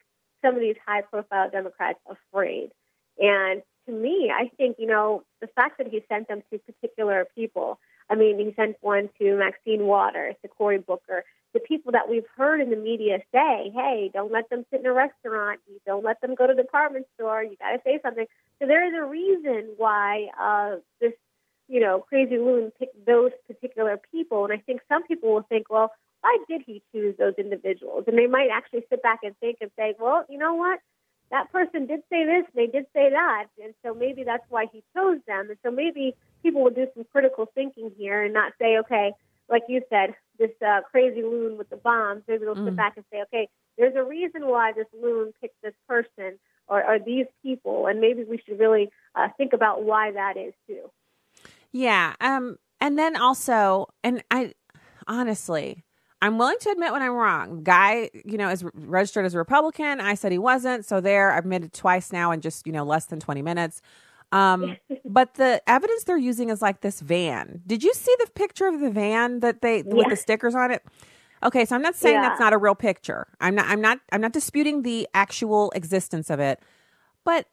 some 0.42 0.54
of 0.54 0.60
these 0.62 0.76
high 0.86 1.02
profile 1.02 1.50
Democrats 1.50 1.98
afraid. 2.08 2.70
And 3.18 3.60
to 3.86 3.92
me, 3.92 4.32
I 4.34 4.50
think, 4.56 4.76
you 4.78 4.86
know, 4.86 5.24
the 5.42 5.46
fact 5.48 5.76
that 5.76 5.88
he 5.88 6.02
sent 6.08 6.28
them 6.28 6.42
to 6.50 6.58
particular 6.58 7.26
people, 7.34 7.78
I 8.10 8.16
mean, 8.16 8.38
he 8.38 8.52
sent 8.56 8.76
one 8.80 9.08
to 9.20 9.36
Maxine 9.36 9.86
Waters, 9.86 10.34
to 10.42 10.48
Cory 10.48 10.78
Booker, 10.78 11.24
the 11.54 11.60
people 11.60 11.92
that 11.92 12.08
we've 12.08 12.26
heard 12.36 12.60
in 12.60 12.70
the 12.70 12.76
media 12.76 13.18
say, 13.32 13.72
hey, 13.74 14.10
don't 14.12 14.32
let 14.32 14.50
them 14.50 14.64
sit 14.70 14.80
in 14.80 14.86
a 14.86 14.92
restaurant, 14.92 15.60
you 15.68 15.80
don't 15.86 16.04
let 16.04 16.20
them 16.20 16.34
go 16.34 16.46
to 16.46 16.54
the 16.54 16.62
department 16.62 17.06
store, 17.14 17.42
you 17.42 17.56
got 17.58 17.72
to 17.72 17.80
say 17.84 17.98
something. 18.02 18.26
So 18.60 18.66
there 18.66 18.86
is 18.86 18.94
a 18.94 19.04
reason 19.04 19.74
why 19.76 20.28
uh, 20.38 20.76
this 21.00 21.12
you 21.70 21.78
know, 21.78 22.04
Crazy 22.08 22.36
Loon 22.36 22.72
picked 22.78 23.06
those 23.06 23.30
particular 23.46 23.98
people. 24.10 24.44
And 24.44 24.52
I 24.52 24.58
think 24.58 24.80
some 24.88 25.04
people 25.04 25.32
will 25.32 25.46
think, 25.48 25.70
well, 25.70 25.92
why 26.20 26.36
did 26.48 26.62
he 26.66 26.82
choose 26.92 27.14
those 27.16 27.34
individuals? 27.38 28.04
And 28.08 28.18
they 28.18 28.26
might 28.26 28.48
actually 28.52 28.82
sit 28.90 29.02
back 29.02 29.20
and 29.22 29.36
think 29.38 29.58
and 29.60 29.70
say, 29.78 29.94
well, 29.98 30.26
you 30.28 30.36
know 30.36 30.54
what? 30.54 30.80
That 31.30 31.52
person 31.52 31.86
did 31.86 32.00
say 32.10 32.24
this, 32.24 32.44
they 32.54 32.66
did 32.66 32.86
say 32.92 33.10
that, 33.10 33.46
and 33.62 33.72
so 33.84 33.94
maybe 33.94 34.24
that's 34.24 34.44
why 34.48 34.66
he 34.72 34.82
chose 34.96 35.18
them. 35.26 35.48
And 35.48 35.58
so 35.64 35.70
maybe 35.70 36.14
people 36.42 36.62
will 36.64 36.70
do 36.70 36.88
some 36.94 37.04
critical 37.12 37.46
thinking 37.54 37.92
here 37.96 38.22
and 38.24 38.34
not 38.34 38.52
say, 38.60 38.78
okay, 38.78 39.12
like 39.48 39.62
you 39.68 39.82
said, 39.90 40.14
this 40.38 40.50
uh, 40.66 40.80
crazy 40.90 41.22
loon 41.22 41.56
with 41.56 41.70
the 41.70 41.76
bombs. 41.76 42.22
Maybe 42.26 42.44
they'll 42.44 42.54
sit 42.54 42.74
Mm. 42.74 42.76
back 42.76 42.96
and 42.96 43.04
say, 43.12 43.22
okay, 43.22 43.48
there's 43.78 43.94
a 43.94 44.02
reason 44.02 44.46
why 44.46 44.72
this 44.72 44.86
loon 44.92 45.32
picked 45.40 45.60
this 45.62 45.74
person 45.88 46.38
or, 46.66 46.84
or 46.84 46.98
these 46.98 47.26
people, 47.42 47.86
and 47.86 48.00
maybe 48.00 48.24
we 48.24 48.38
should 48.38 48.58
really 48.58 48.90
uh, 49.14 49.28
think 49.36 49.52
about 49.52 49.82
why 49.84 50.12
that 50.12 50.36
is 50.36 50.54
too. 50.66 50.90
Yeah. 51.72 52.14
Um, 52.20 52.58
and 52.80 52.98
then 52.98 53.16
also, 53.16 53.88
and 54.02 54.22
I 54.30 54.54
honestly, 55.06 55.84
I'm 56.22 56.36
willing 56.38 56.58
to 56.60 56.70
admit 56.70 56.92
when 56.92 57.02
I'm 57.02 57.12
wrong. 57.12 57.62
Guy, 57.62 58.10
you 58.24 58.36
know, 58.36 58.50
is 58.50 58.64
registered 58.74 59.24
as 59.24 59.34
a 59.34 59.38
Republican. 59.38 60.00
I 60.00 60.14
said 60.14 60.32
he 60.32 60.38
wasn't. 60.38 60.84
So 60.84 61.00
there, 61.00 61.32
I've 61.32 61.44
admitted 61.44 61.72
twice 61.72 62.12
now 62.12 62.30
in 62.30 62.40
just, 62.40 62.66
you 62.66 62.72
know, 62.72 62.84
less 62.84 63.06
than 63.06 63.20
20 63.20 63.40
minutes. 63.42 63.80
Um, 64.32 64.76
but 65.04 65.34
the 65.34 65.62
evidence 65.66 66.04
they're 66.04 66.18
using 66.18 66.50
is 66.50 66.60
like 66.60 66.82
this 66.82 67.00
van. 67.00 67.62
Did 67.66 67.82
you 67.82 67.94
see 67.94 68.14
the 68.24 68.30
picture 68.32 68.66
of 68.66 68.80
the 68.80 68.90
van 68.90 69.40
that 69.40 69.62
they 69.62 69.82
with 69.82 70.08
the 70.10 70.16
stickers 70.16 70.54
on 70.54 70.70
it? 70.70 70.84
Okay, 71.42 71.64
so 71.64 71.74
I'm 71.74 71.80
not 71.82 71.96
saying 71.96 72.16
Yeah. 72.16 72.28
that's 72.28 72.40
not 72.40 72.52
a 72.52 72.58
real 72.58 72.74
picture. 72.74 73.26
I'm 73.40 73.54
not 73.54 73.66
I'm 73.68 73.80
not 73.80 73.98
I'm 74.12 74.20
not 74.20 74.32
disputing 74.34 74.82
the 74.82 75.08
actual 75.14 75.70
existence 75.74 76.28
of 76.28 76.38
it. 76.38 76.60
But 77.24 77.46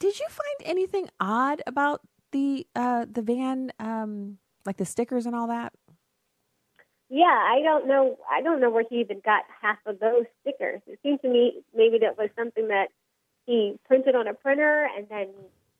did 0.00 0.18
you 0.18 0.26
find 0.28 0.68
anything 0.68 1.08
odd 1.20 1.62
about 1.66 2.00
the 2.32 2.66
uh 2.74 3.06
the 3.10 3.22
van 3.22 3.70
um 3.78 4.38
like 4.66 4.78
the 4.78 4.84
stickers 4.84 5.26
and 5.26 5.36
all 5.36 5.46
that? 5.46 5.72
Yeah, 7.10 7.24
I 7.26 7.60
don't 7.62 7.88
know. 7.88 8.18
I 8.30 8.40
don't 8.40 8.60
know 8.60 8.70
where 8.70 8.84
he 8.88 9.00
even 9.00 9.20
got 9.24 9.42
half 9.60 9.78
of 9.84 9.98
those 9.98 10.24
stickers. 10.40 10.80
It 10.86 11.00
seemed 11.02 11.20
to 11.22 11.28
me 11.28 11.62
maybe 11.74 11.98
that 11.98 12.16
was 12.16 12.30
something 12.36 12.68
that 12.68 12.88
he 13.46 13.76
printed 13.86 14.14
on 14.14 14.28
a 14.28 14.34
printer 14.34 14.88
and 14.96 15.08
then 15.08 15.28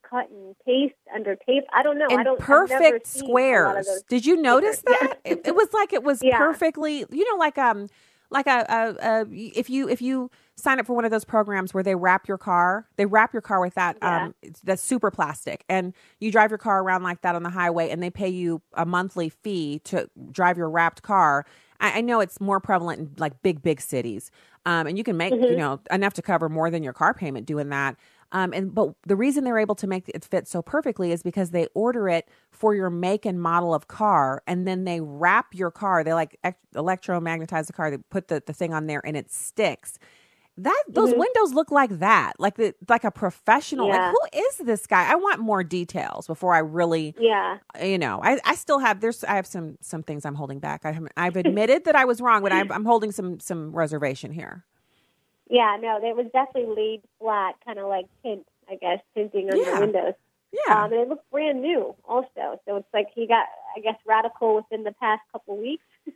cut 0.07 0.29
and 0.29 0.55
paste 0.65 0.93
under 1.15 1.37
tape. 1.37 1.63
I 1.73 1.83
don't 1.83 1.97
know. 1.97 2.07
I 2.09 2.23
don't. 2.23 2.37
Perfect 2.37 3.07
seen 3.07 3.23
a 3.23 3.63
lot 3.63 3.77
of 3.77 3.85
squares. 3.85 4.03
Did 4.09 4.25
you 4.25 4.41
notice 4.41 4.79
stickers. 4.79 4.99
that? 4.99 5.19
it, 5.25 5.41
it 5.45 5.55
was 5.55 5.69
like 5.73 5.93
it 5.93 6.03
was 6.03 6.21
Yeah. 6.21 6.37
perfectly, 6.37 7.05
you 7.09 7.31
know, 7.31 7.37
like 7.37 7.57
um 7.57 7.87
like 8.31 8.47
a, 8.47 8.65
a, 8.69 9.21
a 9.21 9.25
if 9.31 9.69
you 9.69 9.87
if 9.89 10.01
you 10.01 10.31
sign 10.55 10.79
up 10.79 10.85
for 10.85 10.93
one 10.93 11.05
of 11.05 11.11
those 11.11 11.25
programs 11.25 11.73
where 11.73 11.83
they 11.83 11.95
wrap 11.95 12.27
your 12.27 12.37
car, 12.37 12.87
they 12.97 13.05
wrap 13.05 13.33
your 13.33 13.41
car 13.41 13.59
with 13.61 13.75
that 13.75 13.97
Yeah. 14.01 14.29
um 14.29 14.33
that's 14.63 14.81
super 14.81 15.11
plastic 15.11 15.63
and 15.69 15.93
you 16.19 16.31
drive 16.31 16.49
your 16.51 16.57
car 16.57 16.81
around 16.83 17.03
like 17.03 17.21
that 17.21 17.35
on 17.35 17.43
the 17.43 17.49
highway 17.49 17.89
and 17.89 18.01
they 18.01 18.09
pay 18.09 18.29
you 18.29 18.61
a 18.73 18.85
monthly 18.85 19.29
fee 19.29 19.79
to 19.85 20.09
drive 20.31 20.57
your 20.57 20.69
wrapped 20.69 21.03
car. 21.03 21.45
I, 21.79 21.99
I 21.99 22.01
know 22.01 22.19
it's 22.21 22.39
more 22.41 22.59
prevalent 22.59 22.99
in 22.99 23.11
like 23.17 23.41
big 23.43 23.61
big 23.61 23.81
cities. 23.81 24.31
Um 24.65 24.87
and 24.87 24.97
you 24.97 25.03
can 25.03 25.17
make, 25.17 25.35
you 25.47 25.55
Mhm. 25.55 25.57
know, 25.57 25.79
enough 25.91 26.13
to 26.15 26.21
cover 26.21 26.49
more 26.49 26.69
than 26.69 26.83
your 26.83 26.93
car 26.93 27.13
payment 27.13 27.45
doing 27.45 27.69
that. 27.69 27.97
Um, 28.33 28.53
and 28.53 28.73
but 28.73 28.93
the 29.05 29.15
reason 29.15 29.43
they're 29.43 29.57
able 29.59 29.75
to 29.75 29.87
make 29.87 30.07
it 30.09 30.23
fit 30.23 30.47
so 30.47 30.61
perfectly 30.61 31.11
is 31.11 31.21
because 31.21 31.51
they 31.51 31.67
order 31.73 32.07
it 32.07 32.27
for 32.49 32.73
your 32.73 32.89
make 32.89 33.25
and 33.25 33.41
model 33.41 33.73
of 33.73 33.87
car, 33.87 34.41
and 34.47 34.65
then 34.67 34.85
they 34.85 35.01
wrap 35.01 35.53
your 35.53 35.71
car. 35.71 36.03
They 36.03 36.13
like 36.13 36.37
ec- 36.43 36.57
electromagnetize 36.75 37.67
the 37.67 37.73
car. 37.73 37.91
They 37.91 37.97
put 37.97 38.27
the, 38.29 38.41
the 38.45 38.53
thing 38.53 38.73
on 38.73 38.87
there, 38.87 39.01
and 39.05 39.17
it 39.17 39.31
sticks. 39.31 39.97
That 40.57 40.83
those 40.89 41.13
Mhm. 41.13 41.17
windows 41.19 41.53
look 41.53 41.71
like 41.71 41.99
that, 41.99 42.33
like 42.37 42.55
the 42.55 42.75
like 42.89 43.03
a 43.05 43.09
professional. 43.11 43.87
Yeah. 43.87 44.11
Like 44.11 44.11
who 44.33 44.39
is 44.47 44.57
this 44.57 44.85
guy? 44.85 45.09
I 45.09 45.15
want 45.15 45.39
more 45.39 45.63
details 45.63 46.27
before 46.27 46.53
I 46.53 46.59
really, 46.59 47.15
Yeah. 47.17 47.57
you 47.81 47.97
know. 47.97 48.19
I, 48.21 48.37
I 48.43 48.55
still 48.55 48.79
have 48.79 48.99
there's 48.99 49.23
I 49.23 49.35
have 49.35 49.47
some 49.47 49.77
some 49.81 50.03
things 50.03 50.25
I'm 50.25 50.35
holding 50.35 50.59
back. 50.59 50.81
I 50.85 50.91
haven't, 50.91 51.13
I've 51.15 51.37
admitted 51.37 51.85
that 51.85 51.95
I 51.95 52.03
was 52.05 52.19
wrong, 52.21 52.43
but 52.43 52.51
I'm, 52.53 52.69
I'm 52.71 52.83
holding 52.85 53.11
some 53.13 53.39
some 53.39 53.71
reservation 53.73 54.31
here. 54.33 54.65
Yeah, 55.51 55.77
no, 55.81 55.97
it 55.97 56.15
was 56.15 56.27
definitely 56.31 56.73
laid 56.75 57.01
flat, 57.19 57.55
kind 57.65 57.77
of 57.77 57.87
like 57.87 58.05
tint, 58.23 58.47
I 58.69 58.75
guess, 58.75 58.99
tinting 59.13 59.51
on 59.51 59.59
Yeah. 59.59 59.75
the 59.75 59.79
windows. 59.81 60.13
Yeah. 60.53 60.83
Um, 60.83 60.91
and 60.93 61.01
it 61.01 61.09
looks 61.09 61.23
brand 61.31 61.61
new, 61.61 61.93
also. 62.05 62.59
So 62.65 62.77
it's 62.77 62.87
like 62.93 63.07
he 63.13 63.27
got, 63.27 63.45
I 63.75 63.81
guess, 63.81 63.95
radical 64.05 64.55
within 64.55 64.83
the 64.83 64.93
past 64.93 65.21
couple 65.31 65.57
weeks. 65.57 65.83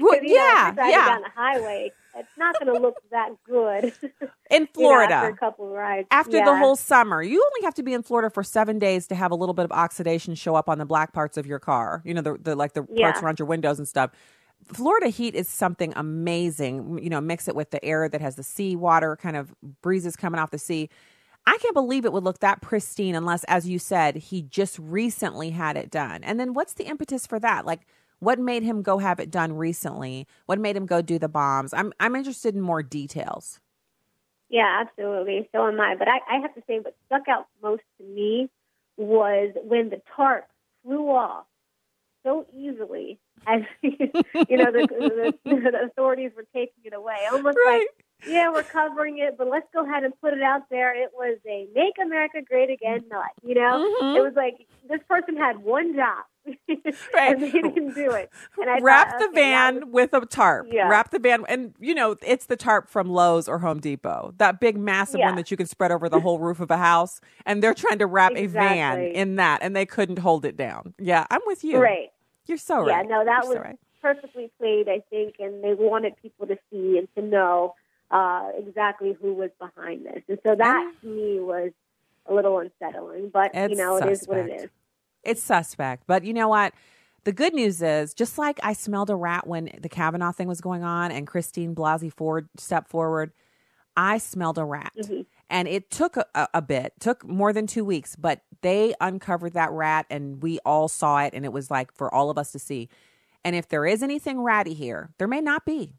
Well, 0.00 0.14
you 0.24 0.28
know, 0.28 0.34
yeah, 0.34 0.74
yeah. 0.88 1.06
down 1.06 1.20
the 1.22 1.28
highway, 1.34 1.92
it's 2.16 2.28
not 2.38 2.58
going 2.58 2.74
to 2.74 2.80
look 2.80 2.94
that 3.10 3.28
good 3.46 3.92
In 4.02 4.22
you 4.50 4.60
know, 4.60 4.66
Florida, 4.74 5.14
after 5.14 5.28
a 5.28 5.36
couple 5.36 5.66
of 5.66 5.72
rides. 5.72 6.08
after 6.10 6.42
the 6.42 6.56
whole 6.56 6.76
summer. 6.76 7.22
You 7.22 7.34
only 7.44 7.64
have 7.64 7.74
to 7.74 7.82
be 7.82 7.92
in 7.92 8.02
Florida 8.02 8.30
for 8.30 8.42
seven 8.42 8.78
days 8.78 9.06
to 9.08 9.14
have 9.14 9.30
a 9.30 9.34
little 9.34 9.52
bit 9.52 9.66
of 9.66 9.70
oxidation 9.72 10.34
show 10.34 10.54
up 10.54 10.68
on 10.68 10.78
the 10.78 10.86
black 10.86 11.12
parts 11.12 11.36
of 11.36 11.46
your 11.46 11.58
car. 11.58 12.00
You 12.06 12.14
know, 12.14 12.22
the, 12.22 12.38
the 12.40 12.56
like 12.56 12.72
the 12.72 12.86
Yeah. 12.90 13.10
parts 13.10 13.22
around 13.22 13.38
your 13.38 13.46
windows 13.46 13.78
and 13.78 13.86
stuff. 13.86 14.10
Florida 14.66 15.08
heat 15.08 15.34
is 15.34 15.48
something 15.48 15.92
amazing. 15.96 16.98
You 17.02 17.10
know, 17.10 17.20
mix 17.20 17.48
it 17.48 17.56
with 17.56 17.70
the 17.70 17.84
air 17.84 18.08
that 18.08 18.20
has 18.20 18.36
the 18.36 18.42
sea 18.42 18.76
water 18.76 19.16
kind 19.16 19.36
of 19.36 19.54
breezes 19.82 20.16
coming 20.16 20.38
off 20.40 20.50
the 20.50 20.58
sea. 20.58 20.88
I 21.46 21.58
can't 21.58 21.74
believe 21.74 22.04
it 22.04 22.12
would 22.12 22.22
look 22.24 22.38
that 22.38 22.62
pristine 22.62 23.14
unless, 23.14 23.42
as 23.44 23.68
you 23.68 23.78
said, 23.78 24.16
he 24.16 24.42
just 24.42 24.78
recently 24.78 25.50
had 25.50 25.76
it 25.76 25.90
done. 25.90 26.22
And 26.22 26.38
then 26.38 26.54
what's 26.54 26.74
the 26.74 26.84
impetus 26.84 27.26
for 27.26 27.40
that? 27.40 27.66
Like, 27.66 27.80
what 28.20 28.38
made 28.38 28.62
him 28.62 28.82
go 28.82 28.98
have 28.98 29.18
it 29.18 29.32
done 29.32 29.54
recently? 29.54 30.28
What 30.46 30.60
made 30.60 30.76
him 30.76 30.86
go 30.86 31.02
do 31.02 31.18
the 31.18 31.28
bombs? 31.28 31.74
I'm 31.74 31.92
I'm 31.98 32.14
interested 32.14 32.54
in 32.54 32.60
more 32.60 32.82
details. 32.82 33.58
Yeah, 34.48 34.84
absolutely. 34.86 35.48
So 35.50 35.66
am 35.66 35.80
I. 35.80 35.96
But 35.96 36.08
I, 36.08 36.20
I 36.30 36.38
have 36.40 36.54
to 36.54 36.62
say, 36.68 36.78
what 36.78 36.94
stuck 37.06 37.26
out 37.26 37.48
most 37.62 37.82
to 37.98 38.04
me 38.04 38.48
was 38.96 39.52
when 39.64 39.88
the 39.88 40.00
tarp 40.14 40.46
flew 40.84 41.08
off 41.08 41.46
so 42.24 42.46
easily 42.54 43.18
as 43.46 43.62
you 43.82 44.56
know 44.56 44.70
the, 44.70 44.86
the, 44.88 45.34
the 45.44 45.82
authorities 45.84 46.30
were 46.36 46.46
taking 46.54 46.84
it 46.84 46.94
away. 46.94 47.16
Almost 47.32 47.58
like, 47.66 47.88
yeah, 48.26 48.50
we're 48.50 48.62
covering 48.62 49.18
it, 49.18 49.36
but 49.38 49.48
let's 49.48 49.66
go 49.72 49.84
ahead 49.84 50.04
and 50.04 50.12
put 50.20 50.32
it 50.34 50.42
out 50.42 50.62
there. 50.70 50.94
It 50.94 51.10
was 51.14 51.38
a 51.46 51.66
"Make 51.74 51.94
America 52.02 52.42
Great 52.42 52.70
Again" 52.70 53.04
nut. 53.10 53.30
You 53.44 53.54
know, 53.54 53.96
Mhm. 54.02 54.16
it 54.16 54.22
was 54.22 54.34
like 54.34 54.66
this 54.88 55.00
person 55.08 55.36
had 55.36 55.58
one 55.58 55.94
job, 55.94 56.24
Right. 57.14 57.32
and 57.34 57.42
they 57.42 57.50
didn't 57.50 57.94
do 57.94 58.10
it. 58.12 58.30
And 58.60 58.70
I 58.70 58.78
wrap 58.80 59.10
thought, 59.10 59.18
the 59.20 59.26
okay, 59.26 59.34
van 59.34 59.74
was- 59.90 60.10
with 60.12 60.14
a 60.22 60.26
tarp. 60.26 60.68
Yeah. 60.70 60.88
Wrap 60.88 61.10
the 61.10 61.18
van, 61.18 61.44
and 61.48 61.74
you 61.78 61.94
know 61.94 62.16
it's 62.22 62.46
the 62.46 62.56
tarp 62.56 62.88
from 62.88 63.08
Lowe's 63.10 63.48
or 63.48 63.58
Home 63.58 63.80
Depot, 63.80 64.34
that 64.38 64.60
big 64.60 64.76
massive 64.76 65.20
one 65.20 65.36
that 65.36 65.50
you 65.50 65.56
can 65.56 65.66
spread 65.66 65.90
over 65.92 66.08
the 66.08 66.20
whole 66.20 66.38
roof 66.38 66.60
of 66.60 66.70
a 66.70 66.76
house. 66.78 67.20
And 67.46 67.62
they're 67.62 67.74
trying 67.74 67.98
to 67.98 68.06
wrap 68.06 68.32
a 68.36 68.46
van 68.46 69.00
in 69.02 69.36
that, 69.36 69.60
and 69.62 69.74
they 69.76 69.86
couldn't 69.86 70.18
hold 70.20 70.44
it 70.44 70.56
down. 70.56 70.94
Yeah, 70.98 71.26
I'm 71.30 71.40
with 71.46 71.64
you. 71.64 71.78
Right. 71.80 72.10
You're 72.46 72.58
so 72.58 72.78
right. 72.80 72.88
Yeah, 72.88 73.02
no, 73.02 73.24
that 73.24 73.42
You're 73.44 73.48
was 73.50 73.56
so 73.58 73.62
right. 73.62 73.78
perfectly 74.00 74.50
played, 74.58 74.88
I 74.88 75.00
think, 75.10 75.36
and 75.38 75.62
they 75.62 75.74
wanted 75.74 76.16
people 76.20 76.46
to 76.48 76.58
see 76.70 76.98
and 76.98 77.06
to 77.14 77.22
know 77.22 77.74
uh, 78.12 78.50
exactly 78.58 79.16
who 79.20 79.34
was 79.34 79.50
behind 79.58 80.06
this. 80.06 80.22
And 80.28 80.38
so 80.46 80.54
that 80.56 80.92
to 81.02 81.08
me 81.08 81.40
was 81.40 81.72
a 82.26 82.34
little 82.34 82.58
unsettling, 82.60 83.30
but 83.32 83.52
you 83.54 83.60
It's 83.62 83.78
know, 83.78 83.96
it 83.96 84.06
is 84.06 84.26
what 84.26 84.38
it 84.38 84.50
is. 84.64 84.70
It's 85.24 85.42
suspect, 85.42 86.04
but 86.06 86.24
you 86.24 86.34
know 86.34 86.48
what? 86.48 86.74
The 87.24 87.32
good 87.32 87.54
news 87.54 87.82
is, 87.82 88.14
just 88.14 88.38
like 88.38 88.60
I 88.64 88.72
smelled 88.72 89.10
a 89.10 89.16
rat 89.16 89.46
when 89.46 89.70
the 89.80 89.88
Kavanaugh 89.88 90.32
thing 90.32 90.48
was 90.48 90.60
going 90.60 90.84
on, 90.84 91.12
and 91.12 91.26
Christine 91.26 91.74
Blasey 91.74 92.12
Ford 92.12 92.48
stepped 92.56 92.90
forward, 92.90 93.32
I 93.96 94.18
smelled 94.18 94.58
a 94.58 94.64
rat, 94.64 94.92
Mm-hmm. 94.98 95.22
and 95.50 95.68
it 95.68 95.90
took 95.90 96.16
a, 96.16 96.26
a, 96.34 96.48
a 96.54 96.62
bit, 96.62 96.94
took 96.98 97.24
more 97.26 97.52
than 97.52 97.66
two 97.68 97.84
weeks, 97.84 98.16
but 98.16 98.40
they 98.62 98.94
uncovered 99.00 99.52
that 99.54 99.70
rat, 99.70 100.06
and 100.10 100.42
we 100.42 100.58
all 100.64 100.88
saw 100.88 101.20
it, 101.22 101.32
and 101.34 101.44
it 101.44 101.52
was 101.52 101.70
like 101.70 101.92
for 101.94 102.12
all 102.12 102.30
of 102.30 102.38
us 102.38 102.52
to 102.52 102.58
see. 102.58 102.88
And 103.44 103.54
if 103.54 103.68
there 103.68 103.86
is 103.86 104.02
anything 104.02 104.40
ratty 104.40 104.74
here, 104.74 105.10
there 105.18 105.28
may 105.28 105.40
not 105.40 105.64
be, 105.64 105.94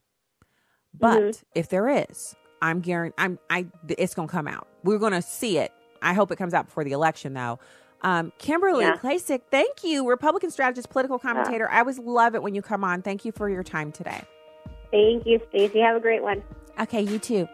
but 0.99 1.21
Mhm. 1.21 1.43
if 1.55 1.69
there 1.69 1.87
is, 1.89 2.35
I'm 2.61 2.79
guaranteed. 2.81 3.15
I'm 3.17 3.39
I. 3.49 3.67
It's 3.89 4.13
gonna 4.15 4.27
come 4.27 4.47
out. 4.47 4.67
We're 4.83 4.99
gonna 4.99 5.21
see 5.21 5.57
it. 5.57 5.71
I 6.01 6.13
hope 6.13 6.31
it 6.31 6.37
comes 6.37 6.53
out 6.53 6.65
before 6.67 6.83
the 6.83 6.91
election, 6.91 7.33
though. 7.33 7.59
Um, 8.01 8.33
Kimberly 8.37 8.83
Yeah. 8.83 8.97
Klacik, 8.97 9.41
thank 9.49 9.83
you, 9.83 10.07
Republican 10.09 10.51
strategist, 10.51 10.89
political 10.89 11.17
commentator. 11.17 11.69
I 11.69 11.79
always 11.79 11.97
love 11.99 12.35
it 12.35 12.43
when 12.43 12.53
you 12.53 12.61
come 12.61 12.83
on. 12.83 13.01
Thank 13.01 13.23
you 13.23 13.31
for 13.31 13.49
your 13.49 13.63
time 13.63 13.91
today. 13.93 14.21
Thank 14.91 15.25
you, 15.25 15.39
Stacey. 15.49 15.79
Have 15.79 15.95
a 15.95 15.99
great 16.01 16.21
one. 16.21 16.43
Okay, 16.81 17.01
you 17.01 17.17
too. 17.17 17.47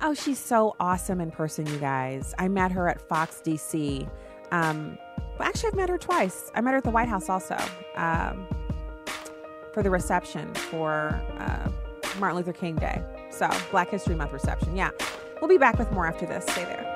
Oh, 0.00 0.14
she's 0.14 0.38
so 0.38 0.76
awesome 0.78 1.20
in 1.20 1.30
person, 1.32 1.66
you 1.66 1.78
guys. 1.78 2.32
I 2.38 2.46
met 2.48 2.70
her 2.72 2.88
at 2.88 3.00
Fox 3.00 3.40
DC. 3.44 4.06
Um, 4.52 4.96
well, 5.38 5.48
actually, 5.48 5.68
I've 5.70 5.74
met 5.74 5.88
her 5.88 5.98
twice. 5.98 6.50
I 6.54 6.60
met 6.60 6.70
her 6.72 6.76
at 6.78 6.84
the 6.84 6.90
White 6.90 7.08
House 7.08 7.28
also 7.28 7.56
um, 7.96 8.46
for 9.72 9.82
the 9.82 9.90
reception 9.90 10.54
for 10.54 11.20
uh, 11.38 11.68
Martin 12.18 12.36
Luther 12.36 12.52
King 12.52 12.76
Day. 12.76 13.02
So, 13.30 13.48
Black 13.70 13.90
History 13.90 14.14
Month 14.14 14.32
reception. 14.32 14.76
Yeah. 14.76 14.90
We'll 15.40 15.48
be 15.48 15.58
back 15.58 15.78
with 15.78 15.90
more 15.92 16.06
after 16.06 16.26
this. 16.26 16.44
Stay 16.44 16.64
there. 16.64 16.95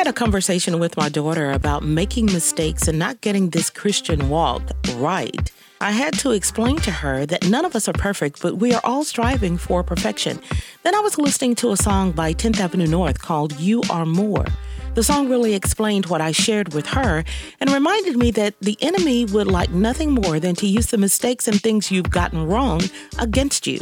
Had 0.00 0.06
a 0.06 0.12
conversation 0.14 0.78
with 0.78 0.96
my 0.96 1.10
daughter 1.10 1.50
about 1.50 1.82
making 1.82 2.24
mistakes 2.24 2.88
and 2.88 2.98
not 2.98 3.20
getting 3.20 3.50
this 3.50 3.68
Christian 3.68 4.30
walk 4.30 4.62
right. 4.94 5.52
I 5.82 5.90
had 5.90 6.14
to 6.20 6.30
explain 6.30 6.76
to 6.76 6.90
her 6.90 7.26
that 7.26 7.46
none 7.50 7.66
of 7.66 7.76
us 7.76 7.86
are 7.86 7.92
perfect, 7.92 8.40
but 8.40 8.56
we 8.56 8.72
are 8.72 8.80
all 8.82 9.04
striving 9.04 9.58
for 9.58 9.82
perfection. 9.82 10.40
Then 10.84 10.94
I 10.94 11.00
was 11.00 11.18
listening 11.18 11.54
to 11.56 11.72
a 11.72 11.76
song 11.76 12.12
by 12.12 12.32
10th 12.32 12.60
Avenue 12.60 12.86
North 12.86 13.20
called 13.20 13.60
You 13.60 13.82
Are 13.90 14.06
More. 14.06 14.46
The 14.94 15.02
song 15.02 15.28
really 15.28 15.52
explained 15.52 16.06
what 16.06 16.22
I 16.22 16.32
shared 16.32 16.72
with 16.72 16.86
her 16.86 17.22
and 17.60 17.70
reminded 17.70 18.16
me 18.16 18.30
that 18.30 18.58
the 18.60 18.78
enemy 18.80 19.26
would 19.26 19.48
like 19.48 19.68
nothing 19.68 20.12
more 20.12 20.40
than 20.40 20.54
to 20.56 20.66
use 20.66 20.86
the 20.86 20.96
mistakes 20.96 21.46
and 21.46 21.60
things 21.60 21.90
you've 21.90 22.10
gotten 22.10 22.46
wrong 22.46 22.80
against 23.18 23.66
you. 23.66 23.80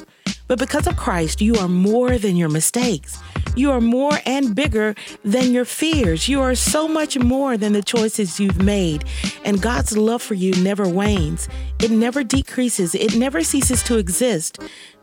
But 0.49 0.59
because 0.59 0.89
of 0.89 0.97
Christ, 0.97 1.41
you 1.41 1.55
are 1.57 1.69
more 1.69 2.19
than 2.19 2.35
your 2.35 2.49
mistakes. 2.49 3.19
You 3.57 3.71
are 3.73 3.81
more 3.81 4.19
and 4.25 4.55
bigger 4.55 4.95
than 5.25 5.53
your 5.53 5.65
fears. 5.65 6.29
You 6.29 6.41
are 6.41 6.55
so 6.55 6.89
much 6.89 7.19
more 7.19 7.57
than 7.57 7.73
the 7.73 7.83
choices 7.83 8.39
you've 8.39 8.63
made. 8.63 9.05
And 9.45 9.61
God's 9.61 9.97
love 9.97 10.23
for 10.23 10.35
you 10.35 10.53
never 10.63 10.89
wanes, 10.89 11.49
it 11.81 11.91
never 11.91 12.23
decreases, 12.25 12.95
it 12.95 13.15
never 13.17 13.43
ceases 13.43 13.83
to 13.85 13.99
exist. 13.99 14.59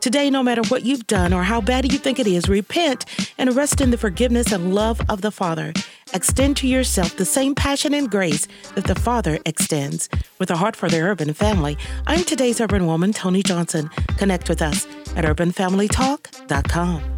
Today, 0.06 0.30
no 0.30 0.44
matter 0.44 0.62
what 0.68 0.84
you've 0.84 1.08
done 1.08 1.34
or 1.34 1.42
how 1.42 1.62
bad 1.62 1.92
you 1.92 1.98
think 1.98 2.20
it 2.20 2.28
is, 2.28 2.48
repent 2.48 3.06
and 3.40 3.56
rest 3.56 3.82
in 3.82 3.90
the 3.90 3.98
forgiveness 3.98 4.52
and 4.52 4.76
love 4.76 5.02
of 5.10 5.22
the 5.22 5.32
Father. 5.32 5.74
Extend 6.14 6.58
to 6.58 6.68
yourself 6.68 7.18
the 7.18 7.26
same 7.26 7.56
passion 7.56 7.94
and 7.94 8.12
grace 8.12 8.48
that 8.76 8.86
the 8.86 8.94
Father 8.94 9.40
extends. 9.46 10.08
With 10.38 10.52
a 10.52 10.58
heart 10.58 10.76
for 10.76 10.90
the 10.90 11.02
urban 11.02 11.34
family, 11.34 11.76
I'm 12.06 12.24
today's 12.24 12.62
urban 12.62 12.86
woman, 12.86 13.14
Tony 13.14 13.42
Johnson. 13.42 13.90
Connect 14.18 14.48
with 14.48 14.62
us 14.62 14.86
at 15.16 15.26
urbanfamilytalk.com. 15.26 17.15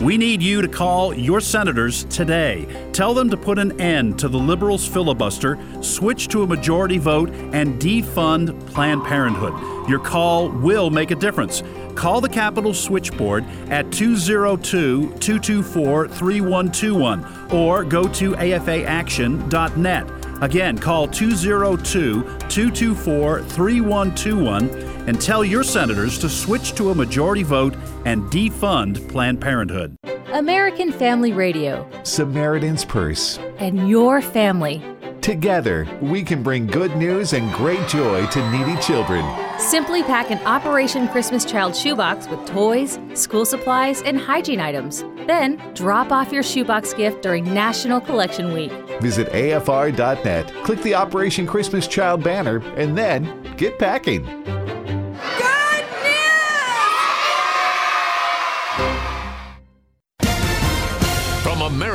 We 0.00 0.16
need 0.16 0.40
you 0.40 0.62
to 0.62 0.68
call 0.68 1.12
your 1.12 1.40
senators 1.40 2.04
today. 2.04 2.68
Tell 2.92 3.14
them 3.14 3.28
to 3.30 3.36
put 3.36 3.58
an 3.58 3.80
end 3.80 4.16
to 4.20 4.28
the 4.28 4.38
liberals' 4.38 4.86
filibuster, 4.86 5.58
switch 5.80 6.28
to 6.28 6.44
a 6.44 6.46
majority 6.46 6.98
vote, 6.98 7.30
and 7.52 7.80
defund 7.80 8.64
Planned 8.68 9.02
Parenthood. 9.02 9.88
Your 9.90 9.98
call 9.98 10.50
will 10.50 10.90
make 10.90 11.10
a 11.10 11.16
difference. 11.16 11.64
Call 11.96 12.20
the 12.20 12.28
Capitol 12.28 12.74
switchboard 12.74 13.44
at 13.70 13.90
202 13.90 15.14
224 15.18 16.06
3121 16.06 17.50
or 17.50 17.82
go 17.82 18.06
to 18.06 18.34
afaaction.net. 18.34 20.17
Again, 20.40 20.78
call 20.78 21.08
202 21.08 22.22
224 22.22 23.42
3121 23.42 24.68
and 25.08 25.20
tell 25.20 25.44
your 25.44 25.64
senators 25.64 26.18
to 26.18 26.28
switch 26.28 26.74
to 26.74 26.90
a 26.90 26.94
majority 26.94 27.42
vote 27.42 27.74
and 28.04 28.22
defund 28.24 29.08
Planned 29.08 29.40
Parenthood. 29.40 29.96
American 30.32 30.92
Family 30.92 31.32
Radio, 31.32 31.88
Samaritan's 32.04 32.84
Purse. 32.84 33.38
and 33.58 33.88
your 33.88 34.20
family. 34.20 34.82
Together, 35.22 35.86
we 36.00 36.22
can 36.22 36.42
bring 36.42 36.66
good 36.66 36.94
news 36.96 37.32
and 37.32 37.52
great 37.54 37.86
joy 37.88 38.24
to 38.26 38.50
needy 38.52 38.80
children. 38.80 39.24
Simply 39.58 40.04
pack 40.04 40.30
an 40.30 40.38
Operation 40.46 41.08
Christmas 41.08 41.44
Child 41.44 41.74
shoebox 41.74 42.28
with 42.28 42.46
toys, 42.46 42.98
school 43.14 43.44
supplies, 43.44 44.02
and 44.02 44.16
hygiene 44.18 44.60
items. 44.60 45.02
Then 45.26 45.56
drop 45.74 46.12
off 46.12 46.32
your 46.32 46.44
shoebox 46.44 46.94
gift 46.94 47.22
during 47.22 47.52
National 47.52 48.00
Collection 48.00 48.52
Week. 48.52 48.70
Visit 49.00 49.28
AFR.net, 49.30 50.54
click 50.62 50.80
the 50.82 50.94
Operation 50.94 51.44
Christmas 51.44 51.88
Child 51.88 52.22
banner, 52.22 52.58
and 52.76 52.96
then 52.96 53.42
get 53.56 53.80
packing. 53.80 54.24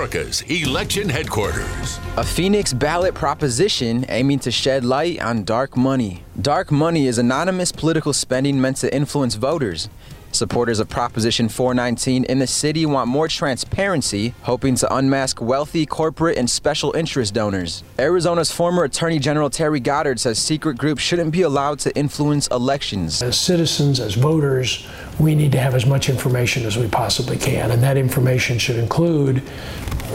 America's 0.04 0.42
election 0.50 1.08
headquarters. 1.08 1.98
A 2.18 2.26
Phoenix 2.26 2.74
ballot 2.74 3.14
proposition 3.16 4.06
aiming 4.10 4.40
to 4.40 4.52
shed 4.52 4.84
light 4.84 5.22
on 5.22 5.46
dark 5.46 5.78
money. 5.78 6.24
Dark 6.42 6.72
money 6.72 7.08
is 7.08 7.18
anonymous 7.18 7.72
political 7.72 8.12
spending 8.12 8.60
meant 8.60 8.76
to 8.78 8.94
influence 8.94 9.36
voters. 9.36 9.88
Supporters 10.34 10.80
of 10.80 10.90
Proposition 10.90 11.48
419 11.48 12.24
in 12.24 12.40
the 12.40 12.48
city 12.48 12.88
want 12.88 13.08
more 13.08 13.28
transparency, 13.28 14.34
hoping 14.42 14.74
to 14.76 14.94
unmask 14.94 15.40
wealthy 15.40 15.86
corporate 15.86 16.40
and 16.40 16.50
special 16.50 16.92
interest 16.98 17.36
donors. 17.36 17.84
Arizona's 18.00 18.52
former 18.52 18.84
Attorney 18.84 19.20
General 19.20 19.52
Terry 19.52 19.80
Goddard 19.80 20.20
says 20.20 20.40
secret 20.40 20.76
groups 20.76 21.04
shouldn't 21.04 21.32
be 21.32 21.44
allowed 21.44 21.78
to 21.80 21.96
influence 21.96 22.48
elections. 22.48 23.22
As 23.22 23.40
citizens, 23.40 24.00
as 24.00 24.16
voters, 24.16 24.88
we 25.20 25.36
need 25.36 25.52
to 25.52 25.60
have 25.60 25.76
as 25.76 25.86
much 25.86 26.10
information 26.10 26.66
as 26.66 26.78
we 26.78 26.88
possibly 26.88 27.38
can, 27.38 27.72
and 27.72 27.84
that 27.84 27.98
information 27.98 28.58
should 28.58 28.78
include 28.78 29.42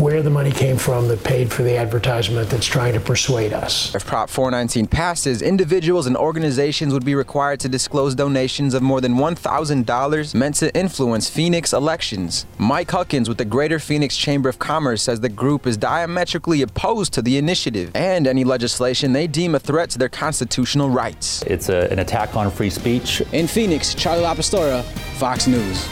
where 0.01 0.23
the 0.23 0.31
money 0.31 0.53
came 0.53 0.77
from 0.77 1.09
that 1.09 1.23
paid 1.25 1.53
for 1.53 1.65
the 1.65 1.77
advertisement 1.77 2.49
that's 2.49 2.67
trying 2.67 2.93
to 2.93 3.01
persuade 3.01 3.53
us. 3.53 3.95
If 3.97 4.07
Prop 4.07 4.31
419 4.31 4.87
passes, 4.87 5.43
individuals 5.43 6.07
and 6.07 6.17
organizations 6.17 6.93
would 6.93 7.05
be 7.05 7.17
required 7.17 7.59
to 7.61 7.69
disclose 7.69 8.15
donations 8.15 8.75
of 8.75 8.83
more 8.83 9.01
than 9.01 9.15
$1,000 9.15 10.35
meant 10.35 10.55
to 10.57 10.75
influence 10.77 11.29
Phoenix 11.29 11.73
elections. 11.73 12.47
Mike 12.59 12.91
Huckins 12.91 13.29
with 13.29 13.39
the 13.39 13.45
Greater 13.45 13.81
Phoenix 13.81 14.17
Chamber 14.17 14.49
of 14.49 14.61
Commerce 14.61 15.03
says 15.03 15.21
the 15.21 15.29
group 15.29 15.67
is 15.67 15.77
diametrically 15.77 16.63
opposed 16.63 17.13
to 17.15 17.23
the 17.23 17.37
initiative 17.37 17.91
and 17.95 18.29
any 18.29 18.45
legislation 18.45 19.13
they 19.13 19.27
deem 19.27 19.57
a 19.57 19.59
threat 19.59 19.91
to 19.91 19.99
their 19.99 20.09
constitutional 20.09 20.91
rights. 20.91 21.43
It's 21.43 21.69
a, 21.69 21.91
an 21.91 21.99
attack 21.99 22.37
on 22.37 22.51
free 22.53 22.71
speech. 22.71 23.21
In 23.33 23.49
Phoenix, 23.49 23.95
Charlie 23.95 24.23
LaPastora, 24.23 24.85
Fox 25.19 25.47
News. 25.47 25.89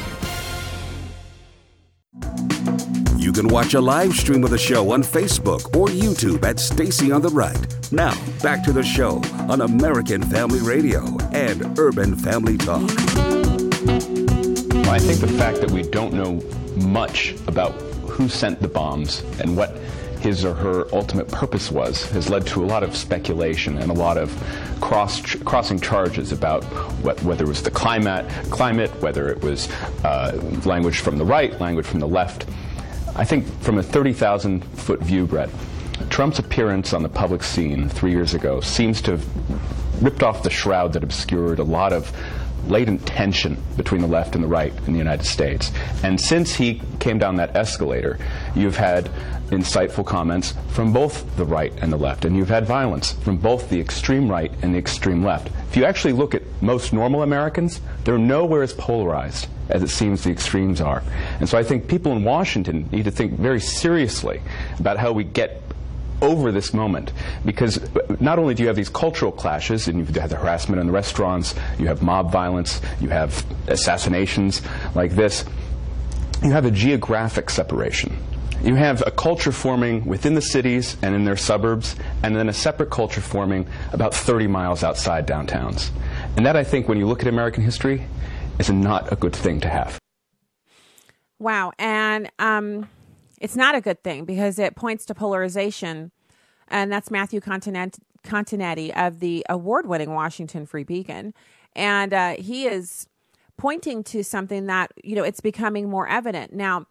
You 3.17 3.33
can 3.33 3.49
watch 3.49 3.75
a 3.75 3.81
live 3.81 4.15
stream 4.15 4.45
of 4.45 4.51
the 4.51 4.59
show 4.59 4.93
on 4.93 5.03
Facebook 5.03 5.77
or 5.77 5.89
YouTube 5.89 6.45
at 6.45 6.61
Stacy 6.61 7.11
on 7.11 7.23
the 7.23 7.29
Right. 7.29 7.59
Now, 7.93 8.15
back 8.43 8.63
to 8.65 8.73
the 8.73 8.83
show 8.83 9.21
on 9.49 9.63
American 9.63 10.23
Family 10.23 10.61
Radio 10.61 11.03
and 11.33 11.79
Urban 11.79 12.15
Family 12.17 12.57
Talk. 12.57 12.89
Well, 14.87 14.91
I 14.91 14.99
think 14.99 15.21
the 15.21 15.35
fact 15.37 15.61
that 15.61 15.71
we 15.73 15.83
don't 15.83 16.15
know 16.15 16.41
much 16.77 17.35
about 17.49 17.73
who 18.09 18.29
sent 18.29 18.61
the 18.61 18.69
bombs 18.69 19.23
and 19.41 19.57
what 19.57 19.77
his 20.21 20.45
or 20.45 20.55
her 20.55 20.87
ultimate 20.93 21.29
purpose 21.29 21.71
was 21.71 22.05
has 22.11 22.29
led 22.29 22.47
to 22.47 22.65
a 22.65 22.67
lot 22.67 22.83
of 22.83 22.97
speculation 22.97 23.79
and 23.79 23.91
a 23.91 23.95
lot 23.95 24.17
of 24.17 24.31
cross 24.81 25.21
crossing 25.45 25.79
charges 25.79 26.33
about 26.33 26.65
what, 27.03 27.23
whether 27.23 27.45
it 27.45 27.49
was 27.49 27.63
the 27.63 27.71
climate, 27.71 28.29
climate, 28.51 28.91
whether 29.03 29.29
it 29.29 29.41
was 29.43 29.71
uh, 30.05 30.33
language 30.65 31.01
from 31.01 31.19
the 31.19 31.25
right, 31.25 31.61
language 31.61 31.87
from 31.87 32.01
the 32.01 32.09
left. 32.09 32.47
I 33.15 33.25
think 33.25 33.47
from 33.61 33.79
a 33.79 33.83
30,000 33.83 34.63
foot 34.77 35.01
view, 35.01 35.27
Brett, 35.27 35.49
Trump's 36.11 36.39
appearance 36.39 36.93
on 36.93 37.03
the 37.03 37.09
public 37.09 37.43
scene 37.43 37.89
three 37.89 38.11
years 38.11 38.35
ago 38.35 38.61
seems 38.61 39.01
to 39.03 39.13
have 39.13 40.03
ripped 40.03 40.23
off 40.23 40.43
the 40.43 40.51
shroud 40.51 40.93
that 40.93 41.03
obscured 41.03 41.59
a 41.59 41.65
lot 41.65 41.93
of 41.93 42.13
latent 42.69 43.07
tension 43.07 43.57
between 43.77 44.01
the 44.01 44.07
left 44.07 44.35
and 44.35 44.43
the 44.43 44.49
right 44.49 44.73
in 44.87 44.93
the 44.93 44.99
United 44.99 45.25
States. 45.25 45.71
And 46.03 46.21
since 46.21 46.55
he 46.55 46.83
came 47.01 47.19
down 47.19 47.37
that 47.37 47.57
escalator, 47.57 48.19
you've 48.55 48.77
had 48.77 49.11
insightful 49.51 50.05
comments 50.05 50.55
from 50.69 50.93
both 50.93 51.37
the 51.37 51.45
right 51.45 51.73
and 51.81 51.93
the 51.93 51.97
left, 51.97 52.25
and 52.25 52.37
you've 52.37 52.49
had 52.49 52.67
violence 52.67 53.13
from 53.13 53.37
both 53.37 53.69
the 53.71 53.81
extreme 53.81 54.31
right 54.31 54.53
and 54.63 54.75
the 54.75 54.79
extreme 54.79 55.25
left. 55.25 55.49
If 55.69 55.77
you 55.77 55.85
actually 55.85 56.15
look 56.15 56.35
at 56.35 56.43
most 56.61 56.93
normal 56.93 57.23
Americans, 57.23 57.81
they're 58.05 58.19
nowhere 58.19 58.63
as 58.63 58.73
polarized 58.73 59.49
as 59.69 59.83
it 59.83 59.89
seems 59.89 60.25
the 60.25 60.31
extremes 60.31 60.81
are. 60.81 61.03
And 61.41 61.49
so 61.49 61.59
I 61.59 61.63
think 61.63 61.89
people 61.89 62.13
in 62.13 62.25
Washington 62.25 62.89
need 62.93 63.05
to 63.05 63.11
think 63.11 63.33
very 63.33 63.61
seriously 63.61 64.41
about 64.79 64.97
how 64.97 65.13
we 65.13 65.25
get 65.25 65.63
over 66.23 66.51
this 66.51 66.73
moment 66.73 67.13
because 67.45 67.79
not 68.21 68.39
only 68.39 68.55
do 68.55 68.63
you 68.63 68.69
have 68.69 68.77
these 68.77 68.89
cultural 68.89 69.33
clashes 69.33 69.87
and 69.89 69.99
you've 69.99 70.15
had 70.15 70.31
the 70.31 70.37
harassment 70.37 70.81
in 70.81 70.87
the 70.87 70.93
restaurants, 70.93 71.55
you 71.79 71.87
have 71.87 72.03
mob 72.03 72.33
violence, 72.33 72.81
you 73.01 73.09
have 73.09 73.45
assassinations 73.69 74.63
like 74.95 75.13
this, 75.13 75.45
you 76.43 76.51
have 76.53 76.65
a 76.65 76.71
geographic 76.71 77.51
separation. 77.51 78.17
You 78.63 78.75
have 78.75 79.03
a 79.07 79.11
culture 79.11 79.53
forming 79.53 80.05
within 80.07 80.35
the 80.35 80.41
cities 80.41 80.97
and 81.03 81.15
in 81.15 81.25
their 81.25 81.37
suburbs, 81.37 81.95
and 82.23 82.35
then 82.35 82.49
a 82.49 82.53
separate 82.53 82.91
culture 82.91 83.21
forming 83.21 83.69
about 83.93 84.15
30 84.15 84.47
miles 84.47 84.83
outside 84.83 85.27
downtowns. 85.27 85.91
And 86.37 86.47
that, 86.47 86.57
I 86.57 86.65
think, 86.65 86.89
when 86.89 86.99
you 86.99 87.07
look 87.07 87.21
at 87.23 87.29
American 87.29 87.63
history, 87.63 88.07
is 88.59 88.71
not 88.71 89.13
a 89.13 89.17
good 89.17 89.37
thing 89.37 89.61
to 89.61 89.69
have. 89.69 89.99
Wow. 91.39 91.73
And 91.79 92.31
um, 92.39 92.89
it's 93.41 93.57
not 93.57 93.75
a 93.75 93.81
good 93.81 94.03
thing 94.03 94.25
because 94.25 94.59
it 94.59 94.75
points 94.75 95.05
to 95.07 95.15
polarization. 95.15 96.11
And 96.69 96.91
that's 96.91 97.11
Matthew 97.11 97.41
Continent- 97.41 97.99
Continetti 98.25 98.91
of 98.97 99.21
the 99.21 99.45
award 99.49 99.87
winning 99.87 100.13
Washington 100.13 100.67
Free 100.67 100.85
Beacon. 100.85 101.35
And 101.75 102.15
uh, 102.15 102.37
he 102.39 102.67
is 102.67 103.07
pointing 103.59 104.03
to 104.05 104.23
something 104.23 104.67
that, 104.67 104.93
you 105.05 105.15
know, 105.15 105.23
it's 105.23 105.41
becoming 105.41 105.89
more 105.89 106.09
evident. 106.09 106.53
Now, 106.53 106.87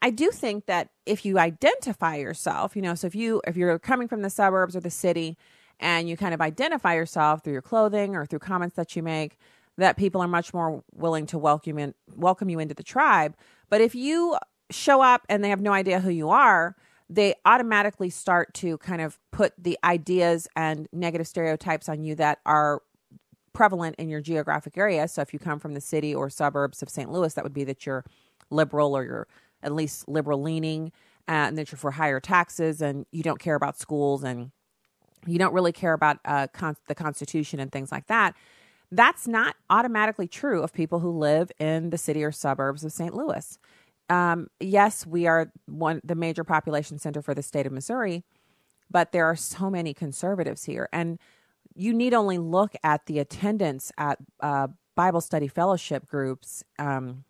I 0.00 0.10
do 0.10 0.30
think 0.30 0.66
that 0.66 0.90
if 1.06 1.24
you 1.24 1.38
identify 1.38 2.16
yourself, 2.16 2.76
you 2.76 2.82
know, 2.82 2.94
so 2.94 3.06
if 3.06 3.14
you 3.14 3.42
if 3.46 3.56
you're 3.56 3.78
coming 3.78 4.08
from 4.08 4.22
the 4.22 4.30
suburbs 4.30 4.76
or 4.76 4.80
the 4.80 4.90
city 4.90 5.36
and 5.80 6.08
you 6.08 6.16
kind 6.16 6.34
of 6.34 6.40
identify 6.40 6.94
yourself 6.94 7.42
through 7.42 7.52
your 7.52 7.62
clothing 7.62 8.14
or 8.14 8.26
through 8.26 8.38
comments 8.40 8.76
that 8.76 8.94
you 8.94 9.02
make, 9.02 9.38
that 9.76 9.96
people 9.96 10.20
are 10.20 10.28
much 10.28 10.54
more 10.54 10.82
willing 10.94 11.26
to 11.26 11.38
welcome 11.38 11.78
in, 11.78 11.94
welcome 12.14 12.48
you 12.48 12.58
into 12.58 12.74
the 12.74 12.82
tribe. 12.82 13.36
But 13.70 13.80
if 13.80 13.94
you 13.94 14.36
show 14.70 15.00
up 15.00 15.24
and 15.28 15.42
they 15.42 15.48
have 15.48 15.60
no 15.60 15.72
idea 15.72 16.00
who 16.00 16.10
you 16.10 16.30
are, 16.30 16.76
they 17.10 17.34
automatically 17.44 18.10
start 18.10 18.52
to 18.54 18.76
kind 18.78 19.00
of 19.00 19.18
put 19.32 19.52
the 19.56 19.78
ideas 19.82 20.46
and 20.54 20.88
negative 20.92 21.26
stereotypes 21.26 21.88
on 21.88 22.02
you 22.02 22.14
that 22.16 22.40
are 22.44 22.82
prevalent 23.52 23.96
in 23.96 24.08
your 24.08 24.20
geographic 24.20 24.76
area. 24.76 25.08
So 25.08 25.22
if 25.22 25.32
you 25.32 25.38
come 25.38 25.58
from 25.58 25.74
the 25.74 25.80
city 25.80 26.14
or 26.14 26.28
suburbs 26.28 26.82
of 26.82 26.90
St. 26.90 27.10
Louis, 27.10 27.32
that 27.34 27.44
would 27.44 27.54
be 27.54 27.64
that 27.64 27.86
you're 27.86 28.04
liberal 28.50 28.96
or 28.96 29.04
you're 29.04 29.28
at 29.62 29.74
least 29.74 30.08
liberal 30.08 30.40
leaning 30.42 30.92
uh, 31.28 31.48
and 31.48 31.58
that 31.58 31.70
you're 31.70 31.78
for 31.78 31.90
higher 31.90 32.20
taxes 32.20 32.80
and 32.80 33.06
you 33.12 33.22
don't 33.22 33.40
care 33.40 33.54
about 33.54 33.78
schools 33.78 34.24
and 34.24 34.50
you 35.26 35.38
don't 35.38 35.52
really 35.52 35.72
care 35.72 35.92
about 35.92 36.18
uh, 36.24 36.46
con- 36.52 36.76
the 36.86 36.94
Constitution 36.94 37.60
and 37.60 37.72
things 37.72 37.92
like 37.92 38.06
that. 38.06 38.34
That's 38.90 39.28
not 39.28 39.56
automatically 39.68 40.28
true 40.28 40.62
of 40.62 40.72
people 40.72 41.00
who 41.00 41.10
live 41.10 41.50
in 41.58 41.90
the 41.90 41.98
city 41.98 42.24
or 42.24 42.32
suburbs 42.32 42.84
of 42.84 42.92
St. 42.92 43.14
Louis 43.14 43.58
um, 44.10 44.48
yes, 44.60 45.06
we 45.06 45.26
are 45.26 45.52
one 45.66 46.00
the 46.02 46.14
major 46.14 46.44
population 46.44 46.98
center 46.98 47.22
for 47.22 47.34
the 47.34 47.42
state 47.42 47.66
of 47.66 47.72
Missouri, 47.72 48.24
but 48.90 49.12
there 49.12 49.26
are 49.26 49.36
so 49.36 49.68
many 49.70 49.92
conservatives 49.92 50.64
here, 50.64 50.88
and 50.92 51.18
you 51.74 51.92
need 51.92 52.14
only 52.14 52.38
look 52.38 52.74
at 52.82 53.06
the 53.06 53.18
attendance 53.18 53.92
at 53.98 54.18
uh, 54.40 54.68
Bible 54.94 55.20
study 55.20 55.46
fellowship 55.46 56.06
groups. 56.06 56.64
Um, 56.78 57.24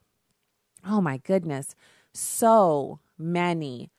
oh 0.87 1.01
my 1.01 1.19
goodness, 1.19 1.75
so 2.13 3.01
many 3.19 3.91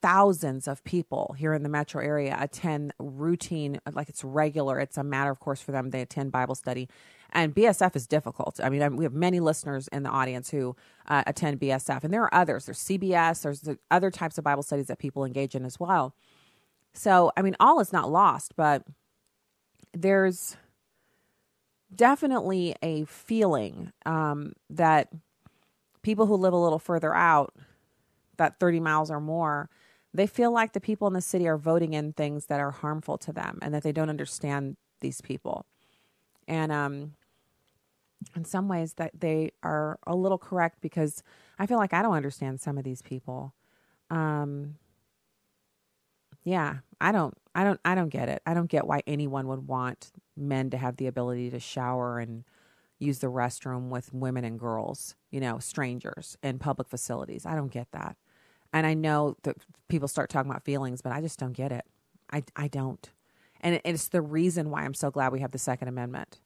thousands 0.00 0.68
of 0.68 0.84
people 0.84 1.34
here 1.36 1.52
in 1.52 1.64
the 1.64 1.68
metro 1.68 2.00
area 2.00 2.36
attend 2.38 2.92
routine 3.00 3.80
like 3.94 4.08
it's 4.08 4.22
regular 4.22 4.78
it's 4.78 4.96
a 4.96 5.02
matter 5.02 5.30
of 5.32 5.40
course 5.40 5.60
for 5.60 5.72
them 5.72 5.90
they 5.90 6.00
attend 6.00 6.30
bible 6.30 6.54
study 6.54 6.88
and 7.30 7.54
BSF 7.54 7.94
is 7.94 8.06
difficult. 8.06 8.58
I 8.62 8.70
mean, 8.70 8.96
we 8.96 9.04
have 9.04 9.12
many 9.12 9.40
listeners 9.40 9.88
in 9.88 10.02
the 10.02 10.10
audience 10.10 10.50
who 10.50 10.76
uh, 11.06 11.24
attend 11.26 11.60
BSF, 11.60 12.04
and 12.04 12.12
there 12.12 12.22
are 12.22 12.34
others. 12.34 12.66
There's 12.66 12.78
CBS, 12.78 13.42
there's 13.42 13.68
other 13.90 14.10
types 14.10 14.38
of 14.38 14.44
Bible 14.44 14.62
studies 14.62 14.86
that 14.86 14.98
people 14.98 15.24
engage 15.24 15.54
in 15.54 15.64
as 15.64 15.78
well. 15.78 16.14
So, 16.94 17.30
I 17.36 17.42
mean, 17.42 17.54
all 17.60 17.80
is 17.80 17.92
not 17.92 18.10
lost, 18.10 18.54
but 18.56 18.84
there's 19.92 20.56
definitely 21.94 22.74
a 22.82 23.04
feeling 23.04 23.92
um, 24.06 24.54
that 24.70 25.08
people 26.08 26.24
who 26.24 26.36
live 26.36 26.54
a 26.54 26.56
little 26.56 26.78
further 26.78 27.14
out, 27.14 27.54
that 28.38 28.58
30 28.58 28.80
miles 28.80 29.10
or 29.10 29.20
more, 29.20 29.68
they 30.14 30.26
feel 30.26 30.50
like 30.50 30.72
the 30.72 30.80
people 30.80 31.06
in 31.06 31.12
the 31.12 31.20
city 31.20 31.46
are 31.46 31.58
voting 31.58 31.92
in 31.92 32.14
things 32.14 32.46
that 32.46 32.60
are 32.60 32.70
harmful 32.70 33.18
to 33.18 33.30
them 33.30 33.58
and 33.60 33.74
that 33.74 33.82
they 33.82 33.92
don't 33.92 34.08
understand 34.08 34.78
these 35.02 35.20
people. 35.20 35.66
And 36.46 36.72
um, 36.72 37.12
in 38.34 38.46
some 38.46 38.68
ways 38.68 38.94
that 38.94 39.20
they 39.20 39.50
are 39.62 39.98
a 40.06 40.16
little 40.16 40.38
correct 40.38 40.80
because 40.80 41.22
I 41.58 41.66
feel 41.66 41.76
like 41.76 41.92
I 41.92 42.00
don't 42.00 42.14
understand 42.14 42.58
some 42.58 42.78
of 42.78 42.84
these 42.84 43.02
people. 43.02 43.52
Um, 44.08 44.76
yeah, 46.42 46.76
I 47.02 47.12
don't, 47.12 47.34
I 47.54 47.64
don't, 47.64 47.80
I 47.84 47.94
don't 47.94 48.08
get 48.08 48.30
it. 48.30 48.40
I 48.46 48.54
don't 48.54 48.70
get 48.70 48.86
why 48.86 49.02
anyone 49.06 49.46
would 49.46 49.68
want 49.68 50.10
men 50.38 50.70
to 50.70 50.78
have 50.78 50.96
the 50.96 51.06
ability 51.06 51.50
to 51.50 51.60
shower 51.60 52.18
and 52.18 52.44
use 52.98 53.18
the 53.20 53.28
restroom 53.28 53.88
with 53.88 54.12
women 54.12 54.44
and 54.44 54.58
girls, 54.58 55.14
you 55.30 55.40
know, 55.40 55.58
strangers 55.58 56.36
in 56.42 56.58
public 56.58 56.88
facilities. 56.88 57.46
I 57.46 57.54
don't 57.54 57.72
get 57.72 57.90
that. 57.92 58.16
And 58.72 58.86
I 58.86 58.94
know 58.94 59.36
that 59.44 59.56
people 59.88 60.08
start 60.08 60.30
talking 60.30 60.50
about 60.50 60.64
feelings, 60.64 61.00
but 61.00 61.12
I 61.12 61.20
just 61.20 61.38
don't 61.38 61.52
get 61.52 61.72
it. 61.72 61.84
I, 62.32 62.44
I 62.56 62.68
don't. 62.68 63.10
And 63.60 63.80
it's 63.84 64.08
the 64.08 64.22
reason 64.22 64.70
why 64.70 64.82
I'm 64.82 64.94
so 64.94 65.10
glad 65.10 65.32
we 65.32 65.40
have 65.40 65.52
the 65.52 65.58
Second 65.58 65.88
Amendment. 65.88 66.40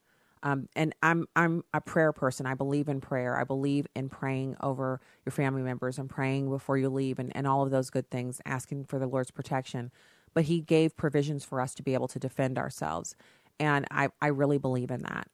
Um, 0.45 0.69
and 0.75 0.93
I'm 1.03 1.27
I'm 1.37 1.63
a 1.73 1.81
prayer 1.81 2.13
person. 2.13 2.47
I 2.47 2.55
believe 2.55 2.89
in 2.89 3.01
prayer. 3.01 3.37
I 3.37 3.45
believe 3.45 3.87
in 3.95 4.09
praying 4.09 4.57
over 4.61 5.01
your 5.25 5.31
family 5.31 5.63
members 5.63 5.99
and 5.99 6.11
praying 6.11 6.49
before 6.51 6.77
you 6.77 6.89
leave 6.89 7.19
and, 7.21 7.35
and 7.37 7.47
all 7.47 7.63
of 7.63 7.71
those 7.71 7.91
good 7.91 8.11
things, 8.11 8.41
asking 8.45 8.87
for 8.87 8.99
the 8.99 9.07
Lord's 9.07 9.31
protection. 9.31 9.93
But 10.35 10.45
he 10.45 10.61
gave 10.61 10.97
provisions 10.97 11.45
for 11.45 11.61
us 11.61 11.75
to 11.75 11.83
be 11.83 11.95
able 11.95 12.09
to 12.09 12.19
defend 12.19 12.59
ourselves. 12.59 13.15
And 13.61 13.87
I, 13.91 14.09
I 14.21 14.29
really 14.29 14.59
believe 14.59 14.91
in 14.91 15.03
that. 15.03 15.29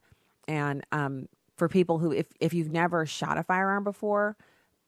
And 0.49 0.84
um, 0.90 1.28
for 1.57 1.68
people 1.68 1.99
who, 1.99 2.11
if, 2.11 2.26
if 2.40 2.53
you've 2.53 2.72
never 2.72 3.07
shot 3.07 3.38
a 3.38 3.44
firearm 3.44 3.84
before, 3.84 4.36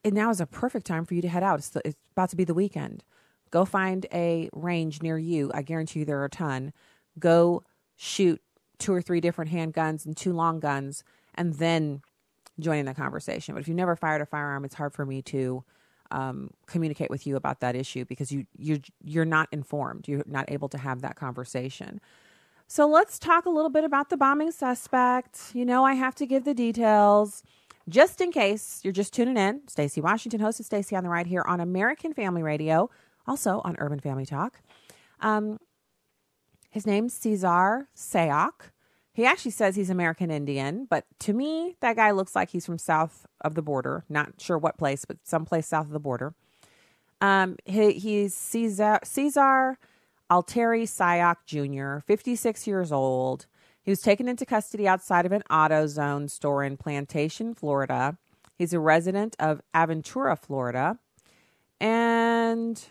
and 0.02 0.14
now 0.14 0.30
is 0.30 0.40
a 0.40 0.46
perfect 0.46 0.86
time 0.86 1.04
for 1.04 1.14
you 1.14 1.22
to 1.22 1.28
head 1.28 1.42
out. 1.42 1.58
It's, 1.58 1.68
the, 1.68 1.82
it's 1.84 1.96
about 2.12 2.30
to 2.30 2.36
be 2.36 2.44
the 2.44 2.54
weekend. 2.54 3.04
Go 3.50 3.64
find 3.64 4.06
a 4.12 4.48
range 4.52 5.02
near 5.02 5.18
you. 5.18 5.50
I 5.52 5.62
guarantee 5.62 6.00
you 6.00 6.04
there 6.04 6.20
are 6.20 6.24
a 6.24 6.30
ton. 6.30 6.72
Go 7.18 7.64
shoot 7.96 8.40
two 8.78 8.94
or 8.94 9.02
three 9.02 9.20
different 9.20 9.50
handguns 9.50 10.06
and 10.06 10.16
two 10.16 10.32
long 10.32 10.58
guns 10.58 11.04
and 11.34 11.54
then 11.54 12.00
join 12.58 12.78
in 12.78 12.86
the 12.86 12.94
conversation. 12.94 13.54
But 13.54 13.60
if 13.60 13.68
you've 13.68 13.76
never 13.76 13.96
fired 13.96 14.22
a 14.22 14.26
firearm, 14.26 14.64
it's 14.64 14.74
hard 14.74 14.94
for 14.94 15.04
me 15.04 15.22
to 15.22 15.64
um, 16.10 16.50
communicate 16.66 17.10
with 17.10 17.26
you 17.26 17.36
about 17.36 17.60
that 17.60 17.76
issue 17.76 18.04
because 18.04 18.32
you 18.32 18.46
you 18.56 18.80
you're 19.04 19.24
not 19.24 19.48
informed. 19.52 20.08
You're 20.08 20.24
not 20.26 20.50
able 20.50 20.68
to 20.70 20.78
have 20.78 21.02
that 21.02 21.16
conversation. 21.16 22.00
So 22.72 22.86
let's 22.86 23.18
talk 23.18 23.46
a 23.46 23.50
little 23.50 23.68
bit 23.68 23.82
about 23.82 24.10
the 24.10 24.16
bombing 24.16 24.52
suspect. 24.52 25.50
You 25.54 25.64
know, 25.64 25.84
I 25.84 25.94
have 25.94 26.14
to 26.14 26.24
give 26.24 26.44
the 26.44 26.54
details. 26.54 27.42
Just 27.88 28.20
in 28.20 28.30
case 28.30 28.78
you're 28.84 28.92
just 28.92 29.12
tuning 29.12 29.36
in, 29.36 29.62
Stacy 29.66 30.00
Washington, 30.00 30.38
host 30.38 30.60
of 30.60 30.66
Stacy 30.66 30.94
on 30.94 31.02
the 31.02 31.10
Right 31.10 31.26
here 31.26 31.42
on 31.48 31.58
American 31.58 32.14
Family 32.14 32.44
Radio, 32.44 32.88
also 33.26 33.60
on 33.64 33.74
Urban 33.80 33.98
Family 33.98 34.24
Talk. 34.24 34.60
Um, 35.18 35.58
his 36.70 36.86
name's 36.86 37.12
Cesar 37.12 37.88
Sayoc. 37.96 38.70
He 39.12 39.26
actually 39.26 39.50
says 39.50 39.74
he's 39.74 39.90
American 39.90 40.30
Indian, 40.30 40.86
but 40.88 41.06
to 41.18 41.32
me, 41.32 41.74
that 41.80 41.96
guy 41.96 42.12
looks 42.12 42.36
like 42.36 42.50
he's 42.50 42.66
from 42.66 42.78
south 42.78 43.26
of 43.40 43.56
the 43.56 43.62
border. 43.62 44.04
Not 44.08 44.34
sure 44.38 44.56
what 44.56 44.78
place, 44.78 45.04
but 45.04 45.16
someplace 45.24 45.66
south 45.66 45.86
of 45.86 45.92
the 45.92 45.98
border. 45.98 46.34
Um, 47.20 47.56
he, 47.64 47.94
he's 47.94 48.32
Cesar, 48.32 49.00
Cesar 49.02 49.76
Altieri 50.30 50.84
Sayoc 50.84 51.36
Jr., 51.46 52.04
56 52.06 52.66
years 52.66 52.92
old. 52.92 53.46
He 53.82 53.90
was 53.90 54.00
taken 54.00 54.28
into 54.28 54.46
custody 54.46 54.86
outside 54.86 55.26
of 55.26 55.32
an 55.32 55.42
AutoZone 55.50 56.30
store 56.30 56.62
in 56.62 56.76
Plantation, 56.76 57.54
Florida. 57.54 58.16
He's 58.54 58.72
a 58.72 58.78
resident 58.78 59.34
of 59.40 59.60
Aventura, 59.74 60.38
Florida. 60.38 60.98
And 61.80 62.82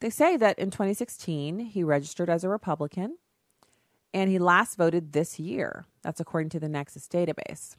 they 0.00 0.10
say 0.10 0.36
that 0.36 0.58
in 0.58 0.70
2016, 0.70 1.60
he 1.60 1.82
registered 1.82 2.28
as 2.28 2.44
a 2.44 2.48
Republican 2.48 3.16
and 4.12 4.30
he 4.30 4.38
last 4.38 4.76
voted 4.76 5.12
this 5.12 5.38
year. 5.38 5.84
That's 6.02 6.20
according 6.20 6.48
to 6.50 6.60
the 6.60 6.68
Nexus 6.68 7.06
database. 7.06 7.76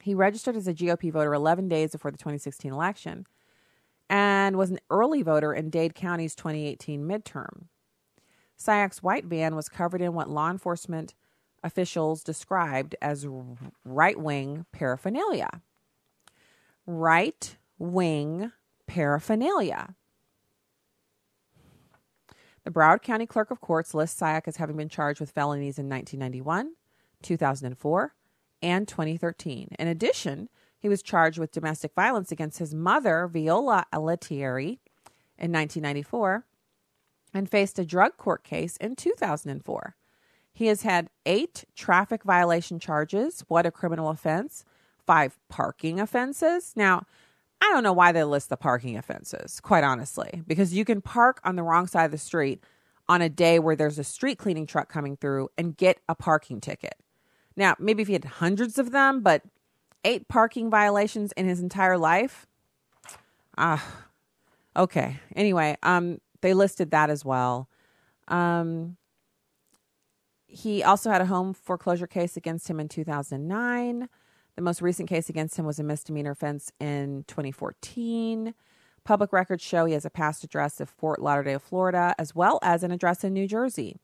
He 0.00 0.14
registered 0.14 0.56
as 0.56 0.68
a 0.68 0.74
GOP 0.74 1.10
voter 1.10 1.34
11 1.34 1.68
days 1.68 1.92
before 1.92 2.10
the 2.10 2.18
2016 2.18 2.72
election 2.72 3.26
and 4.08 4.56
was 4.56 4.70
an 4.70 4.78
early 4.90 5.22
voter 5.22 5.52
in 5.52 5.70
Dade 5.70 5.94
County's 5.94 6.34
2018 6.34 7.02
midterm. 7.02 7.66
Sayoc's 8.58 9.02
white 9.02 9.24
van 9.24 9.54
was 9.54 9.68
covered 9.68 10.00
in 10.00 10.14
what 10.14 10.30
law 10.30 10.50
enforcement 10.50 11.14
officials 11.62 12.22
described 12.22 12.94
as 13.02 13.26
right 13.84 14.18
wing 14.18 14.66
paraphernalia. 14.72 15.62
Right 16.86 17.56
wing 17.78 18.52
paraphernalia. 18.86 19.94
The 22.64 22.70
Broward 22.70 23.02
County 23.02 23.26
Clerk 23.26 23.50
of 23.50 23.60
Courts 23.60 23.94
lists 23.94 24.20
Sayoc 24.20 24.48
as 24.48 24.56
having 24.56 24.76
been 24.76 24.88
charged 24.88 25.20
with 25.20 25.30
felonies 25.30 25.78
in 25.78 25.88
1991, 25.88 26.72
2004, 27.22 28.14
and 28.62 28.88
2013. 28.88 29.68
In 29.78 29.86
addition, 29.86 30.48
he 30.86 30.88
was 30.88 31.02
charged 31.02 31.36
with 31.36 31.50
domestic 31.50 31.92
violence 31.96 32.30
against 32.30 32.60
his 32.60 32.72
mother, 32.72 33.26
Viola 33.26 33.86
Altieri, 33.92 34.78
in 35.36 35.50
1994 35.50 36.44
and 37.34 37.50
faced 37.50 37.80
a 37.80 37.84
drug 37.84 38.16
court 38.16 38.44
case 38.44 38.76
in 38.76 38.94
2004. 38.94 39.96
He 40.52 40.68
has 40.68 40.82
had 40.82 41.10
eight 41.26 41.64
traffic 41.74 42.22
violation 42.22 42.78
charges, 42.78 43.44
what 43.48 43.66
a 43.66 43.72
criminal 43.72 44.10
offense, 44.10 44.64
five 45.04 45.36
parking 45.48 45.98
offenses. 45.98 46.72
Now, 46.76 47.04
I 47.60 47.64
don't 47.72 47.82
know 47.82 47.92
why 47.92 48.12
they 48.12 48.22
list 48.22 48.48
the 48.48 48.56
parking 48.56 48.96
offenses, 48.96 49.58
quite 49.58 49.82
honestly, 49.82 50.44
because 50.46 50.72
you 50.72 50.84
can 50.84 51.00
park 51.00 51.40
on 51.42 51.56
the 51.56 51.64
wrong 51.64 51.88
side 51.88 52.04
of 52.04 52.12
the 52.12 52.16
street 52.16 52.62
on 53.08 53.22
a 53.22 53.28
day 53.28 53.58
where 53.58 53.74
there's 53.74 53.98
a 53.98 54.04
street 54.04 54.38
cleaning 54.38 54.68
truck 54.68 54.88
coming 54.88 55.16
through 55.16 55.48
and 55.58 55.76
get 55.76 55.98
a 56.08 56.14
parking 56.14 56.60
ticket. 56.60 56.94
Now, 57.56 57.74
maybe 57.80 58.02
if 58.02 58.06
he 58.06 58.12
had 58.12 58.24
hundreds 58.24 58.78
of 58.78 58.92
them, 58.92 59.20
but 59.20 59.42
eight 60.06 60.28
parking 60.28 60.70
violations 60.70 61.32
in 61.32 61.46
his 61.46 61.60
entire 61.60 61.98
life. 61.98 62.46
Ah, 63.58 63.84
okay. 64.76 65.18
Anyway, 65.34 65.76
um, 65.82 66.18
they 66.40 66.54
listed 66.54 66.92
that 66.92 67.10
as 67.10 67.24
well. 67.24 67.68
Um, 68.28 68.96
he 70.46 70.82
also 70.82 71.10
had 71.10 71.20
a 71.20 71.26
home 71.26 71.52
foreclosure 71.52 72.06
case 72.06 72.36
against 72.36 72.68
him 72.68 72.78
in 72.78 72.88
2009. 72.88 74.08
The 74.54 74.62
most 74.62 74.80
recent 74.80 75.08
case 75.08 75.28
against 75.28 75.58
him 75.58 75.66
was 75.66 75.78
a 75.78 75.82
misdemeanor 75.82 76.30
offense 76.30 76.72
in 76.80 77.24
2014. 77.26 78.54
Public 79.04 79.32
records 79.32 79.62
show 79.62 79.84
he 79.84 79.92
has 79.92 80.04
a 80.04 80.10
past 80.10 80.44
address 80.44 80.80
of 80.80 80.88
Fort 80.88 81.20
Lauderdale, 81.20 81.58
Florida, 81.58 82.14
as 82.18 82.34
well 82.34 82.58
as 82.62 82.82
an 82.82 82.90
address 82.90 83.22
in 83.24 83.32
New 83.32 83.46
Jersey. 83.46 83.96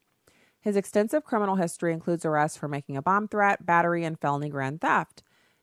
His 0.61 0.76
extensive 0.76 1.24
criminal 1.24 1.57
history 1.57 1.92
includes 1.92 2.24
arrests 2.24 2.59
for 2.59 2.68
making 2.68 2.96
a 2.96 3.03
bomb 3.03 3.28
threat, 3.28 3.64
battery, 3.64 4.05
and 4.05 4.18
felony 4.18 4.48
grand 4.48 4.80
theft. 4.80 5.22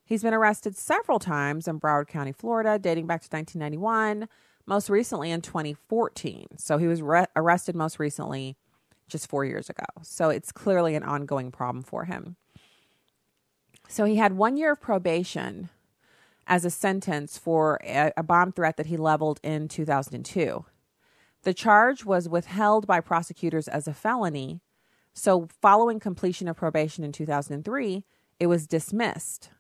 He's 0.10 0.24
been 0.24 0.34
arrested 0.34 0.76
several 0.76 1.20
times 1.20 1.68
in 1.68 1.80
Broward 1.80 2.08
County, 2.08 2.32
Florida, 2.32 2.80
dating 2.80 3.06
back 3.06 3.22
to 3.22 3.30
1991, 3.30 4.28
most 4.66 4.90
recently 4.90 5.30
in 5.30 5.42
2014. 5.42 6.48
So 6.58 6.80
he 6.80 6.88
was 6.88 7.04
re- 7.04 7.28
arrested 7.36 7.76
most 7.76 8.00
recently 8.00 8.58
just 9.08 9.30
four 9.30 9.46
years 9.46 9.70
ago. 9.70 9.86
So 10.02 10.30
it's 10.30 10.52
clearly 10.52 10.96
an 10.96 11.04
ongoing 11.04 11.52
problem 11.52 11.84
for 11.84 12.06
him. 12.06 12.38
So 13.88 14.04
he 14.06 14.16
had 14.16 14.34
one 14.34 14.58
year 14.58 14.72
of 14.72 14.82
probation 14.82 15.70
as 16.48 16.66
a 16.66 16.72
sentence 16.72 17.38
for 17.38 17.80
a, 17.84 18.12
a 18.18 18.24
bomb 18.24 18.52
threat 18.52 18.78
that 18.78 18.88
he 18.88 18.98
leveled 18.98 19.40
in 19.44 19.68
2002. 19.68 20.66
The 21.44 21.54
charge 21.54 22.04
was 22.04 22.28
withheld 22.28 22.88
by 22.88 23.00
prosecutors 23.00 23.68
as 23.68 23.88
a 23.88 23.94
felony. 23.94 24.62
So, 25.14 25.48
following 25.62 26.00
completion 26.00 26.48
of 26.48 26.58
probation 26.58 27.04
in 27.04 27.12
2003, 27.12 28.04
it 28.40 28.48
was 28.48 28.66
dismissed. 28.66 29.52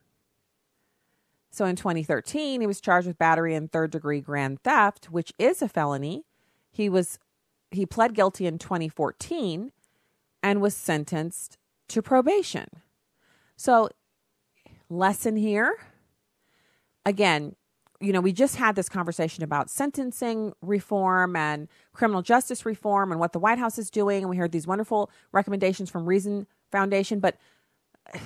So, 1.51 1.65
in 1.65 1.75
2013, 1.75 2.61
he 2.61 2.67
was 2.67 2.79
charged 2.79 3.07
with 3.07 3.17
battery 3.17 3.55
and 3.55 3.71
third 3.71 3.91
degree 3.91 4.21
grand 4.21 4.61
theft, 4.63 5.05
which 5.11 5.33
is 5.39 5.61
a 5.61 5.67
felony. 5.67 6.25
He 6.71 6.89
was 6.89 7.19
he 7.71 7.85
pled 7.85 8.13
guilty 8.15 8.45
in 8.47 8.57
2014 8.57 9.71
and 10.41 10.61
was 10.61 10.75
sentenced 10.75 11.57
to 11.89 12.01
probation. 12.01 12.67
So, 13.55 13.89
lesson 14.89 15.35
here 15.35 15.77
again, 17.05 17.55
you 17.99 18.13
know, 18.13 18.21
we 18.21 18.31
just 18.31 18.55
had 18.55 18.75
this 18.75 18.87
conversation 18.87 19.43
about 19.43 19.69
sentencing 19.69 20.53
reform 20.61 21.35
and 21.35 21.67
criminal 21.91 22.21
justice 22.21 22.65
reform 22.65 23.11
and 23.11 23.19
what 23.19 23.33
the 23.33 23.39
White 23.39 23.59
House 23.59 23.77
is 23.77 23.89
doing. 23.89 24.23
And 24.23 24.29
we 24.29 24.37
heard 24.37 24.53
these 24.53 24.67
wonderful 24.67 25.11
recommendations 25.33 25.89
from 25.89 26.05
Reason 26.05 26.47
Foundation. 26.71 27.19
But 27.19 27.35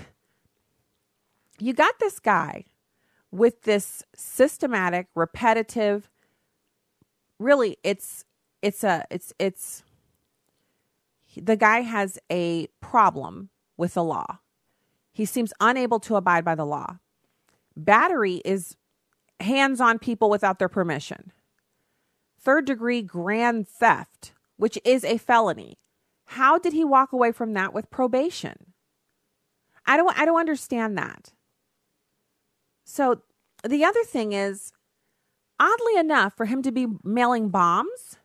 you 1.60 1.74
got 1.74 1.98
this 2.00 2.20
guy 2.20 2.66
with 3.34 3.64
this 3.64 4.04
systematic, 4.16 5.08
repetitive, 5.16 6.08
really, 7.40 7.78
it's, 7.84 8.26
it's 8.62 8.84
a, 8.84 9.06
it's, 9.10 9.34
it's, 9.40 9.84
the 11.36 11.56
guy 11.56 11.80
has 11.80 12.20
a 12.32 12.68
problem 12.80 13.50
with 13.76 13.96
the 13.96 14.04
law. 14.04 14.38
He 15.12 15.26
seems 15.26 15.52
unable 15.60 16.00
to 16.02 16.16
abide 16.16 16.46
by 16.46 16.54
the 16.54 16.66
law. 16.66 17.00
Battery 17.76 18.36
is 18.46 18.78
hands 19.40 19.82
on 19.82 19.98
people 19.98 20.30
without 20.30 20.60
their 20.60 20.70
permission. 20.70 21.32
Third 22.40 22.66
degree 22.66 23.02
grand 23.02 23.68
theft, 23.68 24.34
which 24.58 24.78
is 24.86 25.04
a 25.04 25.18
felony. 25.18 25.80
How 26.26 26.60
did 26.60 26.74
he 26.74 26.84
walk 26.86 27.12
away 27.12 27.32
from 27.32 27.54
that 27.54 27.74
with 27.74 27.90
probation? 27.90 28.74
I 29.88 29.98
don't 29.98 30.18
I 30.18 30.26
don't 30.26 30.40
understand 30.40 30.98
that. 31.00 31.33
So 32.94 33.24
the 33.68 33.84
other 33.84 34.04
thing 34.04 34.34
is 34.34 34.72
oddly 35.60 35.98
enough 35.98 36.38
for 36.38 36.46
him 36.46 36.62
to 36.62 36.72
be 36.72 36.86
mailing 37.04 37.50
bombs, 37.50 38.20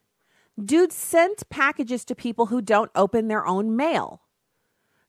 dude 0.62 0.92
sent 0.92 1.48
packages 1.48 2.04
to 2.04 2.14
people 2.14 2.46
who 2.46 2.60
don't 2.60 2.90
open 2.94 3.28
their 3.28 3.46
own 3.46 3.76
mail. 3.76 4.20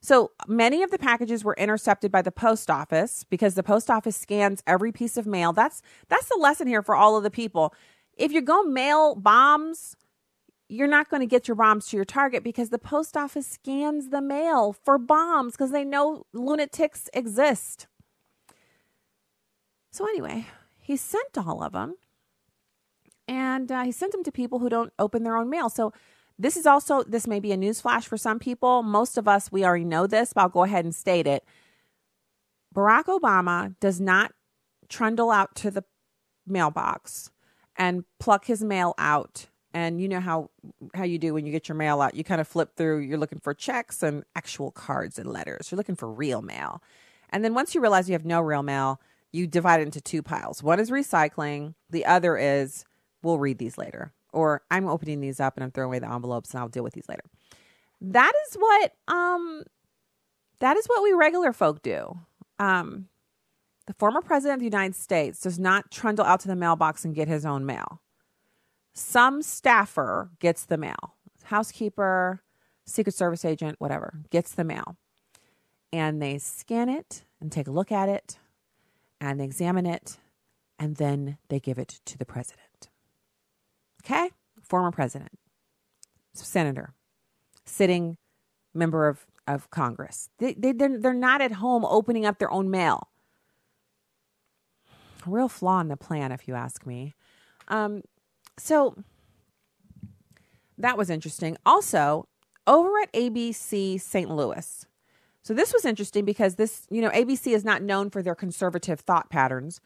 So 0.00 0.30
many 0.48 0.82
of 0.82 0.90
the 0.90 0.98
packages 0.98 1.44
were 1.44 1.54
intercepted 1.58 2.10
by 2.10 2.22
the 2.22 2.32
post 2.32 2.70
office 2.70 3.26
because 3.28 3.54
the 3.54 3.62
post 3.62 3.90
office 3.90 4.16
scans 4.16 4.62
every 4.66 4.92
piece 4.92 5.18
of 5.18 5.26
mail. 5.26 5.52
That's 5.52 5.82
that's 6.08 6.30
the 6.30 6.38
lesson 6.40 6.66
here 6.66 6.82
for 6.82 6.94
all 6.94 7.18
of 7.18 7.22
the 7.22 7.30
people. 7.30 7.74
If 8.16 8.32
you 8.32 8.40
go 8.40 8.62
mail 8.62 9.14
bombs, 9.14 9.94
you're 10.70 10.88
not 10.88 11.10
going 11.10 11.20
to 11.20 11.26
get 11.26 11.48
your 11.48 11.54
bombs 11.54 11.88
to 11.88 11.96
your 11.96 12.06
target 12.06 12.42
because 12.42 12.70
the 12.70 12.78
post 12.78 13.14
office 13.14 13.46
scans 13.46 14.08
the 14.08 14.22
mail 14.22 14.72
for 14.72 14.96
bombs 14.96 15.52
because 15.52 15.70
they 15.70 15.84
know 15.84 16.24
lunatics 16.32 17.10
exist. 17.12 17.88
So 19.90 20.04
anyway, 20.04 20.46
he 20.78 20.96
sent 20.96 21.36
all 21.36 21.62
of 21.62 21.72
them, 21.72 21.96
and 23.26 23.70
uh, 23.70 23.82
he 23.84 23.92
sent 23.92 24.12
them 24.12 24.24
to 24.24 24.32
people 24.32 24.58
who 24.58 24.68
don't 24.68 24.92
open 24.98 25.22
their 25.22 25.36
own 25.36 25.50
mail. 25.50 25.68
So 25.68 25.92
this 26.38 26.56
is 26.56 26.66
also, 26.66 27.02
this 27.02 27.26
may 27.26 27.38
be 27.38 27.52
a 27.52 27.56
news 27.56 27.80
flash 27.80 28.06
for 28.06 28.16
some 28.16 28.38
people. 28.38 28.82
Most 28.82 29.18
of 29.18 29.28
us, 29.28 29.52
we 29.52 29.64
already 29.64 29.84
know 29.84 30.06
this, 30.06 30.32
but 30.32 30.40
I'll 30.40 30.48
go 30.48 30.64
ahead 30.64 30.84
and 30.84 30.94
state 30.94 31.26
it. 31.26 31.44
Barack 32.74 33.04
Obama 33.04 33.74
does 33.80 34.00
not 34.00 34.32
trundle 34.88 35.30
out 35.30 35.54
to 35.56 35.70
the 35.70 35.84
mailbox 36.46 37.30
and 37.76 38.04
pluck 38.18 38.46
his 38.46 38.62
mail 38.62 38.94
out. 38.96 39.46
And 39.72 40.00
you 40.00 40.08
know 40.08 40.20
how 40.20 40.50
how 40.94 41.04
you 41.04 41.18
do 41.18 41.34
when 41.34 41.46
you 41.46 41.52
get 41.52 41.68
your 41.68 41.76
mail 41.76 42.00
out. 42.00 42.14
You 42.14 42.24
kind 42.24 42.40
of 42.40 42.48
flip 42.48 42.74
through, 42.76 43.00
you're 43.00 43.18
looking 43.18 43.38
for 43.38 43.54
checks 43.54 44.02
and 44.02 44.24
actual 44.34 44.72
cards 44.72 45.18
and 45.18 45.30
letters. 45.30 45.70
You're 45.70 45.76
looking 45.76 45.94
for 45.94 46.10
real 46.10 46.42
mail. 46.42 46.82
And 47.30 47.44
then 47.44 47.54
once 47.54 47.74
you 47.74 47.80
realize 47.80 48.08
you 48.08 48.14
have 48.14 48.24
no 48.24 48.40
real 48.40 48.64
mail, 48.64 49.00
you 49.32 49.46
divide 49.46 49.80
it 49.80 49.84
into 49.84 50.00
two 50.00 50.22
piles. 50.22 50.62
One 50.62 50.80
is 50.80 50.90
recycling, 50.90 51.74
the 51.88 52.06
other 52.06 52.36
is 52.36 52.84
we'll 53.22 53.38
read 53.38 53.58
these 53.58 53.78
later 53.78 54.12
or 54.32 54.62
I'm 54.70 54.88
opening 54.88 55.20
these 55.20 55.40
up 55.40 55.56
and 55.56 55.64
I'm 55.64 55.70
throwing 55.70 55.88
away 55.88 55.98
the 55.98 56.12
envelopes 56.12 56.52
and 56.52 56.60
I'll 56.60 56.68
deal 56.68 56.84
with 56.84 56.94
these 56.94 57.08
later. 57.08 57.22
That 58.00 58.32
is 58.48 58.54
what 58.56 58.92
um 59.08 59.64
that 60.60 60.76
is 60.76 60.86
what 60.86 61.02
we 61.02 61.12
regular 61.12 61.52
folk 61.52 61.82
do. 61.82 62.18
Um 62.58 63.08
the 63.86 63.94
former 63.94 64.20
president 64.20 64.56
of 64.56 64.60
the 64.60 64.66
United 64.66 64.94
States 64.94 65.40
does 65.40 65.58
not 65.58 65.90
trundle 65.90 66.24
out 66.24 66.40
to 66.40 66.48
the 66.48 66.56
mailbox 66.56 67.04
and 67.04 67.14
get 67.14 67.28
his 67.28 67.44
own 67.44 67.66
mail. 67.66 68.00
Some 68.92 69.42
staffer 69.42 70.30
gets 70.38 70.64
the 70.64 70.76
mail. 70.76 71.16
Housekeeper, 71.44 72.42
Secret 72.86 73.14
Service 73.14 73.44
agent, 73.44 73.76
whatever, 73.80 74.20
gets 74.30 74.52
the 74.52 74.64
mail. 74.64 74.96
And 75.92 76.22
they 76.22 76.38
scan 76.38 76.88
it 76.88 77.24
and 77.40 77.50
take 77.50 77.66
a 77.66 77.72
look 77.72 77.90
at 77.90 78.08
it 78.08 78.38
and 79.20 79.40
examine 79.40 79.86
it 79.86 80.18
and 80.80 80.96
then 80.96 81.36
they 81.48 81.60
give 81.60 81.78
it 81.78 82.00
to 82.06 82.16
the 82.16 82.24
president. 82.24 82.88
Okay? 84.02 84.30
Former 84.62 84.90
president, 84.90 85.38
senator, 86.32 86.94
sitting 87.66 88.16
member 88.72 89.06
of, 89.06 89.26
of 89.46 89.70
Congress. 89.70 90.30
They, 90.38 90.54
they, 90.54 90.72
they're, 90.72 90.98
they're 90.98 91.12
not 91.12 91.42
at 91.42 91.52
home 91.52 91.84
opening 91.84 92.24
up 92.24 92.38
their 92.38 92.50
own 92.50 92.70
mail. 92.70 93.08
A 95.26 95.30
real 95.30 95.50
flaw 95.50 95.80
in 95.80 95.88
the 95.88 95.98
plan, 95.98 96.32
if 96.32 96.48
you 96.48 96.54
ask 96.54 96.86
me. 96.86 97.14
Um, 97.68 98.02
so 98.58 98.96
that 100.78 100.96
was 100.96 101.10
interesting. 101.10 101.58
Also, 101.66 102.26
over 102.66 102.90
at 103.02 103.12
ABC 103.12 104.00
St. 104.00 104.30
Louis. 104.30 104.86
So 105.42 105.54
this 105.54 105.72
was 105.72 105.84
interesting 105.84 106.24
because 106.24 106.56
this, 106.56 106.86
you 106.90 107.00
know, 107.00 107.10
ABC 107.10 107.54
is 107.54 107.64
not 107.64 107.82
known 107.82 108.10
for 108.10 108.22
their 108.22 108.34
conservative 108.34 109.00
thought 109.00 109.30
patterns, 109.30 109.80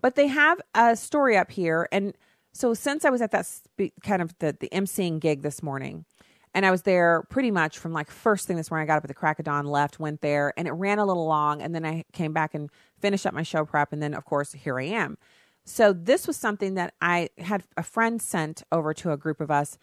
but 0.00 0.14
they 0.14 0.26
have 0.26 0.60
a 0.74 0.96
story 0.96 1.36
up 1.36 1.50
here 1.50 1.88
and 1.92 2.14
so 2.52 2.74
since 2.74 3.04
I 3.04 3.10
was 3.10 3.22
at 3.22 3.30
that 3.30 3.46
spe- 3.46 3.94
kind 4.02 4.20
of 4.20 4.36
the, 4.38 4.56
the 4.58 4.68
emceeing 4.70 5.20
gig 5.20 5.42
this 5.42 5.62
morning, 5.62 6.04
and 6.52 6.66
I 6.66 6.70
was 6.70 6.82
there 6.82 7.22
pretty 7.30 7.50
much 7.50 7.78
from 7.78 7.92
like 7.92 8.10
first 8.10 8.46
thing 8.46 8.56
this 8.56 8.70
morning. 8.70 8.84
I 8.84 8.92
got 8.92 8.96
up 8.98 9.04
at 9.04 9.08
the 9.08 9.14
crack 9.14 9.38
of 9.38 9.44
dawn, 9.44 9.66
left, 9.66 10.00
went 10.00 10.20
there, 10.20 10.52
and 10.56 10.66
it 10.66 10.72
ran 10.72 10.98
a 10.98 11.06
little 11.06 11.26
long. 11.26 11.62
And 11.62 11.74
then 11.74 11.86
I 11.86 12.04
came 12.12 12.32
back 12.32 12.54
and 12.54 12.70
finished 13.00 13.24
up 13.24 13.34
my 13.34 13.44
show 13.44 13.64
prep. 13.64 13.92
And 13.92 14.02
then, 14.02 14.14
of 14.14 14.24
course, 14.24 14.52
here 14.52 14.78
I 14.80 14.84
am. 14.84 15.16
So 15.64 15.92
this 15.92 16.26
was 16.26 16.36
something 16.36 16.74
that 16.74 16.94
I 17.00 17.28
had 17.38 17.62
a 17.76 17.84
friend 17.84 18.20
sent 18.20 18.64
over 18.72 18.92
to 18.94 19.12
a 19.12 19.16
group 19.16 19.40
of 19.40 19.50
us, 19.50 19.78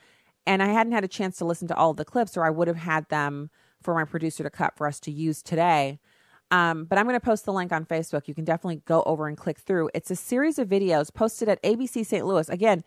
and 0.46 0.62
I 0.62 0.68
hadn't 0.68 0.92
had 0.92 1.06
a 1.06 1.10
chance 1.10 1.38
to 1.38 1.46
listen 1.46 1.70
to 1.70 1.76
all 1.76 1.94
the 1.94 2.04
clips, 2.04 2.36
or 2.36 2.44
I 2.44 2.50
would 2.50 2.68
have 2.68 2.78
had 2.78 3.08
them 3.08 3.50
for 3.82 3.94
my 3.94 4.06
producer 4.06 4.44
to 4.44 4.50
cut 4.50 4.76
for 4.76 4.88
us 4.88 5.00
to 5.02 5.12
use 5.12 5.42
today. 5.42 6.00
Um, 6.50 6.86
but 6.86 6.98
I'm 6.98 7.06
going 7.06 7.20
to 7.20 7.26
post 7.26 7.46
the 7.46 7.54
link 7.54 7.72
on 7.72 7.86
Facebook. 7.86 8.28
You 8.28 8.34
can 8.34 8.46
definitely 8.46 8.82
go 8.86 9.04
over 9.04 9.28
and 9.28 9.36
click 9.36 9.60
through. 9.60 9.90
It's 9.94 10.12
a 10.12 10.16
series 10.16 10.58
of 10.58 10.70
videos 10.70 11.14
posted 11.14 11.50
at 11.50 11.62
ABC 11.62 12.06
St. 12.06 12.26
Louis. 12.26 12.48
Again, 12.50 12.84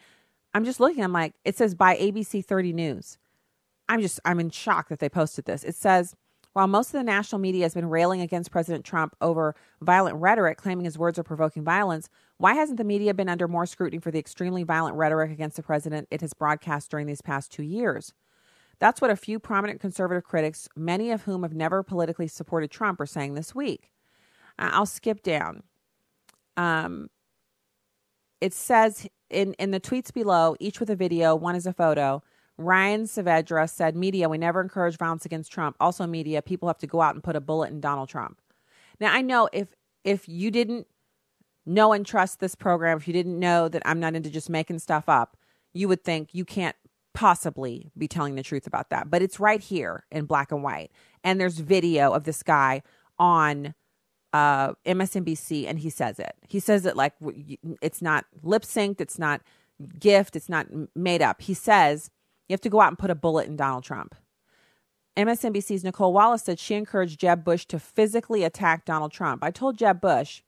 I'm 0.55 0.65
just 0.65 0.81
looking. 0.81 1.05
I'm 1.05 1.13
like, 1.13 1.35
it 1.45 1.57
says 1.57 1.75
by 1.75 1.97
ABC 1.97 2.45
30 2.45 2.73
News. 2.73 3.19
I'm 3.89 4.01
just, 4.01 4.21
I'm 4.25 4.41
in 4.41 4.51
shock 4.51 4.89
that 4.89 4.99
they 4.99 5.09
posted 5.09 5.45
this. 5.45 5.65
It 5.65 5.75
says, 5.75 6.15
while 6.53 6.67
most 6.67 6.89
of 6.89 6.93
the 6.95 7.05
national 7.05 7.41
media 7.41 7.65
has 7.65 7.75
been 7.75 7.89
railing 7.89 8.21
against 8.21 8.51
President 8.51 8.85
Trump 8.85 9.15
over 9.21 9.55
violent 9.81 10.17
rhetoric, 10.17 10.59
claiming 10.59 10.85
his 10.85 10.99
words 10.99 11.19
are 11.19 11.23
provoking 11.23 11.63
violence, 11.63 12.09
why 12.39 12.55
hasn't 12.55 12.79
the 12.79 12.85
media 12.85 13.15
been 13.15 13.29
under 13.29 13.47
more 13.47 13.67
scrutiny 13.67 14.01
for 14.01 14.11
the 14.11 14.19
extremely 14.19 14.63
violent 14.65 14.97
rhetoric 14.97 15.31
against 15.31 15.57
the 15.57 15.63
president 15.63 16.09
it 16.11 16.23
has 16.23 16.35
broadcast 16.35 16.91
during 16.91 17.07
these 17.07 17.23
past 17.23 17.53
two 17.53 17.63
years? 17.63 18.13
That's 18.81 19.01
what 19.01 19.11
a 19.11 19.17
few 19.17 19.39
prominent 19.39 19.81
conservative 19.81 20.25
critics, 20.25 20.69
many 20.75 21.11
of 21.11 21.23
whom 21.23 21.43
have 21.43 21.55
never 21.55 21.83
politically 21.83 22.27
supported 22.27 22.71
Trump, 22.71 22.99
are 23.01 23.07
saying 23.07 23.35
this 23.35 23.55
week. 23.55 23.93
I'll 24.59 24.87
skip 24.87 25.23
down. 25.23 25.63
Um, 26.57 27.09
it 28.41 28.53
says 28.53 29.07
in, 29.29 29.55
in 29.55 29.71
the 29.71 29.81
tweets 29.81 30.13
below, 30.13 30.57
each 30.59 30.81
with 30.81 30.91
a 30.91 30.97
video, 30.97 31.35
one 31.35 31.55
is 31.55 31.67
a 31.67 31.73
photo. 31.73 32.23
Ryan 32.59 33.05
Saavedra 33.05 33.69
said, 33.69 33.97
Media, 33.97 34.29
we 34.29 34.39
never 34.39 34.61
encourage 34.61 34.97
violence 34.97 35.25
against 35.25 35.53
Trump. 35.53 35.77
Also, 35.81 36.07
media, 36.07 36.43
people 36.43 36.69
have 36.69 36.79
to 36.79 36.87
go 36.87 37.01
out 37.01 37.15
and 37.15 37.25
put 37.25 37.37
a 37.37 37.41
bullet 37.41 37.71
in 37.71 37.81
Donald 37.81 38.09
Trump. 38.09 38.41
Now, 38.99 39.13
I 39.15 39.23
know 39.23 39.49
if 39.53 39.75
if 40.05 40.29
you 40.29 40.51
didn't 40.51 40.87
know 41.67 41.93
and 41.93 42.05
trust 42.05 42.41
this 42.41 42.55
program, 42.55 42.97
if 42.97 43.07
you 43.07 43.13
didn't 43.13 43.39
know 43.39 43.69
that 43.69 43.83
I'm 43.85 44.01
not 44.01 44.15
into 44.15 44.31
just 44.31 44.51
making 44.51 44.79
stuff 44.79 45.09
up, 45.09 45.37
you 45.73 45.89
would 45.89 46.05
think 46.05 46.35
you 46.35 46.45
can't 46.45 46.77
possibly 47.21 47.93
be 47.99 48.09
telling 48.09 48.35
the 48.35 48.43
truth 48.43 48.67
about 48.67 48.89
that. 48.89 49.11
But 49.11 49.21
it's 49.21 49.39
right 49.39 49.61
here 49.61 50.07
in 50.11 50.25
black 50.25 50.51
and 50.51 50.63
white. 50.63 50.91
And 51.23 51.39
there's 51.39 51.59
video 51.59 52.13
of 52.13 52.25
this 52.25 52.43
guy 52.43 52.81
on 53.19 53.75
uh, 54.33 54.73
MSNBC, 54.87 55.67
and 55.69 55.79
he 55.79 55.91
says 55.91 56.19
it. 56.19 56.35
He 56.49 56.61
says 56.61 56.87
it 56.87 56.97
like 56.97 57.13
it's 57.83 58.01
not 58.01 58.25
lip 58.43 58.63
synced, 58.63 59.03
it's 59.03 59.19
not 59.19 59.43
gift, 59.99 60.35
it's 60.35 60.49
not 60.49 60.67
made 60.97 61.21
up. 61.21 61.43
He 61.43 61.53
says 61.53 62.11
you 62.49 62.55
have 62.55 62.61
to 62.63 62.71
go 62.71 62.81
out 62.81 62.89
and 62.89 62.99
put 62.99 63.11
a 63.11 63.15
bullet 63.15 63.49
in 63.49 63.57
Donald 63.57 63.85
Trump. 63.85 64.15
MSNBC's 65.15 65.85
Nicolle 65.85 66.15
Wallace 66.15 66.45
said 66.45 66.59
she 66.59 66.75
encouraged 66.75 67.21
Jeb 67.21 67.45
Bush 67.45 67.67
to 67.67 67.79
physically 67.79 68.45
attack 68.45 68.87
Donald 68.87 69.13
Trump. 69.13 69.45
I 69.45 69.51
told 69.51 69.77
Jeb 69.77 70.01
Bush 70.01 70.41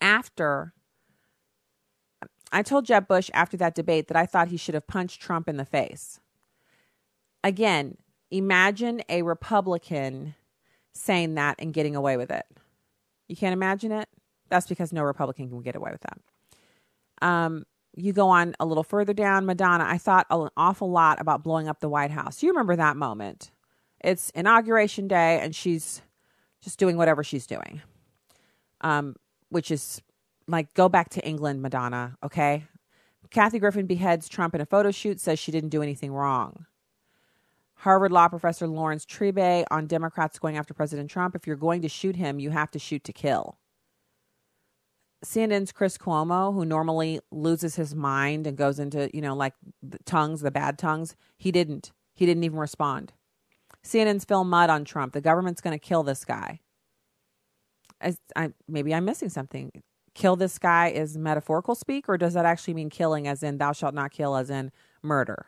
after 0.00 0.72
I 2.50 2.62
told 2.62 2.86
Jeb 2.86 3.08
Bush 3.08 3.30
after 3.34 3.56
that 3.58 3.74
debate 3.74 4.08
that 4.08 4.16
I 4.16 4.26
thought 4.26 4.48
he 4.48 4.56
should 4.56 4.74
have 4.74 4.86
punched 4.86 5.20
Trump 5.20 5.48
in 5.48 5.56
the 5.56 5.64
face. 5.64 6.20
Again, 7.44 7.96
imagine 8.30 9.02
a 9.08 9.22
Republican 9.22 10.34
saying 10.92 11.34
that 11.34 11.56
and 11.58 11.74
getting 11.74 11.94
away 11.94 12.16
with 12.16 12.30
it. 12.30 12.44
You 13.28 13.36
can't 13.36 13.52
imagine 13.52 13.92
it? 13.92 14.08
That's 14.48 14.66
because 14.66 14.92
no 14.92 15.02
Republican 15.02 15.50
can 15.50 15.60
get 15.60 15.76
away 15.76 15.92
with 15.92 16.00
that. 16.00 17.26
Um, 17.26 17.64
you 17.94 18.12
go 18.12 18.28
on 18.28 18.54
a 18.60 18.66
little 18.66 18.84
further 18.84 19.12
down, 19.12 19.44
Madonna. 19.44 19.84
I 19.86 19.98
thought 19.98 20.26
an 20.30 20.48
awful 20.56 20.90
lot 20.90 21.20
about 21.20 21.42
blowing 21.42 21.68
up 21.68 21.80
the 21.80 21.88
White 21.88 22.10
House. 22.10 22.42
You 22.42 22.50
remember 22.50 22.76
that 22.76 22.96
moment? 22.96 23.50
It's 24.00 24.30
inauguration 24.30 25.08
day, 25.08 25.40
and 25.40 25.54
she's 25.54 26.02
just 26.62 26.78
doing 26.78 26.96
whatever 26.96 27.24
she's 27.24 27.46
doing, 27.46 27.82
um, 28.80 29.16
which 29.48 29.70
is 29.70 30.00
like 30.48 30.74
go 30.74 30.88
back 30.88 31.10
to 31.10 31.24
England, 31.26 31.62
Madonna. 31.62 32.16
Okay, 32.24 32.64
Kathy 33.30 33.58
Griffin 33.58 33.86
beheads 33.86 34.28
Trump 34.28 34.54
in 34.54 34.60
a 34.60 34.66
photo 34.66 34.90
shoot. 34.90 35.20
Says 35.20 35.38
she 35.38 35.52
didn't 35.52 35.70
do 35.70 35.82
anything 35.82 36.12
wrong. 36.12 36.66
Harvard 37.76 38.10
law 38.10 38.26
professor 38.26 38.66
Laurence 38.66 39.04
Tribe 39.04 39.66
on 39.70 39.86
Democrats 39.86 40.38
going 40.38 40.56
after 40.56 40.74
President 40.74 41.08
Trump. 41.10 41.36
If 41.36 41.46
you're 41.46 41.54
going 41.54 41.82
to 41.82 41.88
shoot 41.88 42.16
him, 42.16 42.40
you 42.40 42.50
have 42.50 42.72
to 42.72 42.78
shoot 42.78 43.04
to 43.04 43.12
kill. 43.12 43.58
CNN's 45.24 45.72
Chris 45.72 45.98
Cuomo, 45.98 46.54
who 46.54 46.64
normally 46.64 47.20
loses 47.30 47.76
his 47.76 47.94
mind 47.94 48.46
and 48.46 48.56
goes 48.56 48.78
into, 48.78 49.10
you 49.12 49.20
know, 49.20 49.34
like 49.34 49.54
the 49.82 49.98
tongues, 50.04 50.40
the 50.40 50.50
bad 50.50 50.78
tongues, 50.78 51.16
he 51.36 51.50
didn't. 51.50 51.92
He 52.14 52.26
didn't 52.26 52.44
even 52.44 52.58
respond. 52.58 53.12
CNN's 53.84 54.24
Phil 54.24 54.44
Mudd 54.44 54.70
on 54.70 54.84
Trump. 54.84 55.12
The 55.12 55.20
government's 55.20 55.60
going 55.60 55.78
to 55.78 55.84
kill 55.84 56.02
this 56.02 56.24
guy. 56.24 56.60
As 58.00 58.20
I, 58.36 58.52
maybe 58.68 58.94
I'm 58.94 59.04
missing 59.04 59.28
something. 59.28 59.70
Kill 60.18 60.34
this 60.34 60.58
guy 60.58 60.88
is 60.88 61.16
metaphorical 61.16 61.76
speak, 61.76 62.08
or 62.08 62.18
does 62.18 62.34
that 62.34 62.44
actually 62.44 62.74
mean 62.74 62.90
killing, 62.90 63.28
as 63.28 63.44
in 63.44 63.58
thou 63.58 63.70
shalt 63.70 63.94
not 63.94 64.10
kill, 64.10 64.34
as 64.34 64.50
in 64.50 64.72
murder? 65.00 65.46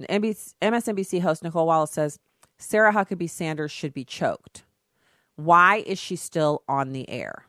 MSNBC 0.00 1.20
host 1.20 1.42
Nicolle 1.42 1.66
Wallace 1.66 1.90
says 1.90 2.18
Sarah 2.56 2.94
Huckabee 2.94 3.28
Sanders 3.28 3.70
should 3.70 3.92
be 3.92 4.02
choked. 4.02 4.64
Why 5.36 5.84
is 5.86 5.98
she 5.98 6.16
still 6.16 6.62
on 6.66 6.92
the 6.92 7.06
air? 7.10 7.44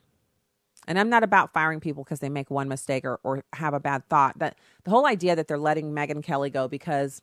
And 0.86 1.00
I'm 1.00 1.10
not 1.10 1.24
about 1.24 1.54
firing 1.54 1.80
people 1.80 2.04
because 2.04 2.20
they 2.20 2.28
make 2.28 2.52
one 2.52 2.68
mistake 2.68 3.06
or, 3.06 3.22
or 3.24 3.46
have 3.54 3.74
a 3.74 3.80
bad 3.80 4.06
thought. 4.10 4.38
That 4.38 4.58
the 4.84 4.92
whole 4.92 5.06
idea 5.06 5.34
that 5.38 5.48
they're 5.48 5.58
letting 5.58 5.94
Megyn 5.94 6.22
Kelly 6.22 6.50
go 6.50 6.68
because 6.68 7.22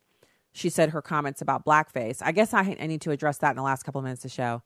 she 0.51 0.71
said 0.71 0.89
her 0.89 1.03
comments 1.03 1.43
about 1.43 1.67
blackface. 1.67 2.23
I 2.23 2.33
guess 2.33 2.55
I, 2.55 2.75
I 2.81 2.87
need 2.87 3.03
to 3.03 3.11
address 3.11 3.37
that 3.39 3.51
in 3.51 3.57
the 3.57 3.63
last 3.63 3.83
couple 3.83 3.99
of 3.99 4.05
minutes 4.05 4.25
of 4.25 4.31
the 4.31 4.35
show. 4.35 4.63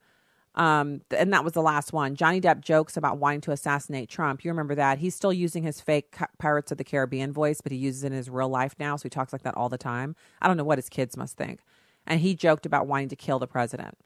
Um, 0.56 1.02
and 1.10 1.32
that 1.32 1.44
was 1.44 1.52
the 1.52 1.62
last 1.62 1.92
one. 1.92 2.14
Johnny 2.14 2.40
Depp 2.40 2.62
jokes 2.62 2.96
about 2.96 3.18
wanting 3.18 3.42
to 3.42 3.52
assassinate 3.52 4.08
Trump. 4.08 4.44
You 4.44 4.50
remember 4.50 4.74
that? 4.74 4.98
He's 4.98 5.14
still 5.14 5.32
using 5.32 5.62
his 5.62 5.80
fake 5.80 6.16
Pirates 6.38 6.72
of 6.72 6.78
the 6.78 6.84
Caribbean 6.84 7.32
voice, 7.32 7.60
but 7.60 7.72
he 7.72 7.78
uses 7.78 8.04
it 8.04 8.08
in 8.08 8.12
his 8.14 8.30
real 8.30 8.48
life 8.48 8.74
now. 8.78 8.96
So 8.96 9.02
he 9.02 9.10
talks 9.10 9.32
like 9.32 9.42
that 9.42 9.56
all 9.56 9.68
the 9.68 9.76
time. 9.76 10.16
I 10.40 10.48
don't 10.48 10.56
know 10.56 10.64
what 10.64 10.78
his 10.78 10.88
kids 10.88 11.16
must 11.16 11.36
think. 11.36 11.60
And 12.06 12.20
he 12.20 12.34
joked 12.34 12.64
about 12.64 12.86
wanting 12.86 13.08
to 13.10 13.16
kill 13.16 13.38
the 13.38 13.46
president. 13.46 13.98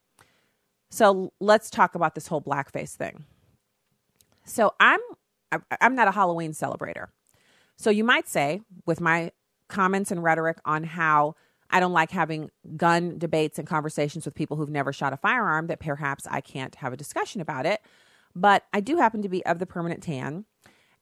So 0.91 1.33
let's 1.39 1.71
talk 1.71 1.95
about 1.95 2.17
this 2.17 2.27
whole 2.27 2.43
blackface 2.43 2.97
thing. 2.97 3.25
So 4.45 4.75
I'm 4.81 5.01
I'm 5.81 5.95
not 5.95 6.09
a 6.09 6.13
Halloween 6.13 6.53
celebrator. 6.53 7.07
So 7.77 7.91
you 7.91 8.05
might 8.05 8.29
say, 8.29 8.63
with 8.87 9.01
my 9.01 9.33
comments 9.69 10.11
and 10.11 10.23
rhetoric 10.23 10.59
on 10.65 10.85
how 10.85 11.35
I 11.71 11.81
don't 11.81 11.93
like 11.93 12.11
having 12.11 12.51
gun 12.77 13.19
debates 13.19 13.59
and 13.59 13.67
conversations 13.67 14.25
with 14.25 14.35
people 14.35 14.57
who've 14.57 14.71
never 14.71 14.93
shot 14.93 15.13
a 15.13 15.17
firearm 15.17 15.69
that 15.69 15.81
perhaps 15.81 16.27
I 16.31 16.41
can't 16.41 16.75
have 16.77 16.93
a 16.93 16.97
discussion 16.97 17.41
about 17.41 17.67
it. 17.67 17.81
But 18.35 18.65
I 18.73 18.81
do 18.81 18.97
happen 18.97 19.23
to 19.23 19.29
be 19.29 19.45
of 19.47 19.59
the 19.59 19.67
permanent 19.67 20.03
tan. 20.03 20.45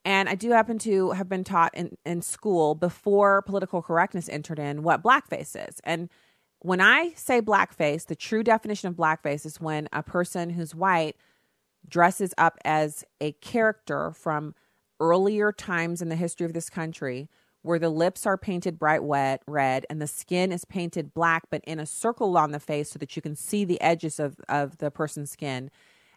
And 0.05 0.29
I 0.29 0.35
do 0.35 0.51
happen 0.51 0.79
to 0.81 1.11
have 1.11 1.29
been 1.29 1.45
taught 1.45 1.75
in, 1.75 1.97
in 2.07 2.23
school 2.23 2.75
before 2.75 3.43
political 3.43 3.83
correctness 3.83 4.29
entered 4.29 4.59
in 4.59 4.83
what 4.83 5.03
blackface 5.03 5.57
is. 5.69 5.81
And 5.85 6.09
when 6.61 6.81
I 6.81 7.13
say 7.15 7.41
blackface, 7.41 8.07
the 8.07 8.17
true 8.17 8.43
definition 8.43 8.89
of 8.89 8.97
blackface 8.97 9.45
is 9.45 9.61
when 9.61 9.89
a 9.93 10.03
person 10.03 10.51
who's 10.51 10.75
white 10.75 11.17
dresses 11.89 12.35
up 12.39 12.59
as 12.65 13.05
a 13.21 13.33
character 13.33 14.13
from 14.13 14.55
earlier 15.01 15.53
times 15.53 16.03
in 16.03 16.09
the 16.09 16.17
history 16.17 16.45
of 16.45 16.53
this 16.53 16.71
country 16.71 17.29
where 17.63 17.79
the 17.79 17.91
lips 17.91 18.27
are 18.27 18.39
painted 18.39 18.79
bright 18.79 19.03
wet 19.03 19.43
red 19.47 19.85
and 19.91 20.01
the 20.01 20.07
skin 20.07 20.53
is 20.53 20.65
painted 20.65 21.13
black 21.13 21.45
but 21.51 21.63
in 21.65 21.81
a 21.81 21.87
circle 21.87 22.37
on 22.37 22.53
the 22.53 22.61
face 22.61 22.91
so 22.91 22.99
that 22.99 23.17
you 23.17 23.23
can 23.23 23.37
see 23.37 23.65
the 23.65 23.81
edges 23.81 24.19
of, 24.21 24.37
of 24.49 24.79
the 24.79 24.91
person's 24.91 25.31
skin. 25.31 25.71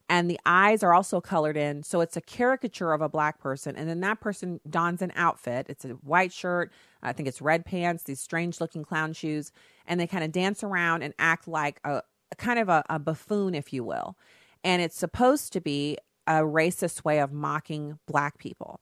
And 0.10 0.30
the 0.30 0.40
eyes 0.46 0.84
are 0.84 0.94
also 0.94 1.22
colored 1.22 1.56
in 1.56 1.84
so 1.84 2.02
it's 2.02 2.18
a 2.18 2.22
caricature 2.22 2.92
of 2.92 3.02
a 3.02 3.08
black 3.08 3.40
person. 3.40 3.78
And 3.78 3.88
then 3.88 4.02
that 4.02 4.20
person 4.20 4.60
dons 4.70 5.02
an 5.02 5.14
outfit. 5.16 5.68
It's 5.70 5.86
a 5.86 5.90
white 5.90 6.34
shirt. 6.34 6.72
I 7.02 7.14
think 7.14 7.30
it's 7.30 7.42
red 7.42 7.66
pants 7.66 8.04
these 8.04 8.20
strange 8.20 8.60
looking 8.60 8.84
clown 8.84 9.14
shoes. 9.14 9.54
And 9.88 10.00
they 10.00 10.08
kind 10.08 10.24
of 10.24 10.32
dance 10.32 10.64
around 10.64 11.02
and 11.02 11.14
act 11.18 11.48
like 11.48 11.80
a, 11.86 12.02
a 12.32 12.36
kind 12.36 12.60
of 12.60 12.68
a, 12.68 12.84
a 12.90 13.00
buffoon 13.00 13.56
if 13.56 13.72
you 13.72 13.86
will. 13.86 14.18
And 14.66 14.82
it's 14.82 14.98
supposed 14.98 15.54
to 15.54 15.62
be 15.62 15.98
a 16.28 16.42
racist 16.42 17.06
way 17.06 17.20
of 17.20 17.32
mocking 17.32 17.98
black 18.06 18.38
people 18.38 18.82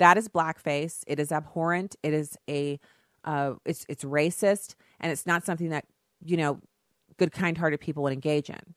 that 0.00 0.16
is 0.16 0.28
blackface. 0.28 1.04
It 1.06 1.20
is 1.20 1.30
abhorrent. 1.30 1.94
It 2.02 2.12
is 2.12 2.36
a 2.48 2.80
uh, 3.24 3.54
it's 3.66 3.84
it's 3.88 4.02
racist, 4.02 4.74
and 4.98 5.12
it's 5.12 5.26
not 5.26 5.44
something 5.44 5.68
that 5.68 5.84
you 6.24 6.36
know 6.36 6.60
good, 7.18 7.32
kind-hearted 7.32 7.80
people 7.80 8.02
would 8.02 8.12
engage 8.12 8.48
in. 8.48 8.74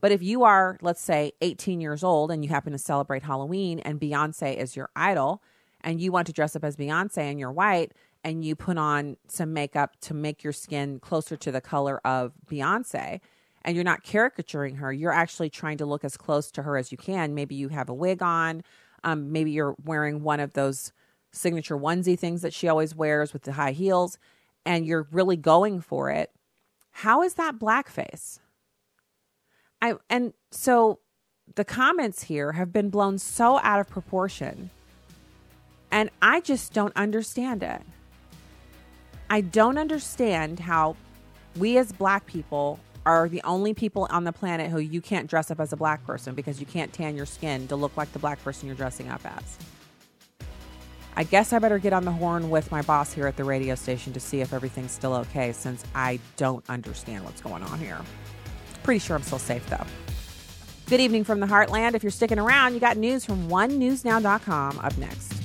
But 0.00 0.10
if 0.10 0.20
you 0.22 0.42
are, 0.42 0.76
let's 0.82 1.00
say, 1.00 1.32
18 1.40 1.80
years 1.80 2.02
old 2.02 2.32
and 2.32 2.44
you 2.44 2.50
happen 2.50 2.72
to 2.72 2.78
celebrate 2.78 3.22
Halloween 3.22 3.78
and 3.78 4.00
Beyonce 4.00 4.56
is 4.56 4.74
your 4.74 4.90
idol, 4.96 5.42
and 5.80 6.00
you 6.00 6.10
want 6.10 6.26
to 6.26 6.32
dress 6.32 6.56
up 6.56 6.64
as 6.64 6.76
Beyonce 6.76 7.18
and 7.18 7.38
you're 7.38 7.52
white, 7.52 7.92
and 8.24 8.44
you 8.44 8.56
put 8.56 8.76
on 8.76 9.16
some 9.28 9.52
makeup 9.52 9.92
to 10.00 10.12
make 10.12 10.42
your 10.42 10.52
skin 10.52 10.98
closer 10.98 11.36
to 11.36 11.52
the 11.52 11.60
color 11.60 12.00
of 12.04 12.32
Beyonce, 12.50 13.20
and 13.62 13.76
you're 13.76 13.84
not 13.84 14.02
caricaturing 14.02 14.76
her, 14.76 14.92
you're 14.92 15.12
actually 15.12 15.50
trying 15.50 15.78
to 15.78 15.86
look 15.86 16.04
as 16.04 16.16
close 16.16 16.50
to 16.50 16.62
her 16.62 16.76
as 16.76 16.90
you 16.90 16.98
can. 16.98 17.34
Maybe 17.34 17.54
you 17.54 17.68
have 17.68 17.88
a 17.88 17.94
wig 17.94 18.22
on, 18.22 18.64
um, 19.04 19.30
maybe 19.30 19.52
you're 19.52 19.76
wearing 19.84 20.22
one 20.22 20.40
of 20.40 20.54
those 20.54 20.92
signature 21.30 21.76
onesie 21.76 22.18
things 22.18 22.42
that 22.42 22.52
she 22.52 22.68
always 22.68 22.94
wears 22.94 23.32
with 23.32 23.42
the 23.42 23.52
high 23.52 23.72
heels, 23.72 24.18
and 24.66 24.86
you're 24.86 25.06
really 25.12 25.36
going 25.36 25.80
for 25.80 26.10
it. 26.10 26.30
How 26.90 27.22
is 27.22 27.34
that 27.34 27.58
blackface? 27.58 28.40
I 29.82 29.94
and 30.08 30.32
so 30.50 31.00
the 31.54 31.64
comments 31.64 32.22
here 32.22 32.52
have 32.52 32.72
been 32.72 32.88
blown 32.88 33.18
so 33.18 33.58
out 33.62 33.80
of 33.80 33.88
proportion. 33.88 34.70
And 35.90 36.10
I 36.22 36.40
just 36.40 36.72
don't 36.72 36.96
understand 36.96 37.62
it. 37.62 37.82
I 39.30 39.42
don't 39.42 39.78
understand 39.78 40.60
how 40.60 40.96
we 41.56 41.76
as 41.78 41.92
black 41.92 42.26
people 42.26 42.80
are 43.06 43.28
the 43.28 43.42
only 43.44 43.74
people 43.74 44.06
on 44.10 44.24
the 44.24 44.32
planet 44.32 44.70
who 44.70 44.78
you 44.78 45.00
can't 45.00 45.28
dress 45.28 45.50
up 45.50 45.60
as 45.60 45.72
a 45.72 45.76
black 45.76 46.04
person 46.06 46.34
because 46.34 46.60
you 46.60 46.66
can't 46.66 46.92
tan 46.92 47.16
your 47.16 47.26
skin 47.26 47.68
to 47.68 47.76
look 47.76 47.96
like 47.96 48.12
the 48.12 48.18
black 48.18 48.42
person 48.42 48.66
you're 48.66 48.76
dressing 48.76 49.08
up 49.08 49.20
as. 49.24 49.58
I 51.16 51.24
guess 51.24 51.52
I 51.52 51.58
better 51.58 51.78
get 51.78 51.92
on 51.92 52.04
the 52.04 52.10
horn 52.10 52.50
with 52.50 52.72
my 52.72 52.82
boss 52.82 53.12
here 53.12 53.26
at 53.26 53.36
the 53.36 53.44
radio 53.44 53.74
station 53.76 54.12
to 54.14 54.20
see 54.20 54.40
if 54.40 54.52
everything's 54.52 54.90
still 54.90 55.14
okay 55.14 55.52
since 55.52 55.84
I 55.94 56.18
don't 56.36 56.64
understand 56.68 57.24
what's 57.24 57.40
going 57.40 57.62
on 57.62 57.78
here. 57.78 58.00
Pretty 58.82 58.98
sure 58.98 59.14
I'm 59.14 59.22
still 59.22 59.38
safe 59.38 59.64
though. 59.68 59.86
Good 60.86 61.00
evening 61.00 61.24
from 61.24 61.40
the 61.40 61.46
Heartland. 61.46 61.94
If 61.94 62.02
you're 62.02 62.10
sticking 62.10 62.38
around, 62.38 62.74
you 62.74 62.80
got 62.80 62.96
news 62.96 63.24
from 63.24 63.48
onenewsnow.com 63.48 64.80
up 64.80 64.98
next. 64.98 65.43